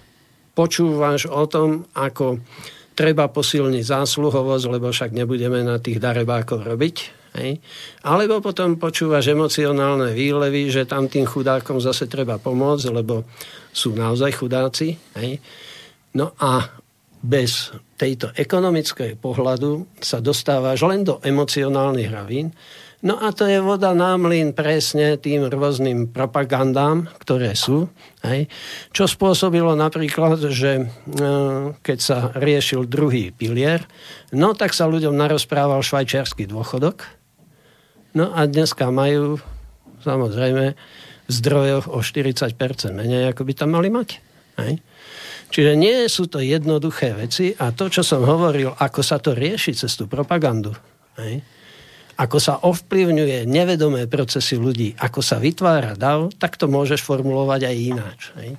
počúvaš 0.55 1.27
o 1.27 1.43
tom, 1.47 1.87
ako 1.91 2.39
treba 2.95 3.31
posilniť 3.31 3.83
zásluhovosť, 3.87 4.65
lebo 4.67 4.91
však 4.91 5.15
nebudeme 5.15 5.63
na 5.63 5.79
tých 5.79 5.99
darebákov 5.99 6.67
robiť, 6.67 6.95
hej? 7.39 7.59
alebo 8.03 8.43
potom 8.43 8.75
počúvaš 8.75 9.31
emocionálne 9.31 10.11
výlevy, 10.11 10.67
že 10.67 10.83
tam 10.83 11.07
tým 11.07 11.23
chudákom 11.23 11.79
zase 11.79 12.11
treba 12.11 12.35
pomôcť, 12.35 12.87
lebo 12.91 13.23
sú 13.71 13.95
naozaj 13.95 14.35
chudáci. 14.35 14.99
Hej? 15.15 15.39
No 16.11 16.35
a 16.39 16.67
bez 17.21 17.69
tejto 18.01 18.33
ekonomickej 18.33 19.21
pohľadu 19.21 20.01
sa 20.01 20.17
dostávaš 20.17 20.81
len 20.81 21.05
do 21.05 21.21
emocionálnych 21.21 22.09
ravín. 22.09 22.49
No 23.01 23.17
a 23.17 23.33
to 23.33 23.49
je 23.49 23.57
voda 23.57 23.97
na 23.97 24.13
mlyn 24.13 24.53
presne 24.53 25.17
tým 25.17 25.49
rôznym 25.49 26.09
propagandám, 26.13 27.09
ktoré 27.17 27.57
sú. 27.57 27.89
Hej. 28.21 28.45
Čo 28.93 29.09
spôsobilo 29.09 29.73
napríklad, 29.73 30.37
že 30.53 30.71
e, 30.77 30.83
keď 31.81 31.97
sa 31.97 32.29
riešil 32.37 32.85
druhý 32.85 33.33
pilier, 33.33 33.89
no 34.29 34.53
tak 34.53 34.77
sa 34.77 34.85
ľuďom 34.85 35.17
narozprával 35.17 35.81
švajčiarsky 35.81 36.45
dôchodok. 36.45 37.09
No 38.13 38.29
a 38.37 38.45
dneska 38.45 38.93
majú 38.93 39.41
samozrejme 40.05 40.77
v 41.25 41.31
zdrojoch 41.31 41.89
o 41.89 42.05
40% 42.05 42.53
menej, 42.93 43.33
ako 43.33 43.49
by 43.49 43.53
tam 43.57 43.73
mali 43.73 43.89
mať. 43.89 44.21
Hej. 44.61 44.77
Čiže 45.51 45.75
nie 45.75 46.07
sú 46.07 46.31
to 46.31 46.39
jednoduché 46.39 47.11
veci 47.11 47.51
a 47.59 47.75
to, 47.75 47.91
čo 47.91 48.07
som 48.07 48.23
hovoril, 48.23 48.71
ako 48.71 49.03
sa 49.03 49.19
to 49.19 49.35
rieši 49.35 49.75
cez 49.75 49.91
tú 49.99 50.07
propagandu, 50.07 50.71
hej, 51.19 51.43
ako 52.15 52.37
sa 52.39 52.63
ovplyvňuje 52.63 53.43
nevedomé 53.49 54.07
procesy 54.07 54.55
ľudí, 54.55 54.95
ako 54.95 55.19
sa 55.19 55.43
vytvára 55.43 55.99
dav, 55.99 56.31
tak 56.39 56.55
to 56.55 56.71
môžeš 56.71 57.03
formulovať 57.03 57.67
aj 57.67 57.75
ináč. 57.75 58.19
Hej. 58.39 58.49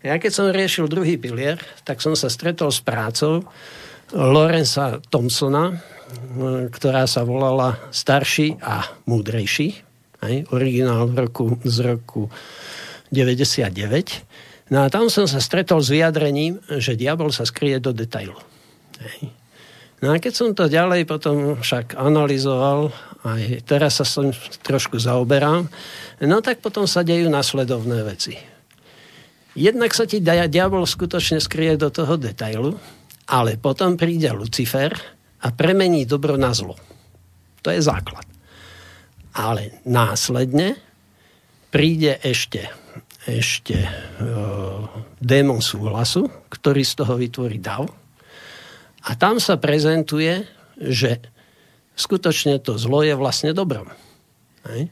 Ja 0.00 0.16
keď 0.16 0.32
som 0.32 0.52
riešil 0.52 0.88
druhý 0.88 1.20
pilier, 1.20 1.60
tak 1.84 2.00
som 2.04 2.16
sa 2.16 2.32
stretol 2.32 2.72
s 2.72 2.80
prácou 2.80 3.44
Lorenza 4.10 4.98
Thompsona, 5.12 5.78
ktorá 6.72 7.06
sa 7.06 7.22
volala 7.22 7.78
Starší 7.94 8.58
a 8.58 8.82
múdrejší. 9.06 9.86
Hej, 10.20 10.50
originál 10.52 11.08
v 11.08 11.16
roku, 11.24 11.44
z 11.64 11.96
roku 11.96 12.28
99. 13.08 14.29
No 14.70 14.86
a 14.86 14.90
tam 14.90 15.10
som 15.10 15.26
sa 15.26 15.42
stretol 15.42 15.82
s 15.82 15.90
vyjadrením, 15.90 16.62
že 16.78 16.94
diabol 16.94 17.34
sa 17.34 17.42
skrie 17.42 17.82
do 17.82 17.90
detailu. 17.90 18.38
Hej. 19.02 19.34
No 20.00 20.14
a 20.14 20.22
keď 20.22 20.32
som 20.32 20.56
to 20.56 20.70
ďalej 20.70 21.04
potom 21.04 21.60
však 21.60 21.98
analyzoval, 21.98 22.94
aj 23.26 23.66
teraz 23.68 24.00
sa 24.00 24.06
som 24.06 24.32
trošku 24.64 24.96
zaoberám, 24.96 25.68
no 26.24 26.36
tak 26.40 26.64
potom 26.64 26.88
sa 26.88 27.04
dejú 27.04 27.28
nasledovné 27.28 28.00
veci. 28.06 28.38
Jednak 29.58 29.92
sa 29.92 30.06
ti 30.06 30.22
diabol 30.22 30.86
skutočne 30.86 31.42
skrie 31.42 31.74
do 31.74 31.90
toho 31.90 32.16
detailu, 32.16 32.78
ale 33.28 33.60
potom 33.60 33.98
príde 33.98 34.30
Lucifer 34.32 34.94
a 35.42 35.48
premení 35.52 36.06
dobro 36.06 36.38
na 36.38 36.54
zlo. 36.54 36.78
To 37.60 37.68
je 37.68 37.82
základ. 37.82 38.24
Ale 39.36 39.82
následne 39.84 40.80
príde 41.68 42.16
ešte 42.24 42.72
ešte 43.28 43.76
e, 43.76 43.90
démon 45.20 45.60
súhlasu, 45.60 46.28
ktorý 46.48 46.80
z 46.80 46.92
toho 47.04 47.14
vytvorí 47.20 47.60
dav. 47.60 47.84
A 49.04 49.16
tam 49.16 49.36
sa 49.36 49.60
prezentuje, 49.60 50.44
že 50.80 51.20
skutočne 51.96 52.60
to 52.64 52.80
zlo 52.80 53.04
je 53.04 53.12
vlastne 53.12 53.52
dobrom. 53.52 53.92
Hej? 54.68 54.88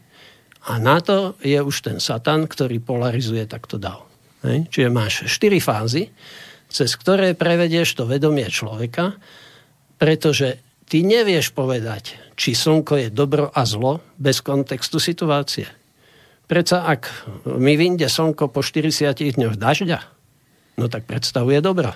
A 0.69 0.77
na 0.77 1.01
to 1.01 1.41
je 1.41 1.57
už 1.57 1.77
ten 1.81 1.97
satan, 1.97 2.45
ktorý 2.45 2.85
polarizuje 2.85 3.49
takto 3.49 3.81
dav. 3.81 4.05
Hej? 4.45 4.69
Čiže 4.69 4.89
máš 4.93 5.25
štyri 5.25 5.61
fázy, 5.65 6.13
cez 6.69 6.93
ktoré 7.01 7.33
prevedieš 7.33 7.97
to 7.97 8.05
vedomie 8.05 8.45
človeka, 8.53 9.17
pretože 9.97 10.61
ty 10.85 11.01
nevieš 11.01 11.57
povedať, 11.57 12.21
či 12.37 12.53
slnko 12.53 12.95
je 13.01 13.09
dobro 13.09 13.49
a 13.49 13.65
zlo 13.65 14.05
bez 14.21 14.45
kontextu 14.45 15.01
situácie. 15.01 15.67
Predsa 16.49 16.89
ak 16.89 17.13
mi 17.61 17.77
vyjde 17.77 18.09
slnko 18.09 18.49
po 18.49 18.65
40 18.65 19.13
dňoch 19.37 19.61
dažďa, 19.61 20.01
no 20.81 20.89
tak 20.89 21.05
predstavuje 21.05 21.61
dobro. 21.61 21.93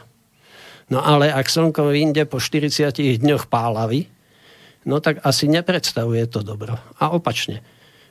No 0.93 1.01
ale 1.01 1.33
ak 1.33 1.49
slnko 1.49 1.89
vyjde 1.89 2.29
po 2.29 2.37
40 2.37 2.93
dňoch 3.25 3.49
pálavy, 3.49 4.13
no 4.85 5.01
tak 5.01 5.25
asi 5.25 5.49
nepredstavuje 5.49 6.29
to 6.29 6.45
dobro. 6.45 6.77
A 7.01 7.17
opačne. 7.17 7.65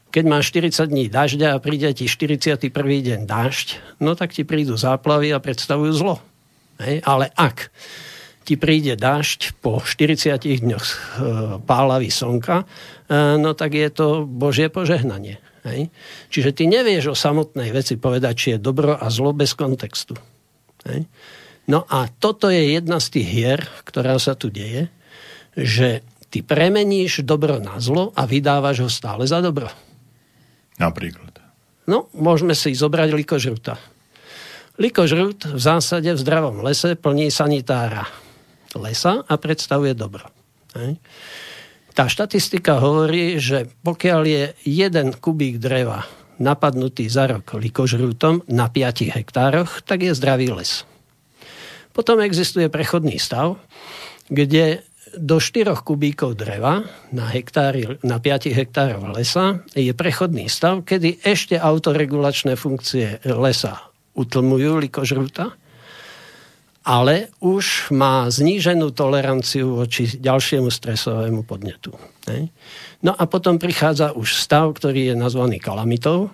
Keď 0.10 0.24
máš 0.26 0.50
40 0.50 0.89
dní 0.89 1.06
dažďa 1.14 1.56
a 1.56 1.62
príde 1.62 1.94
ti 1.94 2.10
41. 2.10 2.74
deň 2.74 3.20
dažď, 3.30 3.68
no 4.02 4.18
tak 4.18 4.34
ti 4.34 4.42
prídu 4.42 4.76
záplavy 4.76 5.30
a 5.32 5.39
predstavujú 5.39 5.94
zlo. 5.94 6.20
Hej? 6.82 7.06
Ale 7.06 7.30
ak 7.38 7.70
ti 8.44 8.58
príde 8.58 8.98
dažď 8.98 9.62
po 9.62 9.78
40 9.80 10.42
dňoch 10.42 10.86
e, 10.89 10.96
pálavy 11.64 12.10
slnka, 12.10 12.66
e, 13.08 13.38
no 13.38 13.54
tak 13.54 13.78
je 13.78 13.88
to 13.94 14.26
Božie 14.26 14.68
požehnanie. 14.68 15.38
Hej? 15.68 15.93
Čiže 16.34 16.51
ty 16.57 16.64
nevieš 16.66 17.14
o 17.14 17.16
samotnej 17.16 17.70
veci 17.70 17.97
povedať, 17.97 18.34
či 18.34 18.47
je 18.55 18.59
dobro 18.59 18.97
a 18.97 19.05
zlo 19.14 19.34
bez 19.34 19.53
kontextu. 19.53 20.18
Hej? 20.89 21.05
No 21.70 21.86
a 21.86 22.09
toto 22.09 22.49
je 22.49 22.74
jedna 22.74 22.97
z 22.97 23.07
tých 23.20 23.28
hier, 23.30 23.62
ktorá 23.86 24.18
sa 24.18 24.34
tu 24.34 24.49
deje, 24.49 24.89
že 25.53 26.01
ty 26.34 26.41
premeníš 26.41 27.22
dobro 27.22 27.62
na 27.62 27.78
zlo 27.78 28.09
a 28.18 28.26
vydávaš 28.26 28.88
ho 28.88 28.89
stále 28.89 29.28
za 29.30 29.43
dobro. 29.43 29.70
Napríklad. 30.82 31.38
No, 31.86 32.09
môžeme 32.16 32.57
si 32.57 32.74
zobrať 32.74 33.14
likožruta. 33.14 33.78
Likožrút 34.82 35.45
v 35.45 35.62
zásade 35.62 36.09
v 36.09 36.18
zdravom 36.18 36.64
lese 36.66 36.97
plní 36.97 37.30
sanitára 37.30 38.07
lesa 38.74 39.22
a 39.28 39.34
predstavuje 39.36 39.91
dobro. 39.91 40.26
Hej. 40.74 40.95
Tá 41.92 42.08
štatistika 42.08 42.80
hovorí, 42.80 43.36
že 43.36 43.68
pokiaľ 43.84 44.22
je 44.24 44.44
jeden 44.64 45.12
kubík 45.12 45.60
dreva 45.60 46.08
napadnutý 46.39 47.12
za 47.12 47.28
rok 47.28 47.60
likožrútom 47.60 48.48
na 48.50 48.72
5 48.72 49.14
hektároch, 49.14 49.84
tak 49.84 50.08
je 50.08 50.16
zdravý 50.16 50.50
les. 50.56 50.88
Potom 51.92 52.24
existuje 52.24 52.72
prechodný 52.72 53.20
stav, 53.20 53.60
kde 54.32 54.88
do 55.20 55.44
4 55.44 55.76
kubíkov 55.84 56.39
dreva 56.39 56.88
na, 57.12 57.28
hektári, 57.28 58.00
na 58.02 58.24
5 58.24 58.48
hektárov 58.56 59.12
lesa 59.12 59.60
je 59.76 59.92
prechodný 59.92 60.48
stav, 60.48 60.88
kedy 60.88 61.20
ešte 61.28 61.60
autoregulačné 61.60 62.56
funkcie 62.56 63.20
lesa 63.28 63.92
utlmujú 64.16 64.80
likožrúta 64.80 65.56
ale 66.82 67.29
už 67.38 67.93
má 67.93 68.25
zníženú 68.25 68.89
toleranciu 68.97 69.86
voči 69.86 70.09
ďalšiemu 70.17 70.73
stresovému 70.73 71.45
podnetu. 71.45 71.93
No 73.05 73.13
a 73.13 73.23
potom 73.29 73.61
prichádza 73.61 74.17
už 74.17 74.34
stav, 74.34 74.73
ktorý 74.73 75.13
je 75.13 75.15
nazvaný 75.17 75.61
kalamitou. 75.61 76.34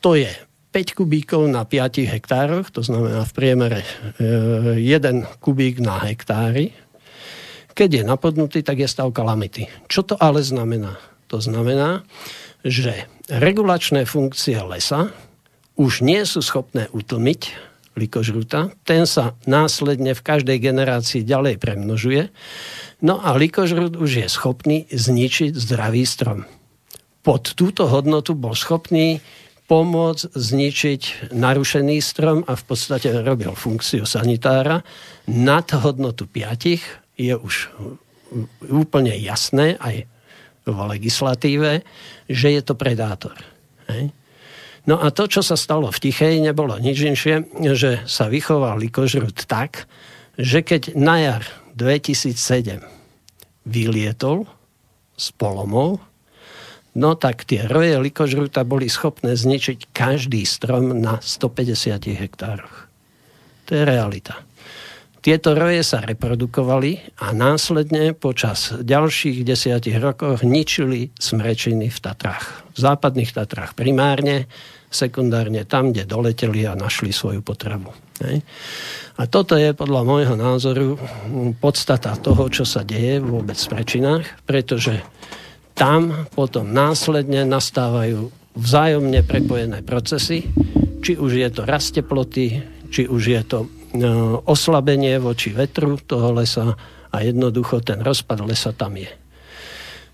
To 0.00 0.16
je 0.16 0.28
5 0.72 0.96
kubíkov 0.96 1.48
na 1.48 1.64
5 1.64 2.04
hektároch, 2.08 2.68
to 2.68 2.84
znamená 2.84 3.24
v 3.24 3.32
priemere 3.32 3.80
1 4.20 4.76
e, 4.80 5.24
kubík 5.40 5.80
na 5.80 5.96
hektári. 6.04 6.76
Keď 7.72 8.00
je 8.00 8.02
napodnutý, 8.04 8.60
tak 8.60 8.80
je 8.80 8.88
stav 8.88 9.08
kalamity. 9.12 9.68
Čo 9.88 10.04
to 10.04 10.14
ale 10.20 10.40
znamená? 10.44 11.00
To 11.28 11.40
znamená, 11.40 12.04
že 12.64 13.08
regulačné 13.28 14.08
funkcie 14.08 14.56
lesa 14.64 15.12
už 15.76 16.00
nie 16.00 16.24
sú 16.24 16.40
schopné 16.40 16.88
utlmiť 16.92 17.40
likožruta. 17.96 18.70
Ten 18.84 19.08
sa 19.08 19.34
následne 19.48 20.12
v 20.12 20.22
každej 20.22 20.60
generácii 20.60 21.24
ďalej 21.24 21.56
premnožuje. 21.56 22.28
No 23.00 23.18
a 23.18 23.32
likožrut 23.34 23.96
už 23.96 24.10
je 24.22 24.26
schopný 24.28 24.84
zničiť 24.92 25.56
zdravý 25.56 26.04
strom. 26.04 26.44
Pod 27.24 27.56
túto 27.58 27.88
hodnotu 27.90 28.36
bol 28.38 28.54
schopný 28.54 29.18
pomôcť 29.66 30.30
zničiť 30.30 31.32
narušený 31.34 31.98
strom 31.98 32.46
a 32.46 32.54
v 32.54 32.62
podstate 32.62 33.10
robil 33.26 33.50
funkciu 33.50 34.06
sanitára. 34.06 34.86
Nad 35.26 35.66
hodnotu 35.74 36.30
5 36.30 37.18
je 37.18 37.34
už 37.34 37.74
úplne 38.70 39.16
jasné 39.18 39.74
aj 39.82 40.06
vo 40.66 40.86
legislatíve, 40.86 41.82
že 42.30 42.48
je 42.54 42.62
to 42.62 42.78
predátor. 42.78 43.34
Hej? 43.90 44.14
No 44.86 45.02
a 45.02 45.10
to, 45.10 45.26
čo 45.26 45.42
sa 45.42 45.58
stalo 45.58 45.90
v 45.90 45.98
Tichej, 45.98 46.38
nebolo 46.38 46.78
nič 46.78 47.02
inšie, 47.02 47.50
že 47.74 48.06
sa 48.06 48.30
vychoval 48.30 48.78
likožrut 48.78 49.50
tak, 49.50 49.90
že 50.38 50.62
keď 50.62 50.94
na 50.94 51.16
jar 51.18 51.42
2007 51.74 52.86
vylietol 53.66 54.46
s 55.18 55.34
polomou, 55.34 55.98
no 56.94 57.18
tak 57.18 57.42
tie 57.50 57.66
roje 57.66 57.98
likožruta 57.98 58.62
boli 58.62 58.86
schopné 58.86 59.34
zničiť 59.34 59.90
každý 59.90 60.46
strom 60.46 61.02
na 61.02 61.18
150 61.18 62.06
hektároch. 62.14 62.86
To 63.66 63.70
je 63.74 63.82
realita. 63.82 64.45
Tieto 65.26 65.58
roje 65.58 65.82
sa 65.82 65.98
reprodukovali 66.06 67.18
a 67.18 67.34
následne 67.34 68.14
počas 68.14 68.70
ďalších 68.78 69.42
desiatich 69.42 69.98
rokov 69.98 70.46
ničili 70.46 71.10
smrečiny 71.18 71.90
v 71.90 71.98
Tatrách. 71.98 72.70
V 72.70 72.78
západných 72.78 73.34
Tatrách 73.34 73.74
primárne, 73.74 74.46
sekundárne 74.86 75.66
tam, 75.66 75.90
kde 75.90 76.06
doleteli 76.06 76.62
a 76.70 76.78
našli 76.78 77.10
svoju 77.10 77.42
potravu. 77.42 77.90
A 79.18 79.22
toto 79.26 79.58
je 79.58 79.74
podľa 79.74 80.06
môjho 80.06 80.38
názoru 80.38 80.94
podstata 81.58 82.14
toho, 82.14 82.46
čo 82.46 82.62
sa 82.62 82.86
deje 82.86 83.18
vôbec 83.18 83.58
v 83.58 83.82
prečinách, 83.82 84.46
pretože 84.46 85.02
tam 85.74 86.30
potom 86.38 86.70
následne 86.70 87.42
nastávajú 87.42 88.30
vzájomne 88.54 89.26
prepojené 89.26 89.82
procesy, 89.82 90.46
či 91.02 91.18
už 91.18 91.34
je 91.34 91.48
to 91.50 91.66
rast 91.66 91.98
teploty, 91.98 92.62
či 92.94 93.10
už 93.10 93.22
je 93.26 93.42
to 93.42 93.66
oslabenie 94.46 95.20
voči 95.22 95.54
vetru 95.54 96.00
toho 96.00 96.34
lesa 96.34 96.74
a 97.12 97.16
jednoducho 97.22 97.80
ten 97.84 98.02
rozpad 98.02 98.42
lesa 98.42 98.74
tam 98.74 98.98
je. 98.98 99.10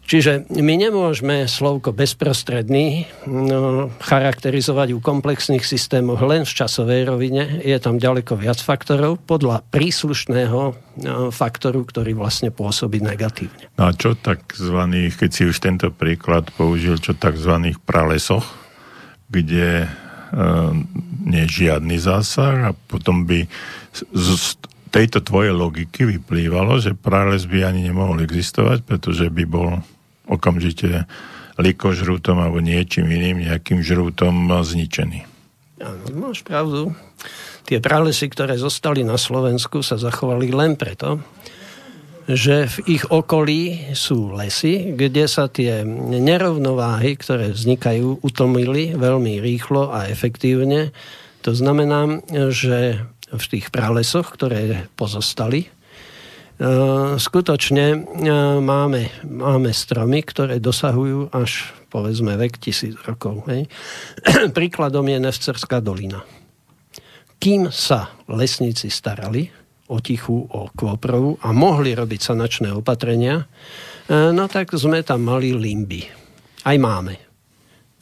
Čiže 0.03 0.51
my 0.51 0.75
nemôžeme 0.77 1.47
slovko 1.47 1.95
bezprostredný 1.95 3.07
no, 3.25 3.87
charakterizovať 4.03 4.93
u 4.93 5.01
komplexných 5.01 5.63
systémov 5.63 6.19
len 6.27 6.43
v 6.43 6.53
časovej 6.53 7.07
rovine. 7.07 7.63
Je 7.63 7.79
tam 7.79 8.03
ďaleko 8.03 8.35
viac 8.35 8.59
faktorov 8.59 9.23
podľa 9.23 9.63
príslušného 9.71 10.61
no, 11.07 11.31
faktoru, 11.31 11.87
ktorý 11.87 12.19
vlastne 12.19 12.51
pôsobí 12.51 12.99
negatívne. 12.99 13.71
No 13.79 13.89
a 13.89 13.97
čo 13.97 14.19
takzvaných, 14.19 15.23
keď 15.23 15.31
si 15.31 15.43
už 15.47 15.57
tento 15.63 15.89
príklad 15.95 16.51
použil, 16.59 16.99
čo 16.99 17.15
takzvaných 17.15 17.79
pralesoch, 17.81 18.45
kde 19.33 19.87
e, 19.87 20.02
nie 21.29 21.43
je 21.45 21.69
žiadny 21.69 22.01
zásah 22.01 22.73
a 22.73 22.77
potom 22.89 23.29
by 23.29 23.45
z 23.93 24.57
tejto 24.93 25.25
tvojej 25.25 25.53
logiky 25.53 26.05
vyplývalo, 26.05 26.81
že 26.81 26.97
prales 26.97 27.49
by 27.49 27.65
ani 27.65 27.89
nemohol 27.89 28.21
existovať, 28.25 28.85
pretože 28.85 29.29
by 29.33 29.45
bol 29.49 29.81
okamžite 30.29 31.09
likožrútom 31.61 32.41
alebo 32.41 32.65
niečím 32.65 33.09
iným, 33.09 33.45
nejakým 33.45 33.85
žrútom 33.85 34.49
zničený. 34.65 35.29
Áno, 35.85 36.05
máš 36.17 36.41
pravdu. 36.45 36.97
Tie 37.69 37.79
pralesy, 37.79 38.27
ktoré 38.33 38.57
zostali 38.57 39.05
na 39.05 39.21
Slovensku, 39.21 39.85
sa 39.85 40.01
zachovali 40.01 40.49
len 40.51 40.75
preto, 40.77 41.21
že 42.31 42.71
v 42.71 42.77
ich 42.99 43.05
okolí 43.11 43.95
sú 43.99 44.31
lesy, 44.35 44.95
kde 44.95 45.27
sa 45.27 45.51
tie 45.51 45.83
nerovnováhy, 45.87 47.19
ktoré 47.19 47.51
vznikajú, 47.51 48.23
utlmili 48.23 48.95
veľmi 48.95 49.43
rýchlo 49.43 49.91
a 49.91 50.07
efektívne. 50.07 50.95
To 51.43 51.51
znamená, 51.57 52.23
že 52.55 53.03
v 53.33 53.45
tých 53.51 53.73
pralesoch, 53.75 54.31
ktoré 54.37 54.87
pozostali, 54.95 55.73
E, 56.63 56.67
skutočne 57.19 57.87
e, 57.91 57.99
máme, 58.63 59.11
máme 59.27 59.75
stromy, 59.75 60.23
ktoré 60.23 60.63
dosahujú 60.63 61.35
až 61.35 61.75
povedzme 61.91 62.39
vek 62.39 62.63
tisíc 62.63 62.95
rokov. 63.03 63.43
Hej. 63.51 63.67
Príkladom 64.57 65.03
je 65.11 65.19
Nevcerská 65.19 65.83
dolina. 65.83 66.23
Kým 67.43 67.73
sa 67.75 68.15
lesníci 68.31 68.93
starali 68.93 69.51
o 69.93 70.01
tichu, 70.01 70.49
o 70.49 70.73
kvoprovu 70.73 71.37
a 71.45 71.53
mohli 71.53 71.93
robiť 71.93 72.21
sanačné 72.33 72.73
opatrenia, 72.73 73.45
e, 74.09 74.33
no 74.33 74.49
tak 74.49 74.73
sme 74.73 75.05
tam 75.05 75.29
mali 75.29 75.53
limby. 75.53 76.09
Aj 76.65 76.77
máme. 76.81 77.21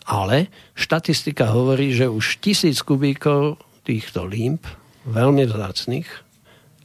Ale 0.07 0.47
štatistika 0.79 1.51
hovorí, 1.51 1.91
že 1.91 2.07
už 2.07 2.39
tisíc 2.39 2.87
kubíkov 2.87 3.59
týchto 3.83 4.23
limb, 4.23 4.63
veľmi 5.11 5.43
vzácných, 5.51 6.31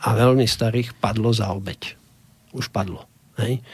a 0.05 0.07
veľmi 0.13 0.45
starých 0.45 0.93
padlo 1.01 1.33
za 1.33 1.49
obeď. 1.49 1.97
Už 2.53 2.69
padlo. 2.69 3.09
Hej? 3.41 3.65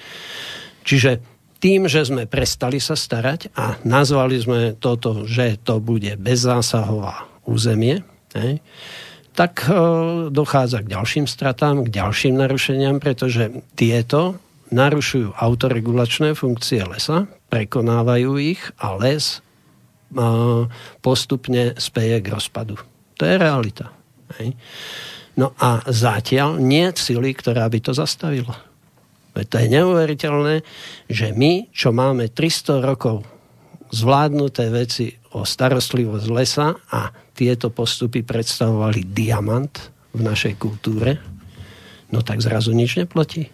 Čiže 0.87 1.19
tým, 1.61 1.85
že 1.85 2.07
sme 2.07 2.25
prestali 2.25 2.81
sa 2.81 2.97
starať 2.97 3.53
a 3.53 3.77
nazvali 3.85 4.39
sme 4.41 4.59
toto, 4.79 5.27
že 5.29 5.61
to 5.61 5.77
bude 5.77 6.09
bezzásahová 6.17 7.29
územie, 7.45 8.01
hej, 8.33 8.57
tak 9.31 9.67
e, 9.67 9.71
dochádza 10.27 10.83
k 10.83 10.91
ďalším 10.91 11.25
stratám, 11.27 11.87
k 11.87 11.93
ďalším 11.93 12.35
narušeniam, 12.35 12.99
pretože 12.99 13.63
tieto 13.79 14.39
narušujú 14.71 15.35
autoregulačné 15.35 16.35
funkcie 16.35 16.83
lesa, 16.83 17.27
prekonávajú 17.51 18.39
ich 18.39 18.61
a 18.79 18.95
les 18.99 19.39
e, 19.39 20.27
postupne 20.99 21.75
speje 21.79 22.17
k 22.23 22.27
rozpadu. 22.31 22.75
To 23.19 23.23
je 23.23 23.35
realita. 23.39 23.91
Hej. 24.39 24.55
No 25.39 25.55
a 25.59 25.83
zatiaľ 25.87 26.59
nie 26.59 26.91
sily, 26.91 27.31
ktorá 27.31 27.67
by 27.71 27.79
to 27.79 27.95
zastavila. 27.95 28.59
To 29.31 29.55
je 29.55 29.67
neuveriteľné, 29.71 30.55
že 31.07 31.31
my, 31.31 31.71
čo 31.71 31.95
máme 31.95 32.27
300 32.27 32.83
rokov 32.83 33.23
zvládnuté 33.95 34.67
veci 34.71 35.20
o 35.31 35.47
starostlivosť 35.47 36.27
lesa 36.31 36.75
a 36.91 37.11
tieto 37.31 37.71
postupy 37.71 38.21
predstavovali 38.21 39.07
diamant 39.15 39.71
v 40.11 40.21
našej 40.27 40.59
kultúre, 40.59 41.17
no 42.11 42.19
tak 42.19 42.43
zrazu 42.43 42.75
nič 42.75 42.99
neplatí. 42.99 43.47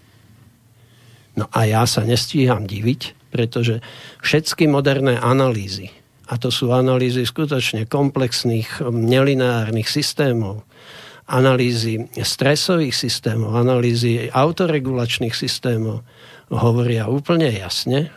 No 1.37 1.45
a 1.53 1.69
ja 1.69 1.85
sa 1.85 2.01
nestíham 2.01 2.65
diviť, 2.65 3.29
pretože 3.29 3.85
všetky 4.25 4.65
moderné 4.65 5.21
analýzy, 5.21 5.93
a 6.27 6.35
to 6.41 6.49
sú 6.49 6.73
analýzy 6.73 7.23
skutočne 7.23 7.85
komplexných 7.85 8.81
nelineárnych 8.89 9.85
systémov, 9.85 10.65
analýzy 11.29 12.07
stresových 12.17 12.95
systémov, 12.95 13.53
analýzy 13.53 14.31
autoregulačných 14.33 15.35
systémov 15.35 16.01
hovoria 16.49 17.11
úplne 17.11 17.51
jasne, 17.51 18.09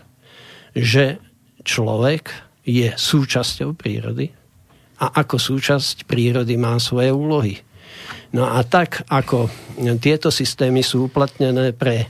že 0.73 1.19
človek 1.67 2.50
je 2.65 2.89
súčasťou 2.93 3.73
prírody 3.75 4.31
a 5.01 5.25
ako 5.25 5.41
súčasť 5.41 6.05
prírody 6.05 6.61
má 6.61 6.77
svoje 6.77 7.09
úlohy. 7.09 7.57
No 8.37 8.47
a 8.47 8.61
tak, 8.63 9.03
ako 9.09 9.51
tieto 9.99 10.29
systémy 10.31 10.85
sú 10.85 11.09
uplatnené 11.11 11.73
pre 11.73 12.07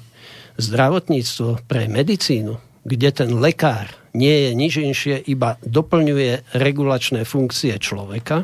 zdravotníctvo, 0.61 1.64
pre 1.64 1.88
medicínu, 1.88 2.59
kde 2.84 3.09
ten 3.14 3.30
lekár 3.38 3.88
nie 4.12 4.48
je 4.48 4.51
nič 4.53 4.72
inšie, 4.82 5.16
iba 5.30 5.55
doplňuje 5.62 6.59
regulačné 6.59 7.22
funkcie 7.22 7.78
človeka 7.78 8.42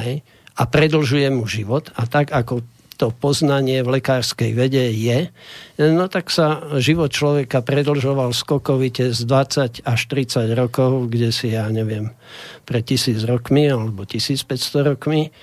hej, 0.00 0.24
a 0.56 0.62
predlžuje 0.64 1.28
mu 1.28 1.44
život. 1.44 1.92
A 1.94 2.08
tak, 2.08 2.32
ako 2.32 2.64
to 2.94 3.10
poznanie 3.10 3.82
v 3.82 3.98
lekárskej 3.98 4.54
vede 4.54 4.90
je, 4.94 5.30
no 5.78 6.06
tak 6.06 6.30
sa 6.30 6.62
život 6.78 7.10
človeka 7.10 7.62
predlžoval 7.62 8.30
skokovite 8.30 9.10
z 9.10 9.20
20 9.26 9.82
až 9.82 10.00
30 10.10 10.54
rokov, 10.54 11.10
kde 11.10 11.34
si, 11.34 11.54
ja 11.54 11.66
neviem, 11.70 12.14
pre 12.62 12.80
tisíc 12.80 13.22
rokmi 13.26 13.66
alebo 13.66 14.06
1500 14.06 14.90
rokmi, 14.94 15.34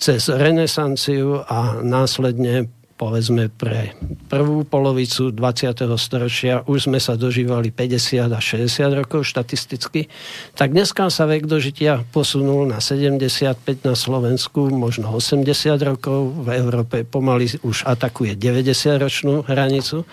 cez 0.00 0.32
renesanciu 0.32 1.44
a 1.44 1.84
následne 1.84 2.72
povedzme 3.00 3.48
pre 3.48 3.96
prvú 4.28 4.68
polovicu 4.68 5.32
20. 5.32 5.72
storočia 5.96 6.60
už 6.68 6.92
sme 6.92 7.00
sa 7.00 7.16
dožívali 7.16 7.72
50 7.72 8.28
a 8.28 8.36
60 8.36 8.68
rokov 8.92 9.24
štatisticky, 9.24 10.12
tak 10.52 10.76
dneska 10.76 11.08
sa 11.08 11.24
vek 11.24 11.48
dožitia 11.48 12.04
posunul 12.12 12.68
na 12.68 12.84
75 12.84 13.88
na 13.88 13.96
Slovensku, 13.96 14.68
možno 14.68 15.16
80 15.16 15.48
rokov, 15.80 16.44
v 16.44 16.60
Európe 16.60 17.08
pomaly 17.08 17.48
už 17.64 17.88
atakuje 17.88 18.36
90-ročnú 18.36 19.48
hranicu. 19.48 20.04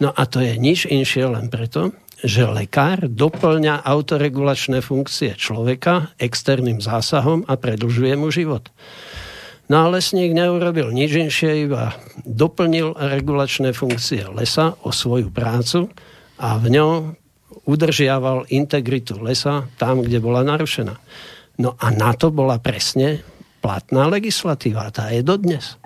No 0.00 0.08
a 0.16 0.24
to 0.24 0.40
je 0.40 0.56
nič 0.56 0.88
inšie 0.88 1.28
len 1.28 1.52
preto, 1.52 1.92
že 2.24 2.48
lekár 2.48 3.12
doplňa 3.12 3.84
autoregulačné 3.84 4.80
funkcie 4.80 5.36
človeka 5.36 6.16
externým 6.16 6.80
zásahom 6.80 7.44
a 7.44 7.60
predlžuje 7.60 8.14
mu 8.16 8.32
život. 8.32 8.72
No 9.72 9.88
a 9.88 9.88
lesník 9.88 10.36
neurobil 10.36 10.92
nič 10.92 11.16
inšie, 11.16 11.64
iba 11.64 11.96
doplnil 12.28 12.92
regulačné 12.92 13.72
funkcie 13.72 14.20
lesa 14.28 14.76
o 14.84 14.92
svoju 14.92 15.32
prácu 15.32 15.88
a 16.36 16.60
v 16.60 16.76
ňom 16.76 17.16
udržiaval 17.64 18.52
integritu 18.52 19.16
lesa 19.16 19.64
tam, 19.80 20.04
kde 20.04 20.20
bola 20.20 20.44
narušená. 20.44 20.92
No 21.56 21.72
a 21.80 21.88
na 21.88 22.12
to 22.12 22.28
bola 22.28 22.60
presne 22.60 23.24
platná 23.64 24.12
legislatíva. 24.12 24.92
Tá 24.92 25.08
je 25.08 25.24
dodnes. 25.24 25.80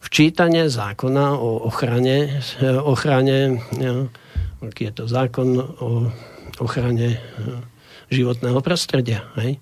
Včítanie 0.00 0.72
zákona 0.72 1.36
o 1.36 1.68
ochrane, 1.68 2.40
ochrane 2.64 3.60
aký 4.64 4.88
je 4.88 4.92
to 4.96 5.04
zákon 5.04 5.60
o 5.60 6.08
ochrane 6.56 7.20
životného 8.08 8.64
prostredia. 8.64 9.28
Hej? 9.36 9.60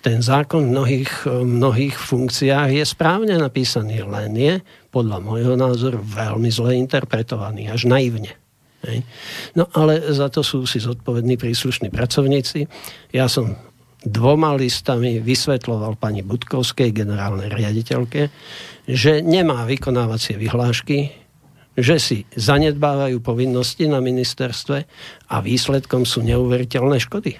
Ten 0.00 0.24
zákon 0.24 0.64
v 0.64 0.72
mnohých, 0.72 1.12
mnohých 1.28 1.96
funkciách 1.96 2.72
je 2.72 2.84
správne 2.88 3.36
napísaný, 3.36 4.00
len 4.00 4.32
je 4.32 4.54
podľa 4.88 5.20
môjho 5.20 5.54
názoru 5.60 6.00
veľmi 6.00 6.48
zle 6.48 6.80
interpretovaný, 6.80 7.68
až 7.68 7.84
naivne. 7.84 8.32
Hej. 8.80 9.04
No 9.52 9.68
ale 9.76 10.00
za 10.08 10.32
to 10.32 10.40
sú 10.40 10.64
si 10.64 10.80
zodpovední 10.80 11.36
príslušní 11.36 11.92
pracovníci. 11.92 12.64
Ja 13.12 13.28
som 13.28 13.60
dvoma 14.00 14.56
listami 14.56 15.20
vysvetloval 15.20 16.00
pani 16.00 16.24
Budkovskej, 16.24 16.96
generálnej 16.96 17.52
riaditeľke, 17.52 18.32
že 18.88 19.20
nemá 19.20 19.68
vykonávacie 19.68 20.40
vyhlášky, 20.40 21.12
že 21.76 22.00
si 22.00 22.18
zanedbávajú 22.32 23.20
povinnosti 23.20 23.84
na 23.84 24.00
ministerstve 24.00 24.78
a 25.28 25.36
výsledkom 25.44 26.08
sú 26.08 26.24
neuveriteľné 26.24 26.96
škody. 27.04 27.36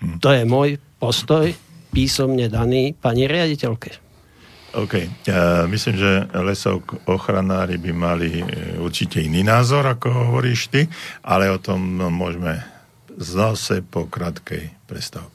Hm. 0.00 0.24
To 0.24 0.28
je 0.32 0.42
môj 0.48 0.80
postoj 0.96 1.52
písomne 1.92 2.48
daný 2.48 2.96
pani 2.96 3.28
riaditeľke. 3.28 4.02
OK. 4.72 5.28
Ja 5.28 5.68
myslím, 5.68 5.94
že 6.00 6.12
lesok 6.32 7.04
ochranári 7.04 7.76
by 7.76 7.92
mali 7.92 8.40
e, 8.40 8.44
určite 8.80 9.20
iný 9.20 9.44
názor, 9.44 9.84
ako 9.84 10.32
hovoríš 10.32 10.72
ty, 10.72 10.88
ale 11.20 11.52
o 11.52 11.60
tom 11.60 12.00
môžeme 12.08 12.56
zase 13.20 13.84
po 13.84 14.08
krátkej 14.08 14.72
prestávke. 14.88 15.31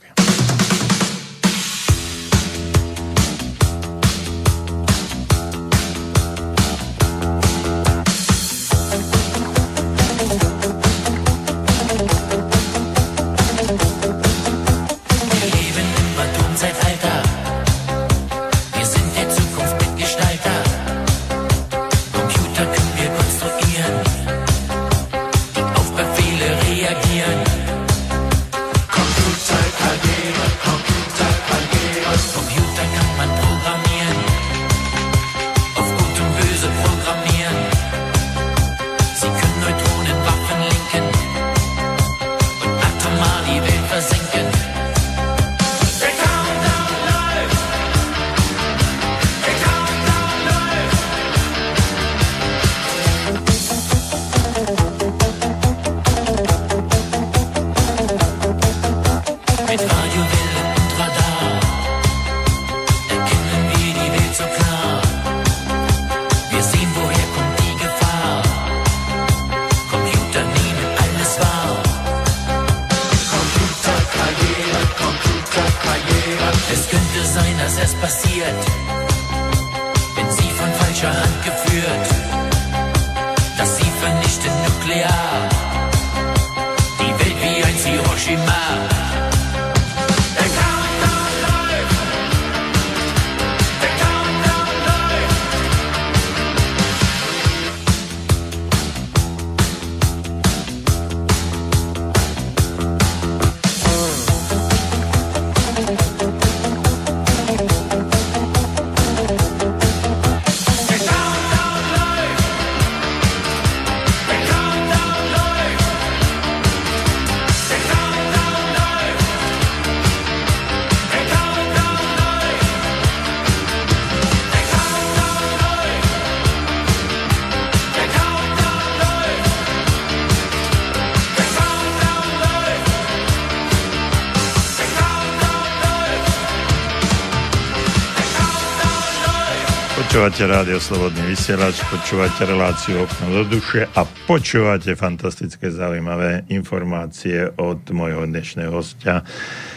Počúvate 140.18 140.50
rádio 140.50 140.82
Slobodný 140.82 141.38
vysielač, 141.38 141.78
počúvate 141.94 142.42
reláciu 142.50 143.06
Okno 143.06 143.38
do 143.38 143.54
duše 143.54 143.86
a 143.86 144.02
počúvate 144.26 144.98
fantastické 144.98 145.70
zaujímavé 145.70 146.42
informácie 146.50 147.54
od 147.54 147.86
môjho 147.94 148.26
dnešného 148.26 148.74
hostia, 148.74 149.22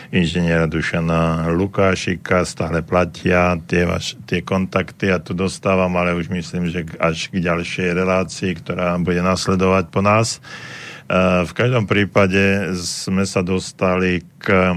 inžiniera 0.08 0.64
Dušana 0.64 1.44
Lukášika. 1.52 2.48
Stále 2.48 2.80
platia 2.80 3.60
tie, 3.68 3.84
vaš, 3.84 4.16
tie 4.24 4.40
kontakty 4.40 5.12
a 5.12 5.20
tu 5.20 5.36
dostávam, 5.36 5.92
ale 6.00 6.16
už 6.16 6.32
myslím, 6.32 6.72
že 6.72 6.88
až 6.96 7.28
k 7.28 7.44
ďalšej 7.44 7.92
relácii, 7.92 8.64
ktorá 8.64 8.96
bude 8.96 9.20
nasledovať 9.20 9.92
po 9.92 10.00
nás. 10.00 10.40
E, 10.40 11.44
v 11.44 11.52
každom 11.52 11.84
prípade 11.84 12.72
sme 12.80 13.28
sa 13.28 13.44
dostali 13.44 14.24
k 14.40 14.72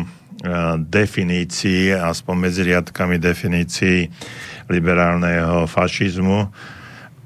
definícií, 0.76 1.96
aspoň 1.96 2.36
medzi 2.36 2.68
riadkami 2.68 3.16
definícií 3.16 4.12
liberálneho 4.70 5.66
fašizmu 5.68 6.52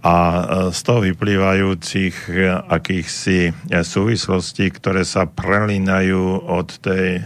a 0.08 0.16
e, 0.16 0.42
z 0.72 0.80
toho 0.88 1.00
vyplývajúcich 1.04 2.16
e, 2.30 2.54
akýchsi 2.54 3.50
e, 3.50 3.82
súvislostí, 3.82 4.70
ktoré 4.72 5.02
sa 5.02 5.26
prelínajú 5.26 6.48
od 6.48 6.80
tej 6.80 7.26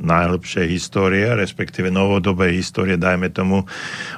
najlepšej 0.00 0.66
histórie, 0.66 1.28
respektíve 1.36 1.92
novodobej 1.92 2.56
histórie, 2.58 2.96
dajme 2.96 3.30
tomu 3.30 3.68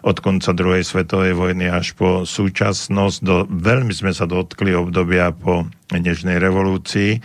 od 0.07 0.17
konca 0.23 0.55
druhej 0.55 0.87
svetovej 0.87 1.35
vojny 1.35 1.67
až 1.69 1.93
po 1.99 2.23
súčasnosť. 2.23 3.19
Do, 3.21 3.45
veľmi 3.45 3.93
sme 3.93 4.15
sa 4.15 4.25
dotkli 4.25 4.73
obdobia 4.73 5.35
po 5.35 5.67
Nežnej 5.89 6.37
revolúcii 6.37 7.19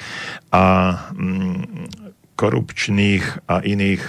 a 0.56 0.64
mm, 1.12 1.92
korupčných 2.40 3.46
a 3.46 3.60
iných 3.60 4.04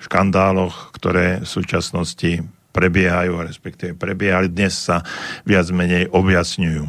škandáloch, 0.00 0.96
ktoré 0.96 1.44
v 1.44 1.48
súčasnosti 1.48 2.55
prebiehajú, 2.76 3.40
respektíve 3.40 3.96
prebiehali, 3.96 4.52
dnes 4.52 4.76
sa 4.76 5.00
viac 5.48 5.72
menej 5.72 6.12
objasňujú. 6.12 6.84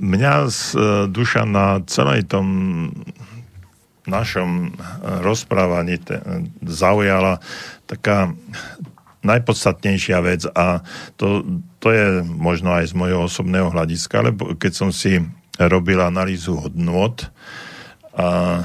Mňa 0.00 0.32
z 0.48 0.60
e, 0.72 0.78
duša 1.10 1.44
na 1.44 1.82
celej 1.84 2.24
tom 2.30 2.46
našom 4.08 4.70
e, 4.70 4.78
rozprávaní 5.20 6.00
zaujala 6.64 7.42
taká 7.84 8.32
najpodstatnejšia 9.26 10.18
vec 10.22 10.46
a 10.54 10.80
to, 11.18 11.42
to 11.82 11.90
je 11.90 12.22
možno 12.22 12.70
aj 12.78 12.94
z 12.94 12.94
mojho 12.94 13.26
osobného 13.26 13.74
hľadiska, 13.74 14.30
lebo 14.30 14.54
keď 14.54 14.72
som 14.72 14.90
si 14.94 15.18
robil 15.58 15.98
analýzu 15.98 16.54
hodnot 16.62 17.26
a 18.14 18.62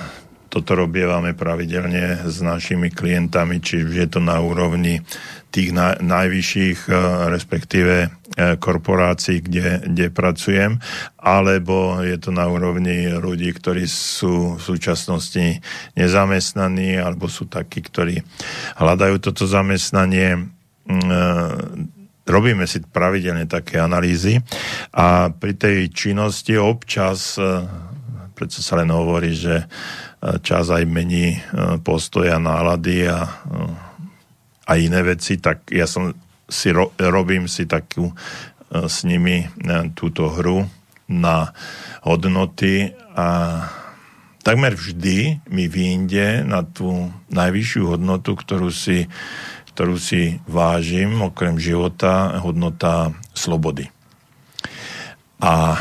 toto 0.52 0.76
robievame 0.76 1.32
pravidelne 1.32 2.28
s 2.28 2.44
našimi 2.44 2.92
klientami, 2.92 3.64
či 3.64 3.88
je 3.88 4.08
to 4.12 4.20
na 4.20 4.44
úrovni 4.44 5.00
tých 5.48 5.72
na, 5.72 5.96
najvyšších, 5.96 6.92
e, 6.92 6.94
respektíve 7.32 7.96
e, 8.04 8.08
korporácií, 8.60 9.40
kde, 9.40 9.84
kde 9.88 10.12
pracujem, 10.12 10.84
alebo 11.16 12.04
je 12.04 12.20
to 12.20 12.36
na 12.36 12.52
úrovni 12.52 13.16
ľudí, 13.16 13.56
ktorí 13.56 13.88
sú 13.88 14.60
v 14.60 14.62
súčasnosti 14.64 15.64
nezamestnaní, 15.96 17.00
alebo 17.00 17.32
sú 17.32 17.48
takí, 17.48 17.80
ktorí 17.84 18.20
hľadajú 18.76 19.24
toto 19.24 19.48
zamestnanie. 19.48 20.52
Mm, 20.88 21.12
e, 21.12 21.24
robíme 22.28 22.64
si 22.68 22.84
pravidelne 22.84 23.48
také 23.48 23.80
analýzy 23.80 24.40
a 24.96 25.32
pri 25.36 25.52
tej 25.52 25.92
činnosti 25.92 26.56
občas, 26.56 27.36
predsa 28.38 28.62
sa 28.62 28.80
len 28.80 28.88
hovorí, 28.94 29.36
že 29.36 29.68
čas 30.22 30.70
aj 30.70 30.86
mení 30.86 31.34
e, 31.34 31.40
postoja, 31.82 32.38
nálady 32.38 33.10
a, 33.10 33.26
e, 33.26 33.30
a 34.70 34.72
iné 34.78 35.02
veci, 35.02 35.42
tak 35.42 35.74
ja 35.74 35.90
som 35.90 36.14
si 36.46 36.70
ro, 36.70 36.94
robím 37.02 37.50
si 37.50 37.66
takú 37.66 38.14
e, 38.14 38.16
s 38.86 39.02
nimi 39.02 39.50
túto 39.98 40.30
hru 40.30 40.70
na 41.10 41.50
hodnoty 42.06 42.94
a 43.18 43.28
takmer 44.46 44.78
vždy 44.78 45.42
mi 45.50 45.66
vyjde 45.66 46.46
na 46.46 46.62
tú 46.62 47.10
najvyššiu 47.34 47.98
hodnotu, 47.98 48.38
ktorú 48.38 48.70
si, 48.70 49.10
ktorú 49.74 49.98
si 49.98 50.38
vážim, 50.46 51.18
okrem 51.20 51.58
života, 51.58 52.40
hodnota 52.40 53.12
slobody. 53.34 53.92
A 55.42 55.76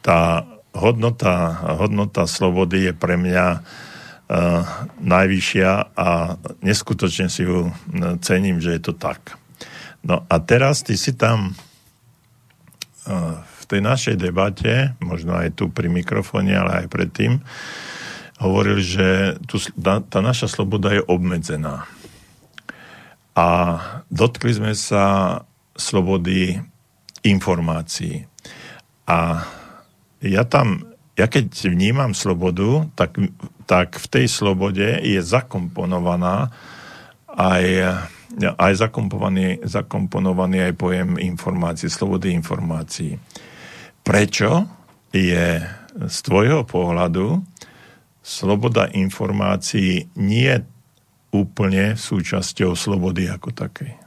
tá 0.00 0.20
hodnota, 0.74 1.54
hodnota 1.78 2.26
slobody 2.26 2.90
je 2.90 2.92
pre 2.92 3.14
mňa 3.14 3.46
uh, 3.54 3.62
najvyššia 4.98 5.70
a 5.94 6.08
neskutočne 6.60 7.30
si 7.30 7.46
ju 7.46 7.70
e, 7.70 7.72
cením, 8.20 8.58
že 8.58 8.76
je 8.76 8.82
to 8.82 8.92
tak. 8.92 9.38
No 10.02 10.26
a 10.26 10.36
teraz 10.42 10.82
ty 10.82 10.98
si 10.98 11.14
tam 11.16 11.54
uh, 11.54 13.38
v 13.40 13.64
tej 13.64 13.80
našej 13.80 14.16
debate, 14.20 14.92
možno 15.00 15.38
aj 15.38 15.56
tu 15.56 15.72
pri 15.72 15.88
mikrofóne, 15.88 16.52
ale 16.52 16.84
aj 16.84 16.86
predtým, 16.92 17.40
hovoril, 18.42 18.82
že 18.82 19.38
tu, 19.48 19.56
tá, 19.80 20.18
naša 20.20 20.50
sloboda 20.50 20.92
je 20.92 21.00
obmedzená. 21.06 21.88
A 23.32 23.46
dotkli 24.12 24.52
sme 24.52 24.76
sa 24.76 25.40
slobody 25.74 26.60
informácií. 27.24 28.28
A 29.08 29.48
ja 30.24 30.48
tam, 30.48 30.88
ja 31.14 31.28
keď 31.28 31.68
vnímam 31.68 32.16
slobodu, 32.16 32.88
tak, 32.96 33.20
tak 33.68 34.00
v 34.00 34.06
tej 34.08 34.26
slobode 34.26 35.04
je 35.04 35.20
zakomponovaná 35.20 36.48
aj, 37.28 37.66
aj 38.40 38.72
zakomponovaný, 38.78 39.60
zakomponovaný 39.62 40.72
aj 40.72 40.74
pojem 40.80 41.10
informácií, 41.20 41.92
slobody 41.92 42.32
informácií. 42.32 43.20
Prečo 44.04 44.68
je 45.12 45.60
z 45.94 46.16
tvojho 46.26 46.66
pohľadu 46.66 47.44
sloboda 48.24 48.88
informácií 48.90 50.08
nie 50.16 50.52
úplne 51.30 51.94
súčasťou 51.94 52.72
slobody 52.72 53.28
ako 53.28 53.52
takej? 53.52 54.03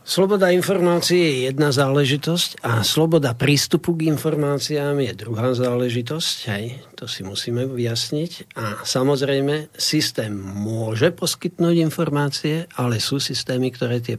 Sloboda 0.00 0.48
informácie 0.48 1.20
je 1.20 1.38
jedna 1.52 1.70
záležitosť 1.70 2.64
a 2.64 2.80
sloboda 2.80 3.36
prístupu 3.36 3.94
k 3.94 4.08
informáciám 4.08 4.96
je 4.96 5.12
druhá 5.12 5.52
záležitosť. 5.52 6.36
Hej, 6.50 6.64
to 6.96 7.04
si 7.04 7.20
musíme 7.20 7.68
vyjasniť. 7.68 8.56
A 8.56 8.80
samozrejme, 8.82 9.70
systém 9.76 10.32
môže 10.40 11.12
poskytnúť 11.12 11.76
informácie, 11.84 12.64
ale 12.80 12.96
sú 12.96 13.20
systémy, 13.20 13.68
ktoré 13.70 14.00
tie 14.00 14.16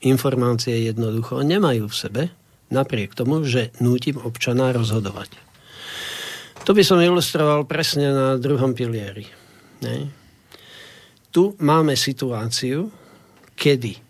informácie 0.00 0.88
jednoducho 0.88 1.44
nemajú 1.44 1.84
v 1.84 1.96
sebe, 1.96 2.22
napriek 2.72 3.12
tomu, 3.12 3.44
že 3.44 3.68
nútim 3.84 4.16
občana 4.16 4.72
rozhodovať. 4.72 5.28
To 6.64 6.72
by 6.72 6.80
som 6.80 6.96
ilustroval 7.04 7.68
presne 7.68 8.08
na 8.08 8.40
druhom 8.40 8.72
pilieri. 8.72 9.28
Hej. 9.84 10.08
Tu 11.28 11.52
máme 11.60 11.92
situáciu, 11.92 12.88
kedy 13.52 14.00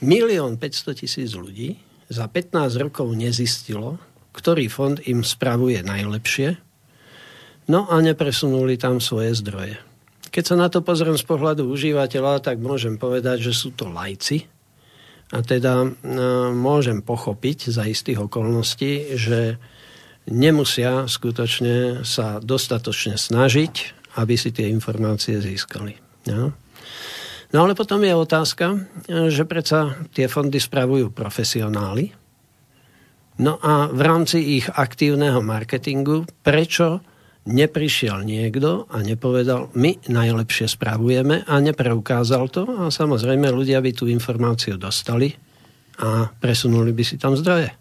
milión 0.00 0.58
500 0.60 1.02
tisíc 1.04 1.30
ľudí 1.34 1.78
za 2.08 2.26
15 2.30 2.78
rokov 2.78 3.12
nezistilo, 3.12 4.00
ktorý 4.32 4.70
fond 4.70 4.96
im 5.04 5.26
spravuje 5.26 5.82
najlepšie, 5.82 6.56
no 7.68 7.90
a 7.90 8.00
nepresunuli 8.00 8.78
tam 8.78 9.02
svoje 9.02 9.34
zdroje. 9.36 9.76
Keď 10.28 10.44
sa 10.44 10.56
na 10.56 10.68
to 10.68 10.84
pozriem 10.84 11.16
z 11.16 11.24
pohľadu 11.24 11.66
užívateľa, 11.66 12.44
tak 12.44 12.60
môžem 12.60 13.00
povedať, 13.00 13.50
že 13.50 13.52
sú 13.56 13.72
to 13.72 13.88
lajci. 13.88 14.44
A 15.28 15.44
teda 15.44 15.84
e, 15.84 15.88
môžem 16.56 17.04
pochopiť 17.04 17.68
za 17.68 17.84
istých 17.84 18.28
okolností, 18.28 19.16
že 19.16 19.60
nemusia 20.28 21.04
skutočne 21.08 22.04
sa 22.04 22.40
dostatočne 22.40 23.20
snažiť, 23.20 23.74
aby 24.16 24.34
si 24.36 24.52
tie 24.52 24.68
informácie 24.72 25.40
získali. 25.40 25.96
Ja? 26.28 26.52
No 27.48 27.64
ale 27.64 27.72
potom 27.72 28.04
je 28.04 28.12
otázka, 28.12 28.76
že 29.08 29.48
predsa 29.48 29.96
tie 30.12 30.28
fondy 30.28 30.60
spravujú 30.60 31.08
profesionáli. 31.08 32.12
No 33.40 33.56
a 33.62 33.88
v 33.88 34.00
rámci 34.04 34.60
ich 34.60 34.68
aktívneho 34.68 35.40
marketingu, 35.40 36.28
prečo 36.44 37.00
neprišiel 37.48 38.20
niekto 38.28 38.84
a 38.92 39.00
nepovedal, 39.00 39.72
my 39.72 39.96
najlepšie 40.04 40.68
spravujeme 40.68 41.48
a 41.48 41.54
nepreukázal 41.64 42.52
to 42.52 42.68
a 42.68 42.92
samozrejme 42.92 43.48
ľudia 43.48 43.80
by 43.80 43.90
tú 43.96 44.04
informáciu 44.12 44.76
dostali 44.76 45.32
a 46.04 46.28
presunuli 46.28 46.92
by 46.92 47.04
si 47.06 47.16
tam 47.16 47.32
zdroje. 47.32 47.72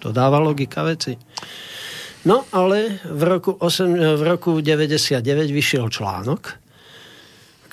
To 0.00 0.08
dáva 0.16 0.40
logika 0.40 0.80
veci. 0.80 1.12
No 2.24 2.48
ale 2.56 3.04
v 3.04 3.22
roku, 3.28 3.52
8, 3.52 4.16
v 4.16 4.22
roku 4.24 4.64
99 4.64 5.20
vyšiel 5.52 5.92
článok, 5.92 6.63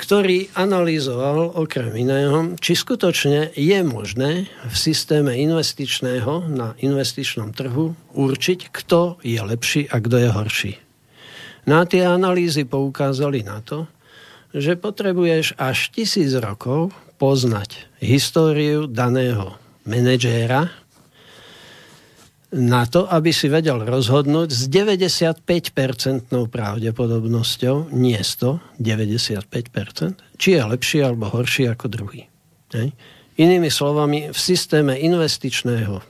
ktorý 0.01 0.49
analyzoval 0.57 1.53
okrem 1.61 1.93
iného, 1.93 2.57
či 2.57 2.73
skutočne 2.73 3.53
je 3.53 3.79
možné 3.85 4.49
v 4.49 4.73
systéme 4.73 5.37
investičného 5.37 6.49
na 6.49 6.73
investičnom 6.81 7.53
trhu 7.53 7.93
určiť, 8.17 8.73
kto 8.73 9.21
je 9.21 9.37
lepší 9.37 9.85
a 9.93 10.01
kto 10.01 10.15
je 10.17 10.29
horší. 10.33 10.73
Na 11.69 11.85
tie 11.85 12.09
analýzy 12.09 12.65
poukázali 12.65 13.45
na 13.45 13.61
to, 13.61 13.85
že 14.49 14.73
potrebuješ 14.73 15.53
až 15.61 15.93
tisíc 15.93 16.33
rokov 16.33 16.89
poznať 17.21 17.85
históriu 18.01 18.89
daného 18.89 19.53
manažéra, 19.85 20.80
na 22.51 22.83
to, 22.83 23.07
aby 23.07 23.31
si 23.31 23.47
vedel 23.47 23.79
rozhodnúť 23.87 24.51
s 24.51 24.67
95-percentnou 24.67 26.51
pravdepodobnosťou, 26.51 27.95
nie 27.95 28.19
100, 28.19 28.59
95%, 28.75 30.19
či 30.35 30.59
je 30.59 30.61
lepší 30.61 30.99
alebo 30.99 31.31
horší 31.31 31.71
ako 31.71 31.87
druhý. 31.87 32.27
Hej. 32.75 32.91
Inými 33.39 33.71
slovami, 33.71 34.35
v 34.35 34.39
systéme 34.39 34.99
investičného 34.99 36.03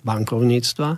bankovníctva 0.00 0.96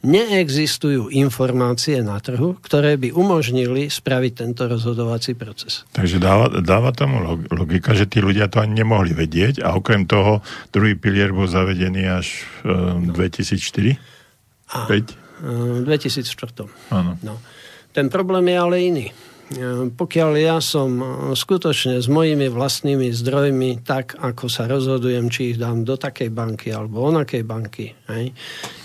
neexistujú 0.00 1.12
informácie 1.12 2.00
na 2.00 2.16
trhu, 2.16 2.56
ktoré 2.64 2.96
by 2.96 3.12
umožnili 3.12 3.92
spraviť 3.92 4.32
tento 4.32 4.64
rozhodovací 4.64 5.36
proces. 5.36 5.84
Takže 5.92 6.16
dáva, 6.16 6.48
dáva 6.64 6.88
tomu 6.96 7.20
logika, 7.52 7.92
že 7.92 8.08
tí 8.08 8.24
ľudia 8.24 8.48
to 8.48 8.64
ani 8.64 8.80
nemohli 8.80 9.12
vedieť 9.12 9.60
a 9.60 9.76
okrem 9.76 10.08
toho 10.08 10.40
druhý 10.72 10.96
pilier 10.96 11.36
bol 11.36 11.44
zavedený 11.44 12.02
až 12.08 12.48
v 12.64 13.12
2004? 13.12 14.09
A, 14.72 14.86
5? 14.86 15.86
2004. 15.88 16.68
Áno. 16.94 17.16
No. 17.24 17.34
Ten 17.90 18.06
problém 18.12 18.52
je 18.52 18.56
ale 18.56 18.76
iný 18.80 19.06
pokiaľ 19.98 20.30
ja 20.38 20.56
som 20.62 21.02
skutočne 21.34 21.98
s 21.98 22.06
mojimi 22.06 22.46
vlastnými 22.46 23.10
zdrojmi 23.10 23.82
tak, 23.82 24.14
ako 24.14 24.46
sa 24.46 24.70
rozhodujem, 24.70 25.26
či 25.26 25.54
ich 25.54 25.58
dám 25.58 25.82
do 25.82 25.98
takej 25.98 26.30
banky 26.30 26.70
alebo 26.70 27.10
onakej 27.10 27.42
banky, 27.42 27.90
hej, 28.14 28.30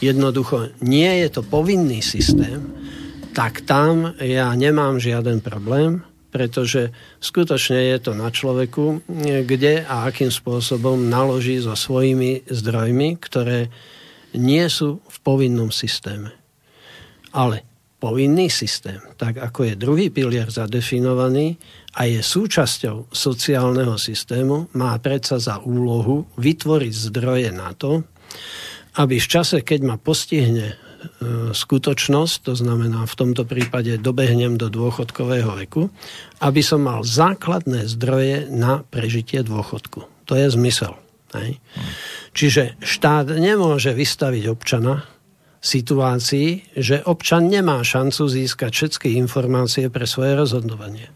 jednoducho 0.01 0.73
nie 0.81 1.21
je 1.21 1.29
to 1.29 1.41
povinný 1.45 2.01
systém, 2.01 2.65
tak 3.37 3.61
tam 3.69 4.17
ja 4.17 4.49
nemám 4.57 4.97
žiaden 4.97 5.45
problém, 5.45 6.01
pretože 6.33 6.89
skutočne 7.21 7.93
je 7.95 7.97
to 8.01 8.11
na 8.17 8.33
človeku, 8.33 9.05
kde 9.45 9.85
a 9.85 10.09
akým 10.09 10.33
spôsobom 10.33 10.97
naloží 10.97 11.61
so 11.61 11.77
svojimi 11.77 12.41
zdrojmi, 12.49 13.21
ktoré 13.21 13.69
nie 14.33 14.65
sú 14.67 15.04
povinnom 15.25 15.73
systéme. 15.73 16.29
Ale 17.33 17.65
povinný 17.97 18.53
systém, 18.53 19.01
tak 19.17 19.41
ako 19.41 19.73
je 19.73 19.81
druhý 19.81 20.13
pilier 20.13 20.45
zadefinovaný 20.45 21.57
a 21.97 22.05
je 22.05 22.21
súčasťou 22.21 23.09
sociálneho 23.09 23.97
systému, 23.97 24.69
má 24.77 24.93
predsa 25.01 25.41
za 25.41 25.57
úlohu 25.65 26.29
vytvoriť 26.37 26.93
zdroje 27.09 27.49
na 27.49 27.73
to, 27.73 28.05
aby 29.01 29.17
v 29.17 29.27
čase, 29.27 29.65
keď 29.65 29.79
ma 29.83 29.95
postihne 29.97 30.71
e, 30.71 30.75
skutočnosť, 31.51 32.35
to 32.45 32.53
znamená 32.53 33.09
v 33.09 33.15
tomto 33.17 33.43
prípade 33.43 33.97
dobehnem 33.97 34.55
do 34.55 34.69
dôchodkového 34.69 35.57
veku, 35.65 35.89
aby 36.45 36.61
som 36.61 36.85
mal 36.85 37.01
základné 37.01 37.89
zdroje 37.89 38.53
na 38.53 38.85
prežitie 38.87 39.41
dôchodku. 39.41 40.05
To 40.29 40.33
je 40.37 40.47
zmysel. 40.53 40.93
Hej? 41.35 41.59
Čiže 42.37 42.79
štát 42.79 43.33
nemôže 43.35 43.91
vystaviť 43.91 44.43
občana 44.47 45.14
situácii, 45.65 46.77
že 46.77 47.01
občan 47.01 47.49
nemá 47.49 47.81
šancu 47.81 48.29
získať 48.29 48.69
všetky 48.69 49.17
informácie 49.17 49.89
pre 49.89 50.05
svoje 50.05 50.37
rozhodovanie. 50.37 51.09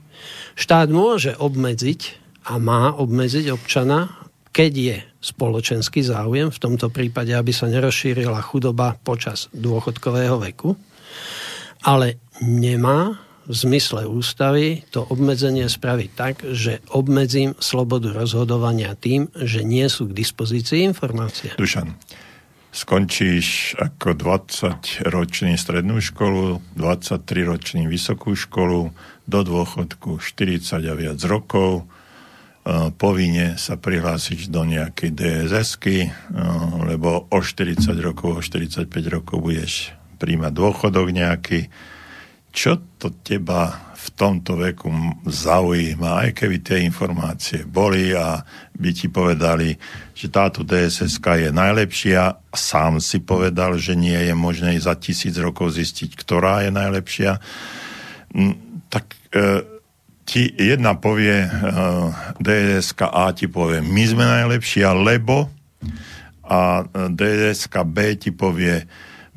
Štát 0.58 0.90
môže 0.90 1.38
obmedziť 1.38 2.18
a 2.50 2.58
má 2.58 2.90
obmedziť 2.98 3.54
občana, 3.54 4.10
keď 4.50 4.72
je 4.74 4.98
spoločenský 5.22 6.02
záujem, 6.02 6.50
v 6.50 6.60
tomto 6.60 6.90
prípade, 6.90 7.30
aby 7.32 7.54
sa 7.54 7.70
nerozšírila 7.70 8.42
chudoba 8.42 8.98
počas 8.98 9.48
dôchodkového 9.54 10.42
veku, 10.42 10.74
ale 11.86 12.18
nemá 12.42 13.30
v 13.50 13.54
zmysle 13.54 14.06
ústavy 14.06 14.86
to 14.94 15.06
obmedzenie 15.10 15.66
spraviť 15.66 16.10
tak, 16.14 16.36
že 16.54 16.86
obmedzím 16.94 17.58
slobodu 17.58 18.14
rozhodovania 18.14 18.94
tým, 18.94 19.30
že 19.34 19.66
nie 19.66 19.86
sú 19.90 20.10
k 20.10 20.18
dispozícii 20.18 20.86
informácie. 20.86 21.58
Dušan, 21.58 21.98
skončíš 22.70 23.74
ako 23.82 24.14
20-ročný 24.14 25.58
strednú 25.58 25.98
školu, 25.98 26.62
23-ročný 26.78 27.90
vysokú 27.90 28.38
školu, 28.38 28.94
do 29.30 29.40
dôchodku 29.46 30.18
40 30.18 30.90
a 30.90 30.94
viac 30.98 31.20
rokov, 31.26 31.86
e, 31.86 32.94
povinne 32.94 33.58
sa 33.62 33.78
prihlásiť 33.78 34.50
do 34.50 34.66
nejakej 34.66 35.10
DSS-ky, 35.14 35.98
e, 36.06 36.12
lebo 36.90 37.30
o 37.30 37.40
40 37.42 37.94
rokov, 38.02 38.30
o 38.38 38.42
45 38.42 38.90
rokov 39.10 39.38
budeš 39.42 39.94
príjmať 40.18 40.52
dôchodok 40.54 41.08
nejaký. 41.14 41.70
Čo 42.50 42.82
to 42.98 43.14
teba 43.22 43.89
v 44.00 44.08
tomto 44.16 44.56
veku 44.56 44.88
zaujíma, 45.28 46.24
aj 46.24 46.30
keby 46.32 46.64
tie 46.64 46.88
informácie 46.88 47.68
boli 47.68 48.16
a 48.16 48.40
by 48.80 48.90
ti 48.96 49.12
povedali, 49.12 49.76
že 50.16 50.32
táto 50.32 50.64
dss 50.64 51.20
je 51.20 51.52
najlepšia, 51.52 52.40
sám 52.56 53.04
si 53.04 53.20
povedal, 53.20 53.76
že 53.76 54.00
nie 54.00 54.16
je 54.16 54.32
možné 54.32 54.80
za 54.80 54.96
tisíc 54.96 55.36
rokov 55.36 55.76
zistiť, 55.76 56.16
ktorá 56.16 56.64
je 56.64 56.72
najlepšia, 56.72 57.32
tak 58.88 59.06
e, 59.36 59.68
ti 60.24 60.48
jedna 60.48 60.96
povie, 60.96 61.44
e, 61.44 61.50
dss 62.40 62.96
A 63.04 63.36
ti 63.36 63.52
povie, 63.52 63.84
my 63.84 64.04
sme 64.08 64.24
najlepšia, 64.24 64.96
lebo 64.96 65.52
a 66.48 66.88
dss 66.88 67.68
B 67.84 68.16
ti 68.16 68.32
povie, 68.32 68.88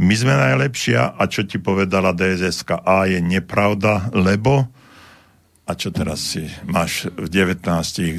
my 0.02 0.14
sme 0.18 0.34
najlepšia 0.34 1.14
a 1.14 1.22
čo 1.30 1.46
ti 1.46 1.62
povedala 1.62 2.10
DSS 2.10 2.66
A 2.82 3.06
je 3.06 3.22
nepravda, 3.22 4.10
lebo 4.10 4.66
a 5.62 5.78
čo 5.78 5.94
teraz 5.94 6.34
si 6.34 6.42
máš 6.66 7.06
v 7.14 7.30
19, 7.30 7.62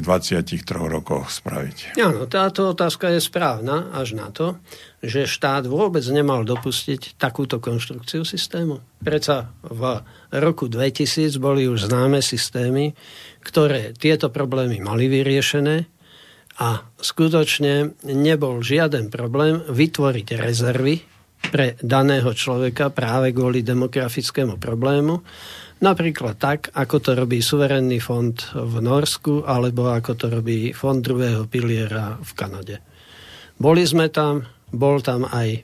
rokoch 0.64 1.28
spraviť? 1.28 2.00
Áno, 2.00 2.24
táto 2.24 2.72
otázka 2.72 3.12
je 3.12 3.20
správna 3.20 3.92
až 3.92 4.16
na 4.16 4.32
to, 4.32 4.56
že 5.04 5.28
štát 5.28 5.68
vôbec 5.68 6.00
nemal 6.08 6.40
dopustiť 6.48 7.20
takúto 7.20 7.60
konštrukciu 7.60 8.24
systému. 8.24 8.80
Preca 9.04 9.52
v 9.60 10.00
roku 10.32 10.72
2000 10.72 11.36
boli 11.36 11.68
už 11.68 11.92
známe 11.92 12.24
systémy, 12.24 12.96
ktoré 13.44 13.92
tieto 13.92 14.32
problémy 14.32 14.80
mali 14.80 15.12
vyriešené 15.12 15.84
a 16.64 16.80
skutočne 16.96 17.92
nebol 18.08 18.64
žiaden 18.64 19.12
problém 19.12 19.60
vytvoriť 19.68 20.26
rezervy 20.40 21.13
pre 21.50 21.76
daného 21.80 22.30
človeka 22.32 22.92
práve 22.92 23.34
kvôli 23.34 23.64
demografickému 23.64 24.56
problému. 24.60 25.20
Napríklad 25.82 26.40
tak, 26.40 26.72
ako 26.72 26.96
to 27.02 27.10
robí 27.12 27.44
suverénny 27.44 28.00
fond 28.00 28.32
v 28.54 28.74
Norsku, 28.80 29.44
alebo 29.44 29.92
ako 29.92 30.12
to 30.16 30.26
robí 30.32 30.72
fond 30.72 31.02
druhého 31.02 31.44
piliera 31.50 32.16
v 32.16 32.30
Kanade. 32.32 32.76
Boli 33.58 33.84
sme 33.84 34.08
tam, 34.08 34.46
bol 34.72 35.04
tam 35.04 35.28
aj 35.28 35.62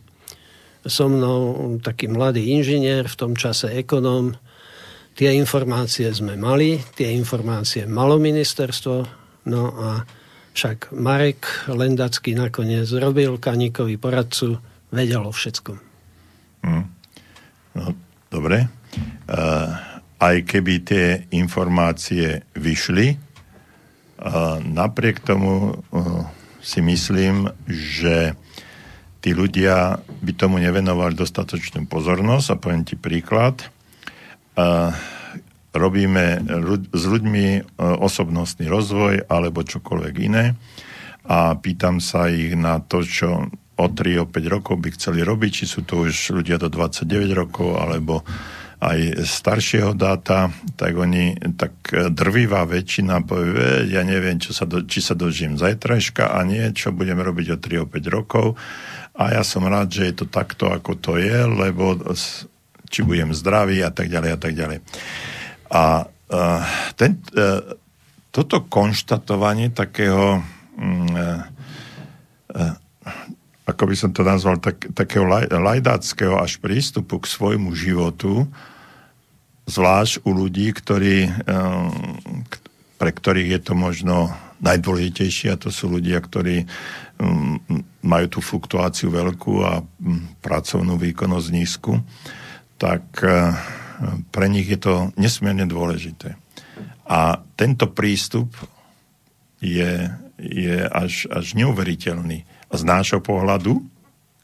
so 0.84 1.08
mnou 1.08 1.76
taký 1.80 2.08
mladý 2.08 2.52
inžinier, 2.56 3.08
v 3.08 3.16
tom 3.16 3.32
čase 3.36 3.72
ekonóm. 3.76 4.36
Tie 5.16 5.28
informácie 5.36 6.08
sme 6.12 6.36
mali, 6.36 6.80
tie 6.96 7.12
informácie 7.12 7.84
malo 7.84 8.16
ministerstvo, 8.16 8.94
no 9.50 9.62
a 9.76 10.04
však 10.56 10.96
Marek 10.96 11.68
Lendacký 11.70 12.34
nakoniec 12.34 12.88
robil 12.96 13.36
Kaníkovi 13.36 13.96
poradcu 14.00 14.69
vedel 14.90 15.22
o 15.26 15.32
všetkom. 15.32 15.78
Hmm. 16.66 16.84
No, 17.74 17.94
dobre. 18.28 18.66
Uh, 19.30 19.74
aj 20.20 20.36
keby 20.44 20.74
tie 20.82 21.06
informácie 21.32 22.44
vyšli, 22.58 23.16
uh, 23.16 24.58
napriek 24.60 25.22
tomu 25.22 25.78
uh, 25.78 26.26
si 26.60 26.84
myslím, 26.84 27.48
že 27.70 28.36
tí 29.24 29.32
ľudia 29.32 30.02
by 30.20 30.32
tomu 30.36 30.60
nevenovali 30.60 31.16
dostatočnú 31.16 31.88
pozornosť 31.88 32.46
a 32.52 32.60
poviem 32.60 32.84
ti 32.84 32.98
príklad. 32.98 33.64
Uh, 34.58 34.92
robíme 35.70 36.42
ľud- 36.42 36.90
s 36.90 37.04
ľuďmi 37.06 37.78
osobnostný 37.78 38.66
rozvoj 38.66 39.30
alebo 39.30 39.62
čokoľvek 39.62 40.14
iné 40.18 40.58
a 41.30 41.54
pýtam 41.54 42.02
sa 42.02 42.26
ich 42.26 42.58
na 42.58 42.82
to, 42.82 43.06
čo 43.06 43.54
o 43.80 43.88
3, 43.88 44.20
o 44.20 44.26
5 44.28 44.54
rokov 44.54 44.76
by 44.76 44.92
chceli 44.92 45.24
robiť, 45.24 45.50
či 45.50 45.64
sú 45.64 45.80
to 45.88 46.04
už 46.04 46.36
ľudia 46.36 46.60
do 46.60 46.68
29 46.68 47.08
rokov, 47.32 47.80
alebo 47.80 48.20
aj 48.80 49.28
staršieho 49.28 49.92
dáta, 49.92 50.48
tak 50.80 50.96
oni, 50.96 51.36
tak 51.56 51.72
drvivá 51.92 52.64
väčšina 52.64 53.20
povie, 53.28 53.92
ja 53.92 54.00
neviem, 54.00 54.40
čo 54.40 54.56
sa 54.56 54.64
do, 54.64 54.88
či 54.88 55.04
sa 55.04 55.12
dožijem 55.12 55.60
zajtrajška 55.60 56.32
a 56.32 56.40
nie, 56.48 56.64
čo 56.72 56.88
budem 56.88 57.20
robiť 57.20 57.46
o 57.52 57.60
3, 57.60 57.84
o 57.84 57.86
5 57.88 58.08
rokov. 58.08 58.56
A 59.20 59.36
ja 59.36 59.44
som 59.44 59.68
rád, 59.68 59.92
že 59.92 60.08
je 60.08 60.24
to 60.24 60.26
takto, 60.32 60.72
ako 60.72 60.96
to 60.96 61.20
je, 61.20 61.44
lebo 61.44 61.92
či 62.88 63.04
budem 63.04 63.36
zdravý 63.36 63.84
a 63.84 63.92
tak 63.92 64.08
ďalej 64.08 64.30
a 64.32 64.38
tak 64.40 64.52
ďalej. 64.56 64.78
A 65.70 65.82
uh, 66.08 66.62
ten, 66.96 67.20
uh, 67.36 67.76
toto 68.32 68.64
konštatovanie 68.64 69.68
takého 69.76 70.40
uh, 70.40 71.40
uh, 72.56 72.74
ako 73.70 73.82
by 73.86 73.96
som 73.96 74.10
to 74.10 74.26
nazval, 74.26 74.58
tak, 74.58 74.90
takého 74.92 75.24
lajdáckého 75.48 76.36
až 76.36 76.58
prístupu 76.58 77.22
k 77.22 77.30
svojmu 77.30 77.70
životu, 77.72 78.50
zvlášť 79.70 80.26
u 80.26 80.30
ľudí, 80.34 80.74
ktorí, 80.74 81.30
ehm, 81.30 81.88
pre 82.98 83.10
ktorých 83.14 83.50
je 83.56 83.60
to 83.62 83.74
možno 83.78 84.34
najdôležitejšie 84.60 85.54
a 85.54 85.60
to 85.60 85.70
sú 85.72 85.88
ľudia, 85.88 86.18
ktorí 86.18 86.66
ehm, 86.66 87.62
majú 88.02 88.26
tú 88.26 88.40
fluktuáciu 88.42 89.14
veľkú 89.14 89.54
a 89.62 89.80
hm, 89.80 90.42
pracovnú 90.42 90.98
výkonnosť 90.98 91.48
nízku, 91.54 92.02
tak 92.76 93.06
ehm, 93.22 93.54
pre 94.34 94.50
nich 94.50 94.66
je 94.66 94.80
to 94.82 94.94
nesmierne 95.14 95.70
dôležité. 95.70 96.34
A 97.06 97.42
tento 97.58 97.90
prístup 97.90 98.54
je, 99.60 100.08
je 100.38 100.76
až, 100.88 101.26
až 101.28 101.46
neuveriteľný 101.58 102.46
z 102.70 102.82
nášho 102.86 103.20
pohľadu, 103.20 103.82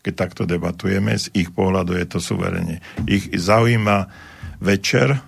keď 0.03 0.15
takto 0.15 0.43
debatujeme. 0.47 1.15
Z 1.15 1.31
ich 1.35 1.51
pohľadu 1.51 1.99
je 1.99 2.07
to 2.07 2.19
suverene. 2.23 2.83
Ich 3.07 3.31
zaujíma 3.31 4.07
večer, 4.63 5.19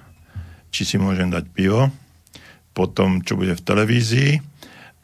či 0.70 0.83
si 0.85 0.97
môžem 1.01 1.31
dať 1.31 1.45
pivo, 1.51 1.91
potom, 2.75 3.23
čo 3.23 3.35
bude 3.35 3.59
v 3.59 3.65
televízii, 3.65 4.33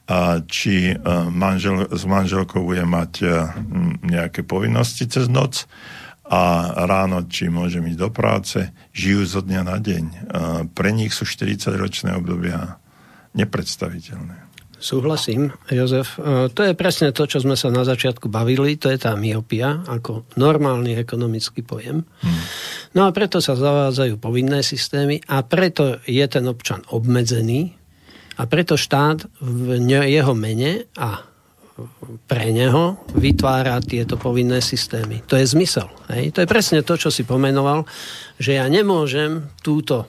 a 0.05 0.37
či 0.45 0.93
e, 0.93 0.95
manžel, 1.33 1.89
s 1.89 2.05
manželkou 2.05 2.61
bude 2.61 2.85
mať 2.85 3.13
e, 3.19 3.27
nejaké 4.05 4.45
povinnosti 4.45 5.09
cez 5.09 5.25
noc 5.25 5.65
a 6.25 6.73
ráno, 6.85 7.25
či 7.25 7.49
môže 7.49 7.81
ísť 7.81 8.01
do 8.01 8.09
práce, 8.09 8.57
žijú 8.93 9.25
zo 9.25 9.41
dňa 9.45 9.61
na 9.61 9.77
deň. 9.77 10.05
Pre 10.73 10.89
nich 10.89 11.13
sú 11.13 11.21
40-ročné 11.21 12.17
obdobia 12.17 12.81
nepredstaviteľné. 13.37 14.44
Súhlasím, 14.85 15.49
Jozef. 15.65 16.21
E, 16.21 16.45
to 16.53 16.61
je 16.61 16.77
presne 16.77 17.09
to, 17.09 17.25
čo 17.25 17.41
sme 17.41 17.57
sa 17.57 17.73
na 17.73 17.81
začiatku 17.81 18.29
bavili, 18.29 18.77
to 18.77 18.93
je 18.93 19.01
tá 19.01 19.17
myopia 19.17 19.81
ako 19.89 20.29
normálny 20.37 20.93
ekonomický 20.93 21.65
pojem. 21.65 22.05
Hmm. 22.21 22.41
No 22.93 23.09
a 23.09 23.09
preto 23.09 23.41
sa 23.41 23.57
zavádzajú 23.57 24.21
povinné 24.21 24.61
systémy 24.61 25.25
a 25.25 25.41
preto 25.41 25.97
je 26.05 26.21
ten 26.29 26.45
občan 26.45 26.85
obmedzený 26.93 27.73
a 28.37 28.45
preto 28.45 28.77
štát 28.77 29.25
v 29.41 29.81
jeho 29.89 30.37
mene 30.37 30.85
a 30.93 31.33
pre 32.29 32.55
neho 32.55 33.03
vytvára 33.17 33.81
tieto 33.83 34.15
povinné 34.15 34.63
systémy. 34.63 35.25
To 35.27 35.35
je 35.35 35.49
zmysel. 35.49 35.89
Hej? 36.13 36.31
To 36.37 36.39
je 36.45 36.47
presne 36.47 36.79
to, 36.87 36.95
čo 36.95 37.11
si 37.11 37.27
pomenoval, 37.27 37.83
že 38.39 38.55
ja 38.61 38.69
nemôžem 38.71 39.51
túto 39.59 40.07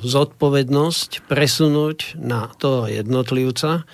zodpovednosť 0.00 1.28
presunúť 1.28 2.16
na 2.16 2.48
toho 2.56 2.88
jednotlivca 2.88 3.84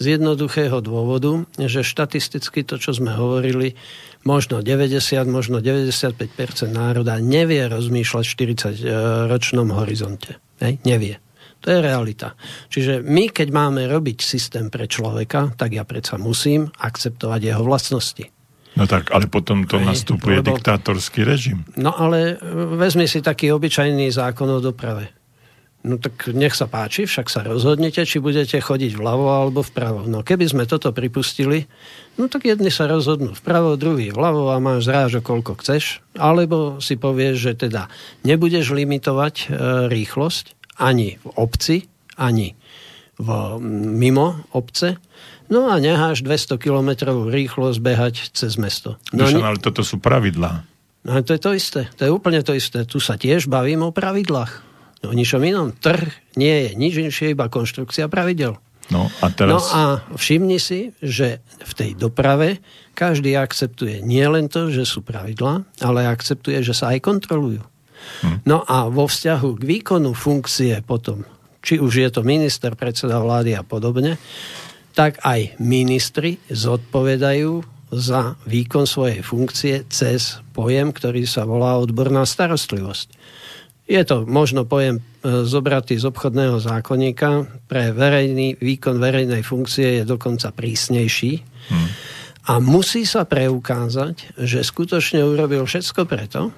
z 0.00 0.04
jednoduchého 0.16 0.80
dôvodu, 0.80 1.44
že 1.60 1.84
štatisticky 1.84 2.64
to, 2.64 2.80
čo 2.80 2.96
sme 2.96 3.12
hovorili, 3.12 3.76
možno 4.24 4.64
90, 4.64 4.98
možno 5.28 5.60
95% 5.60 6.72
národa 6.72 7.20
nevie 7.20 7.68
rozmýšľať 7.68 8.24
v 8.24 8.32
40-ročnom 8.32 9.68
horizonte. 9.76 10.40
Hej? 10.58 10.80
Nevie. 10.88 11.20
To 11.60 11.76
je 11.76 11.78
realita. 11.84 12.32
Čiže 12.72 13.04
my, 13.04 13.28
keď 13.28 13.52
máme 13.52 13.84
robiť 13.84 14.24
systém 14.24 14.72
pre 14.72 14.88
človeka, 14.88 15.52
tak 15.60 15.76
ja 15.76 15.84
predsa 15.84 16.16
musím 16.16 16.72
akceptovať 16.80 17.40
jeho 17.52 17.60
vlastnosti. 17.60 18.39
No 18.78 18.86
tak, 18.86 19.10
ale 19.10 19.26
potom 19.26 19.66
to 19.66 19.82
nastupuje 19.82 20.38
lebo... 20.40 20.54
diktátorský 20.54 21.26
režim. 21.26 21.66
No 21.74 21.90
ale 21.90 22.38
vezmi 22.78 23.10
si 23.10 23.18
taký 23.18 23.50
obyčajný 23.50 24.10
zákon 24.14 24.46
o 24.46 24.62
doprave. 24.62 25.10
No 25.80 25.96
tak 25.96 26.28
nech 26.36 26.52
sa 26.52 26.68
páči, 26.68 27.08
však 27.08 27.32
sa 27.32 27.40
rozhodnete, 27.40 28.04
či 28.04 28.20
budete 28.20 28.60
chodiť 28.60 29.00
vľavo 29.00 29.26
alebo 29.32 29.64
vpravo. 29.64 30.04
No 30.04 30.20
keby 30.20 30.44
sme 30.44 30.68
toto 30.68 30.92
pripustili, 30.92 31.64
no 32.20 32.28
tak 32.28 32.44
jedni 32.44 32.68
sa 32.68 32.84
rozhodnú 32.84 33.32
vpravo, 33.32 33.80
druhý 33.80 34.12
vľavo 34.12 34.52
a 34.52 34.60
máš 34.60 34.92
zrážo 34.92 35.24
koľko 35.24 35.56
chceš, 35.64 36.04
alebo 36.20 36.84
si 36.84 37.00
povieš, 37.00 37.36
že 37.40 37.52
teda 37.64 37.88
nebudeš 38.28 38.76
limitovať 38.76 39.34
e, 39.40 39.46
rýchlosť, 39.88 40.76
ani 40.76 41.16
v 41.16 41.26
obci, 41.40 41.76
ani 42.20 42.52
v, 43.16 43.28
mimo 43.96 44.44
obce. 44.52 45.00
No 45.50 45.66
a 45.66 45.82
necháš 45.82 46.22
200 46.22 46.62
km 46.62 47.10
rýchlosť 47.26 47.78
behať 47.82 48.14
cez 48.30 48.54
mesto. 48.54 48.96
No, 49.10 49.26
Dušan, 49.26 49.42
ale 49.42 49.58
toto 49.58 49.82
sú 49.82 49.98
pravidlá. 49.98 50.62
No 51.02 51.10
to 51.26 51.34
je 51.34 51.42
to 51.42 51.50
isté. 51.52 51.80
To 51.98 52.02
je 52.06 52.10
úplne 52.14 52.40
to 52.46 52.54
isté. 52.54 52.86
Tu 52.86 53.02
sa 53.02 53.18
tiež 53.18 53.50
bavím 53.50 53.82
o 53.82 53.90
pravidlách. 53.90 54.52
No 55.02 55.10
o 55.10 55.16
ničom 55.16 55.42
inom. 55.42 55.74
Trh 55.74 56.06
nie 56.38 56.54
je 56.54 56.68
nič 56.78 56.94
inšie, 57.02 57.34
iba 57.34 57.50
konštrukcia 57.50 58.06
pravidel. 58.06 58.60
No 58.90 59.06
a, 59.22 59.26
teraz... 59.30 59.54
no 59.54 59.58
a 59.70 59.82
všimni 60.18 60.58
si, 60.58 60.90
že 60.98 61.42
v 61.62 61.72
tej 61.72 61.90
doprave 61.94 62.58
každý 62.98 63.38
akceptuje 63.38 64.02
nie 64.02 64.26
len 64.26 64.50
to, 64.50 64.68
že 64.68 64.82
sú 64.82 65.00
pravidlá, 65.00 65.62
ale 65.78 66.10
akceptuje, 66.10 66.58
že 66.60 66.74
sa 66.74 66.90
aj 66.94 66.98
kontrolujú. 67.06 67.62
No 68.42 68.66
a 68.66 68.90
vo 68.90 69.06
vzťahu 69.06 69.60
k 69.60 69.62
výkonu 69.62 70.10
funkcie 70.16 70.82
potom, 70.82 71.22
či 71.62 71.78
už 71.78 71.92
je 72.02 72.08
to 72.10 72.26
minister, 72.26 72.74
predseda 72.74 73.22
vlády 73.22 73.54
a 73.54 73.62
podobne, 73.62 74.18
tak 74.94 75.22
aj 75.22 75.56
ministri 75.62 76.42
zodpovedajú 76.50 77.62
za 77.90 78.38
výkon 78.46 78.86
svojej 78.86 79.20
funkcie 79.20 79.82
cez 79.90 80.38
pojem, 80.54 80.94
ktorý 80.94 81.26
sa 81.26 81.42
volá 81.42 81.74
odborná 81.78 82.22
starostlivosť. 82.22 83.08
Je 83.90 83.98
to 84.06 84.22
možno 84.22 84.62
pojem 84.70 85.02
e, 85.02 85.42
zobratý 85.42 85.98
z 85.98 86.06
obchodného 86.06 86.62
zákonníka, 86.62 87.50
pre 87.66 87.90
verejný, 87.90 88.54
výkon 88.62 89.02
verejnej 89.02 89.42
funkcie 89.42 89.98
je 89.98 90.04
dokonca 90.06 90.54
prísnejší. 90.54 91.42
Hmm. 91.74 91.90
A 92.46 92.52
musí 92.62 93.02
sa 93.02 93.26
preukázať, 93.26 94.38
že 94.38 94.62
skutočne 94.62 95.26
urobil 95.26 95.66
všetko 95.66 96.06
preto, 96.06 96.54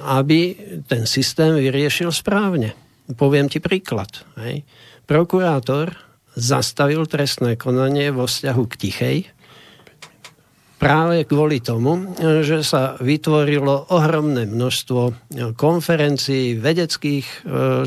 aby 0.00 0.56
ten 0.88 1.04
systém 1.04 1.60
vyriešil 1.60 2.08
správne. 2.08 2.72
Poviem 3.20 3.52
ti 3.52 3.60
príklad. 3.60 4.24
Hej. 4.40 4.64
Prokurátor 5.04 6.09
zastavil 6.38 7.06
trestné 7.06 7.58
konanie 7.58 8.10
vo 8.14 8.26
vzťahu 8.26 8.62
k 8.70 8.74
Tichej 8.76 9.18
práve 10.80 11.28
kvôli 11.28 11.60
tomu, 11.60 12.16
že 12.40 12.64
sa 12.64 12.96
vytvorilo 12.96 13.92
ohromné 13.92 14.48
množstvo 14.48 15.00
konferencií, 15.60 16.56
vedeckých 16.56 17.26
e, 17.28 17.36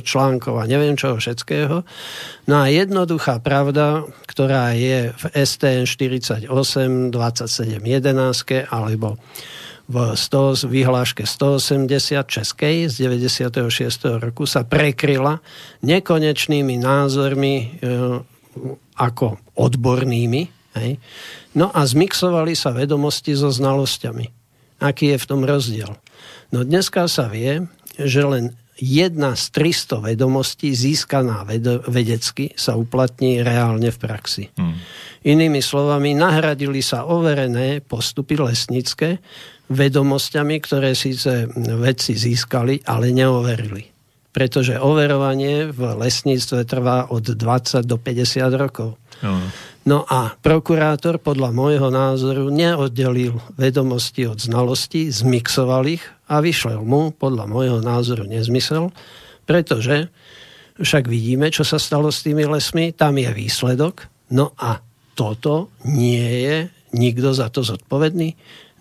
článkov 0.06 0.62
a 0.62 0.70
neviem 0.70 0.94
čoho 0.94 1.18
všetkého. 1.18 1.82
No 2.46 2.56
a 2.62 2.70
jednoduchá 2.70 3.42
pravda, 3.42 4.06
ktorá 4.30 4.78
je 4.78 5.10
v 5.10 5.24
STN 5.34 5.90
48 5.90 6.46
2711 7.10 8.70
alebo 8.70 9.18
v 9.84 10.16
100, 10.16 10.70
vyhláške 10.70 11.28
180 11.28 11.90
Českej 12.30 12.88
z 12.88 12.94
96. 13.10 14.22
roku 14.22 14.48
sa 14.48 14.64
prekryla 14.64 15.44
nekonečnými 15.82 16.78
názormi 16.78 17.56
e, 17.58 17.68
ako 18.98 19.38
odbornými. 19.58 20.50
Hej. 20.74 20.98
No 21.54 21.70
a 21.70 21.86
zmixovali 21.86 22.58
sa 22.58 22.74
vedomosti 22.74 23.38
so 23.38 23.54
znalosťami. 23.54 24.26
Aký 24.82 25.14
je 25.14 25.22
v 25.22 25.30
tom 25.30 25.42
rozdiel? 25.46 25.94
No 26.50 26.66
dneska 26.66 27.06
sa 27.06 27.30
vie, 27.30 27.70
že 27.96 28.26
len 28.26 28.58
jedna 28.82 29.38
z 29.38 29.54
300 29.54 30.02
vedomostí 30.14 30.74
získaná 30.74 31.46
vedecky 31.86 32.58
sa 32.58 32.74
uplatní 32.74 33.46
reálne 33.46 33.94
v 33.94 34.02
praxi. 34.02 34.50
Hmm. 34.58 34.82
Inými 35.24 35.62
slovami, 35.62 36.18
nahradili 36.18 36.82
sa 36.82 37.06
overené 37.06 37.80
postupy 37.86 38.36
lesnické 38.42 39.22
vedomosťami, 39.70 40.56
ktoré 40.60 40.98
síce 40.98 41.48
vedci 41.56 42.18
získali, 42.18 42.84
ale 42.84 43.16
neoverili. 43.16 43.93
Pretože 44.34 44.82
overovanie 44.82 45.70
v 45.70 45.94
lesníctve 45.94 46.66
trvá 46.66 47.08
od 47.14 47.22
20 47.22 47.86
do 47.86 48.02
50 48.02 48.50
rokov. 48.58 48.98
No. 49.22 49.40
no 49.86 50.00
a 50.10 50.36
prokurátor 50.36 51.22
podľa 51.22 51.54
môjho 51.54 51.88
názoru 51.94 52.50
neoddelil 52.50 53.40
vedomosti 53.56 54.28
od 54.28 54.42
znalostí, 54.42 55.08
zmixoval 55.14 55.86
ich 55.88 56.04
a 56.28 56.42
vyšlel 56.42 56.82
mu 56.82 57.14
podľa 57.14 57.46
môjho 57.48 57.80
názoru 57.80 58.26
nezmysel, 58.26 58.92
pretože 59.46 60.12
však 60.82 61.06
vidíme, 61.06 61.54
čo 61.54 61.62
sa 61.62 61.78
stalo 61.78 62.10
s 62.10 62.26
tými 62.26 62.50
lesmi, 62.50 62.92
tam 62.92 63.16
je 63.22 63.30
výsledok, 63.30 64.10
no 64.34 64.58
a 64.58 64.82
toto 65.14 65.70
nie 65.86 66.26
je 66.50 66.58
nikto 66.94 67.34
za 67.34 67.50
to 67.54 67.62
zodpovedný. 67.62 68.34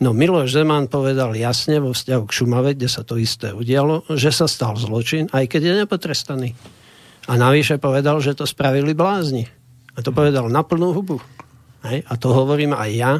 No 0.03 0.11
Miloš 0.11 0.51
Zeman 0.51 0.91
povedal 0.91 1.31
jasne 1.39 1.79
vo 1.79 1.95
vzťahu 1.95 2.27
k 2.27 2.35
Šumave, 2.35 2.74
kde 2.74 2.91
sa 2.91 3.07
to 3.07 3.15
isté 3.23 3.55
udialo, 3.55 4.03
že 4.11 4.35
sa 4.35 4.51
stal 4.51 4.74
zločin, 4.74 5.31
aj 5.31 5.47
keď 5.47 5.62
je 5.62 5.73
nepotrestaný. 5.87 6.59
A 7.31 7.39
navyše 7.39 7.79
povedal, 7.79 8.19
že 8.19 8.35
to 8.35 8.43
spravili 8.43 8.99
blázni. 8.99 9.47
A 9.95 10.03
to 10.03 10.11
povedal 10.11 10.51
na 10.51 10.66
plnú 10.66 10.91
hubu. 10.91 11.23
Hej? 11.87 12.03
A 12.11 12.19
to 12.19 12.35
hovorím 12.35 12.74
aj 12.74 12.91
ja 12.91 13.12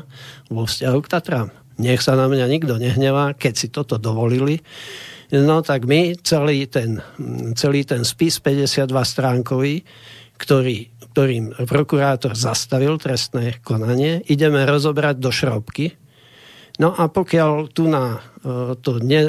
vo 0.51 0.67
vzťahu 0.67 0.99
k 1.07 1.11
Tatrám. 1.15 1.49
Nech 1.79 2.03
sa 2.03 2.19
na 2.19 2.27
mňa 2.27 2.51
nikto 2.51 2.75
nehnevá, 2.75 3.39
keď 3.39 3.55
si 3.55 3.71
toto 3.71 3.95
dovolili. 3.95 4.59
No 5.31 5.63
tak 5.63 5.87
my 5.87 6.19
celý 6.19 6.67
ten, 6.67 6.99
celý 7.55 7.87
ten 7.87 8.03
spis 8.03 8.43
52 8.43 8.91
stránkový, 8.91 9.87
ktorý, 10.35 10.91
ktorým 11.15 11.63
prokurátor 11.63 12.35
zastavil 12.35 12.99
trestné 12.99 13.63
konanie, 13.63 14.27
ideme 14.27 14.67
rozobrať 14.67 15.23
do 15.23 15.31
šrobky, 15.31 16.02
No 16.81 16.97
a 16.97 17.09
pokiaľ 17.13 17.69
tu 17.73 17.85
na 17.85 18.25
e, 18.41 18.73
to 18.81 18.97
ne, 19.05 19.29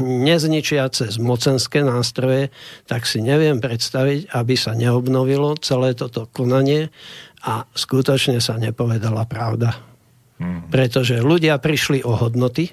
nezničia 0.00 0.88
cez 0.88 1.20
mocenské 1.20 1.84
nástroje, 1.84 2.48
tak 2.88 3.04
si 3.04 3.20
neviem 3.20 3.60
predstaviť, 3.60 4.32
aby 4.32 4.54
sa 4.56 4.72
neobnovilo 4.72 5.60
celé 5.60 5.92
toto 5.92 6.24
konanie 6.32 6.88
a 7.44 7.68
skutočne 7.76 8.40
sa 8.40 8.56
nepovedala 8.56 9.28
pravda. 9.28 9.76
Hmm. 10.40 10.66
Pretože 10.72 11.20
ľudia 11.20 11.60
prišli 11.60 12.02
o 12.08 12.16
hodnoty, 12.16 12.72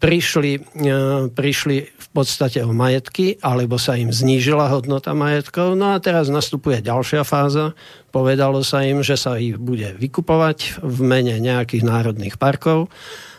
prišli, 0.00 0.52
e, 0.56 0.90
prišli 1.28 1.76
v 1.84 2.08
podstate 2.10 2.64
o 2.64 2.72
majetky, 2.72 3.36
alebo 3.44 3.76
sa 3.76 3.94
im 4.00 4.10
znížila 4.10 4.72
hodnota 4.72 5.12
majetkov. 5.12 5.76
No 5.76 5.92
a 5.94 6.00
teraz 6.00 6.32
nastupuje 6.32 6.80
ďalšia 6.80 7.22
fáza. 7.22 7.76
Povedalo 8.10 8.64
sa 8.64 8.82
im, 8.82 9.04
že 9.04 9.20
sa 9.20 9.36
ich 9.36 9.60
bude 9.60 9.94
vykupovať 10.00 10.80
v 10.80 10.98
mene 11.04 11.36
nejakých 11.38 11.84
národných 11.84 12.40
parkov, 12.40 12.88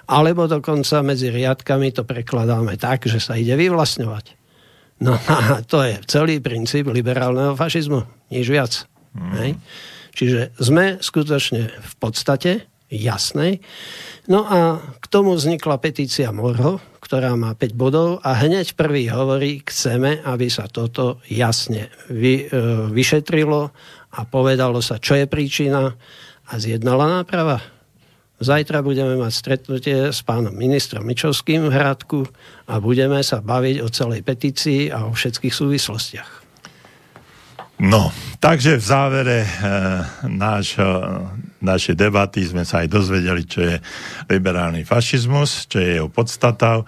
alebo 0.06 0.46
dokonca 0.46 1.02
medzi 1.02 1.34
riadkami 1.34 1.92
to 1.92 2.06
prekladáme 2.06 2.78
tak, 2.78 3.10
že 3.10 3.18
sa 3.18 3.36
ide 3.36 3.58
vyvlastňovať. 3.58 4.38
No 5.02 5.18
a 5.18 5.66
to 5.66 5.82
je 5.82 5.98
celý 6.06 6.38
princíp 6.38 6.86
liberálneho 6.94 7.58
fašizmu, 7.58 8.06
nič 8.30 8.46
viac. 8.46 8.86
Mm. 9.18 9.34
Hej? 9.42 9.52
Čiže 10.14 10.40
sme 10.62 11.02
skutočne 11.02 11.74
v 11.74 11.94
podstate 11.98 12.70
jasnej. 12.91 13.63
No 14.27 14.43
a 14.43 14.84
k 14.99 15.05
tomu 15.07 15.34
vznikla 15.34 15.80
petícia 15.80 16.30
Morho, 16.35 16.84
ktorá 16.99 17.34
má 17.39 17.55
5 17.55 17.73
bodov 17.76 18.19
a 18.22 18.35
hneď 18.39 18.76
prvý 18.76 19.07
hovorí, 19.07 19.63
chceme, 19.63 20.19
aby 20.22 20.51
sa 20.51 20.68
toto 20.68 21.23
jasne 21.27 21.88
vy, 22.11 22.45
e, 22.45 22.55
vyšetrilo 22.91 23.72
a 24.11 24.19
povedalo 24.27 24.84
sa, 24.84 24.99
čo 24.99 25.15
je 25.15 25.26
príčina 25.26 25.95
a 26.47 26.53
zjednala 26.59 27.19
náprava. 27.19 27.63
Zajtra 28.41 28.81
budeme 28.81 29.19
mať 29.22 29.34
stretnutie 29.38 29.97
s 30.09 30.26
pánom 30.26 30.55
ministrom 30.55 31.05
Mičovským 31.05 31.69
v 31.69 31.76
Hradku 31.77 32.26
a 32.65 32.81
budeme 32.81 33.22
sa 33.22 33.38
baviť 33.38 33.85
o 33.85 33.88
celej 33.93 34.26
petícii 34.26 34.89
a 34.89 35.05
o 35.05 35.13
všetkých 35.13 35.53
súvislostiach. 35.53 36.31
No, 37.81 38.13
takže 38.38 38.77
v 38.77 38.84
závere 38.85 39.39
e, 39.45 39.49
nášho 40.30 40.89
našej 41.62 41.96
debaty 41.96 42.42
sme 42.46 42.66
sa 42.66 42.82
aj 42.82 42.90
dozvedeli, 42.90 43.46
čo 43.46 43.62
je 43.62 43.76
liberálny 44.28 44.84
fašizmus, 44.84 45.70
čo 45.70 45.78
je 45.78 46.02
jeho 46.02 46.10
podstata. 46.10 46.82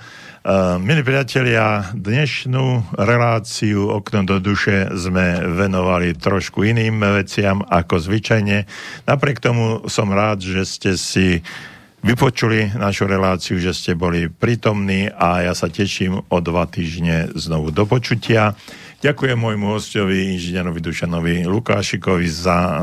Uh, 0.44 0.76
milí 0.76 1.08
priatelia, 1.08 1.96
dnešnú 1.96 2.98
reláciu 3.00 3.88
Okno 3.96 4.28
do 4.28 4.44
duše 4.44 4.92
sme 4.92 5.40
venovali 5.40 6.12
trošku 6.20 6.68
iným 6.68 7.00
veciam 7.00 7.64
ako 7.64 7.96
zvyčajne. 8.02 8.68
Napriek 9.08 9.40
tomu 9.40 9.88
som 9.88 10.12
rád, 10.12 10.44
že 10.44 10.68
ste 10.68 11.00
si 11.00 11.40
vypočuli 12.04 12.76
našu 12.76 13.08
reláciu, 13.08 13.56
že 13.56 13.72
ste 13.72 13.96
boli 13.96 14.28
prítomní 14.28 15.08
a 15.08 15.48
ja 15.48 15.56
sa 15.56 15.72
teším 15.72 16.20
o 16.28 16.38
dva 16.44 16.68
týždne 16.68 17.32
znovu 17.40 17.72
do 17.72 17.88
počutia. 17.88 18.60
Ďakujem 19.04 19.36
môjmu 19.36 19.76
hostovi, 19.76 20.32
inžinierovi 20.32 20.80
Dušanovi 20.80 21.44
Lukášikovi 21.44 22.24
za 22.24 22.56
eh, 22.56 22.80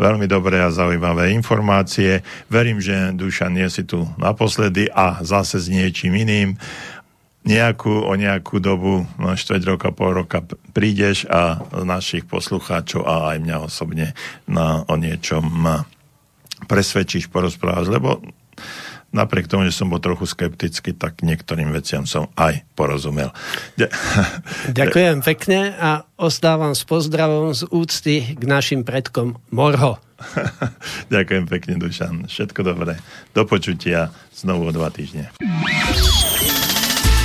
veľmi 0.00 0.24
dobré 0.24 0.56
a 0.56 0.72
zaujímavé 0.72 1.36
informácie. 1.36 2.24
Verím, 2.48 2.80
že 2.80 3.12
Dušan 3.12 3.52
nie 3.52 3.68
si 3.68 3.84
tu 3.84 4.08
naposledy 4.16 4.88
a 4.88 5.20
zase 5.20 5.60
s 5.60 5.68
niečím 5.68 6.16
iným. 6.16 6.56
Nejakú, 7.44 7.92
o 7.92 8.12
nejakú 8.16 8.56
dobu, 8.56 9.04
no 9.20 9.36
štveť 9.36 9.60
roka, 9.68 9.92
pol 9.92 10.24
roka 10.24 10.40
prídeš 10.72 11.28
a 11.28 11.60
našich 11.84 12.24
poslucháčov 12.24 13.04
a 13.04 13.36
aj 13.36 13.44
mňa 13.44 13.56
osobne 13.60 14.16
na, 14.48 14.88
o 14.88 14.96
niečom 14.96 15.44
presvedčíš, 16.64 17.28
porozprávaš, 17.28 17.92
lebo 17.92 18.24
napriek 19.10 19.50
tomu, 19.50 19.66
že 19.66 19.74
som 19.74 19.90
bol 19.90 19.98
trochu 20.02 20.26
skeptický, 20.26 20.94
tak 20.94 21.22
niektorým 21.22 21.74
veciam 21.74 22.06
som 22.06 22.30
aj 22.38 22.62
porozumel. 22.78 23.34
Ďakujem 24.78 25.22
pekne 25.26 25.74
a 25.76 26.06
ostávam 26.14 26.74
s 26.74 26.86
pozdravom 26.86 27.54
z 27.54 27.66
úcty 27.70 28.38
k 28.38 28.42
našim 28.46 28.86
predkom 28.86 29.38
Morho. 29.50 29.98
Ďakujem 31.14 31.44
pekne, 31.48 31.74
Dušan. 31.80 32.28
Všetko 32.28 32.60
dobré. 32.62 33.00
Do 33.32 33.48
počutia 33.48 34.12
znovu 34.36 34.68
o 34.68 34.72
dva 34.72 34.92
týždne. 34.92 35.32